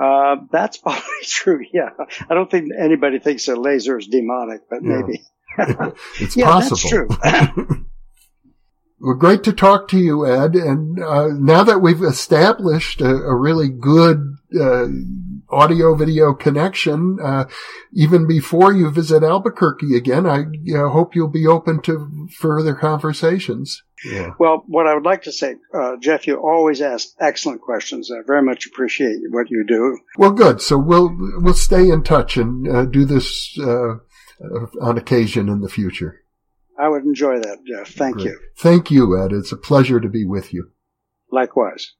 Uh, 0.00 0.36
that's 0.52 0.76
probably 0.82 1.00
true. 1.24 1.60
Yeah. 1.72 1.88
I 2.28 2.34
don't 2.34 2.50
think 2.50 2.68
anybody 2.78 3.18
thinks 3.18 3.48
a 3.48 3.56
laser 3.56 3.98
is 3.98 4.06
demonic, 4.06 4.60
but 4.70 4.80
Yeah. 4.82 5.00
maybe. 5.00 5.22
It's 6.20 6.36
yeah, 6.36 6.44
possible. 6.46 7.08
that's 7.24 7.52
true. 7.52 7.86
Well, 9.00 9.14
great 9.14 9.42
to 9.44 9.52
talk 9.54 9.88
to 9.88 9.98
you, 9.98 10.26
Ed. 10.26 10.54
And 10.54 11.02
uh, 11.02 11.28
now 11.28 11.64
that 11.64 11.78
we've 11.78 12.02
established 12.02 13.00
a, 13.00 13.08
a 13.08 13.34
really 13.34 13.68
good 13.70 14.36
uh, 14.60 14.88
audio 15.48 15.94
video 15.94 16.34
connection, 16.34 17.18
uh, 17.22 17.46
even 17.94 18.26
before 18.26 18.74
you 18.74 18.90
visit 18.90 19.22
Albuquerque 19.22 19.96
again, 19.96 20.26
I 20.26 20.44
uh, 20.76 20.90
hope 20.90 21.14
you'll 21.14 21.28
be 21.28 21.46
open 21.46 21.80
to 21.82 22.28
further 22.36 22.74
conversations. 22.74 23.82
Yeah. 24.04 24.30
well, 24.38 24.64
what 24.66 24.86
I 24.86 24.94
would 24.94 25.04
like 25.04 25.22
to 25.22 25.32
say, 25.32 25.56
uh, 25.74 25.96
Jeff, 26.00 26.26
you 26.26 26.36
always 26.36 26.80
ask 26.80 27.08
excellent 27.18 27.60
questions. 27.60 28.10
I 28.10 28.20
very 28.26 28.42
much 28.42 28.66
appreciate 28.66 29.18
what 29.30 29.50
you 29.50 29.64
do. 29.66 29.98
Well, 30.16 30.32
good. 30.32 30.62
So 30.62 30.78
we'll 30.78 31.14
we'll 31.38 31.54
stay 31.54 31.90
in 31.90 32.02
touch 32.02 32.38
and 32.38 32.66
uh, 32.66 32.84
do 32.86 33.04
this 33.04 33.58
uh, 33.58 33.96
uh, 34.42 34.66
on 34.80 34.96
occasion 34.96 35.48
in 35.50 35.60
the 35.60 35.68
future. 35.68 36.19
I 36.80 36.88
would 36.88 37.04
enjoy 37.04 37.40
that, 37.40 37.58
Jeff. 37.66 37.88
Thank 37.88 38.16
Great. 38.16 38.26
you. 38.28 38.40
Thank 38.56 38.90
you, 38.90 39.22
Ed. 39.22 39.32
It's 39.32 39.52
a 39.52 39.56
pleasure 39.56 40.00
to 40.00 40.08
be 40.08 40.24
with 40.24 40.54
you. 40.54 40.70
Likewise. 41.30 41.92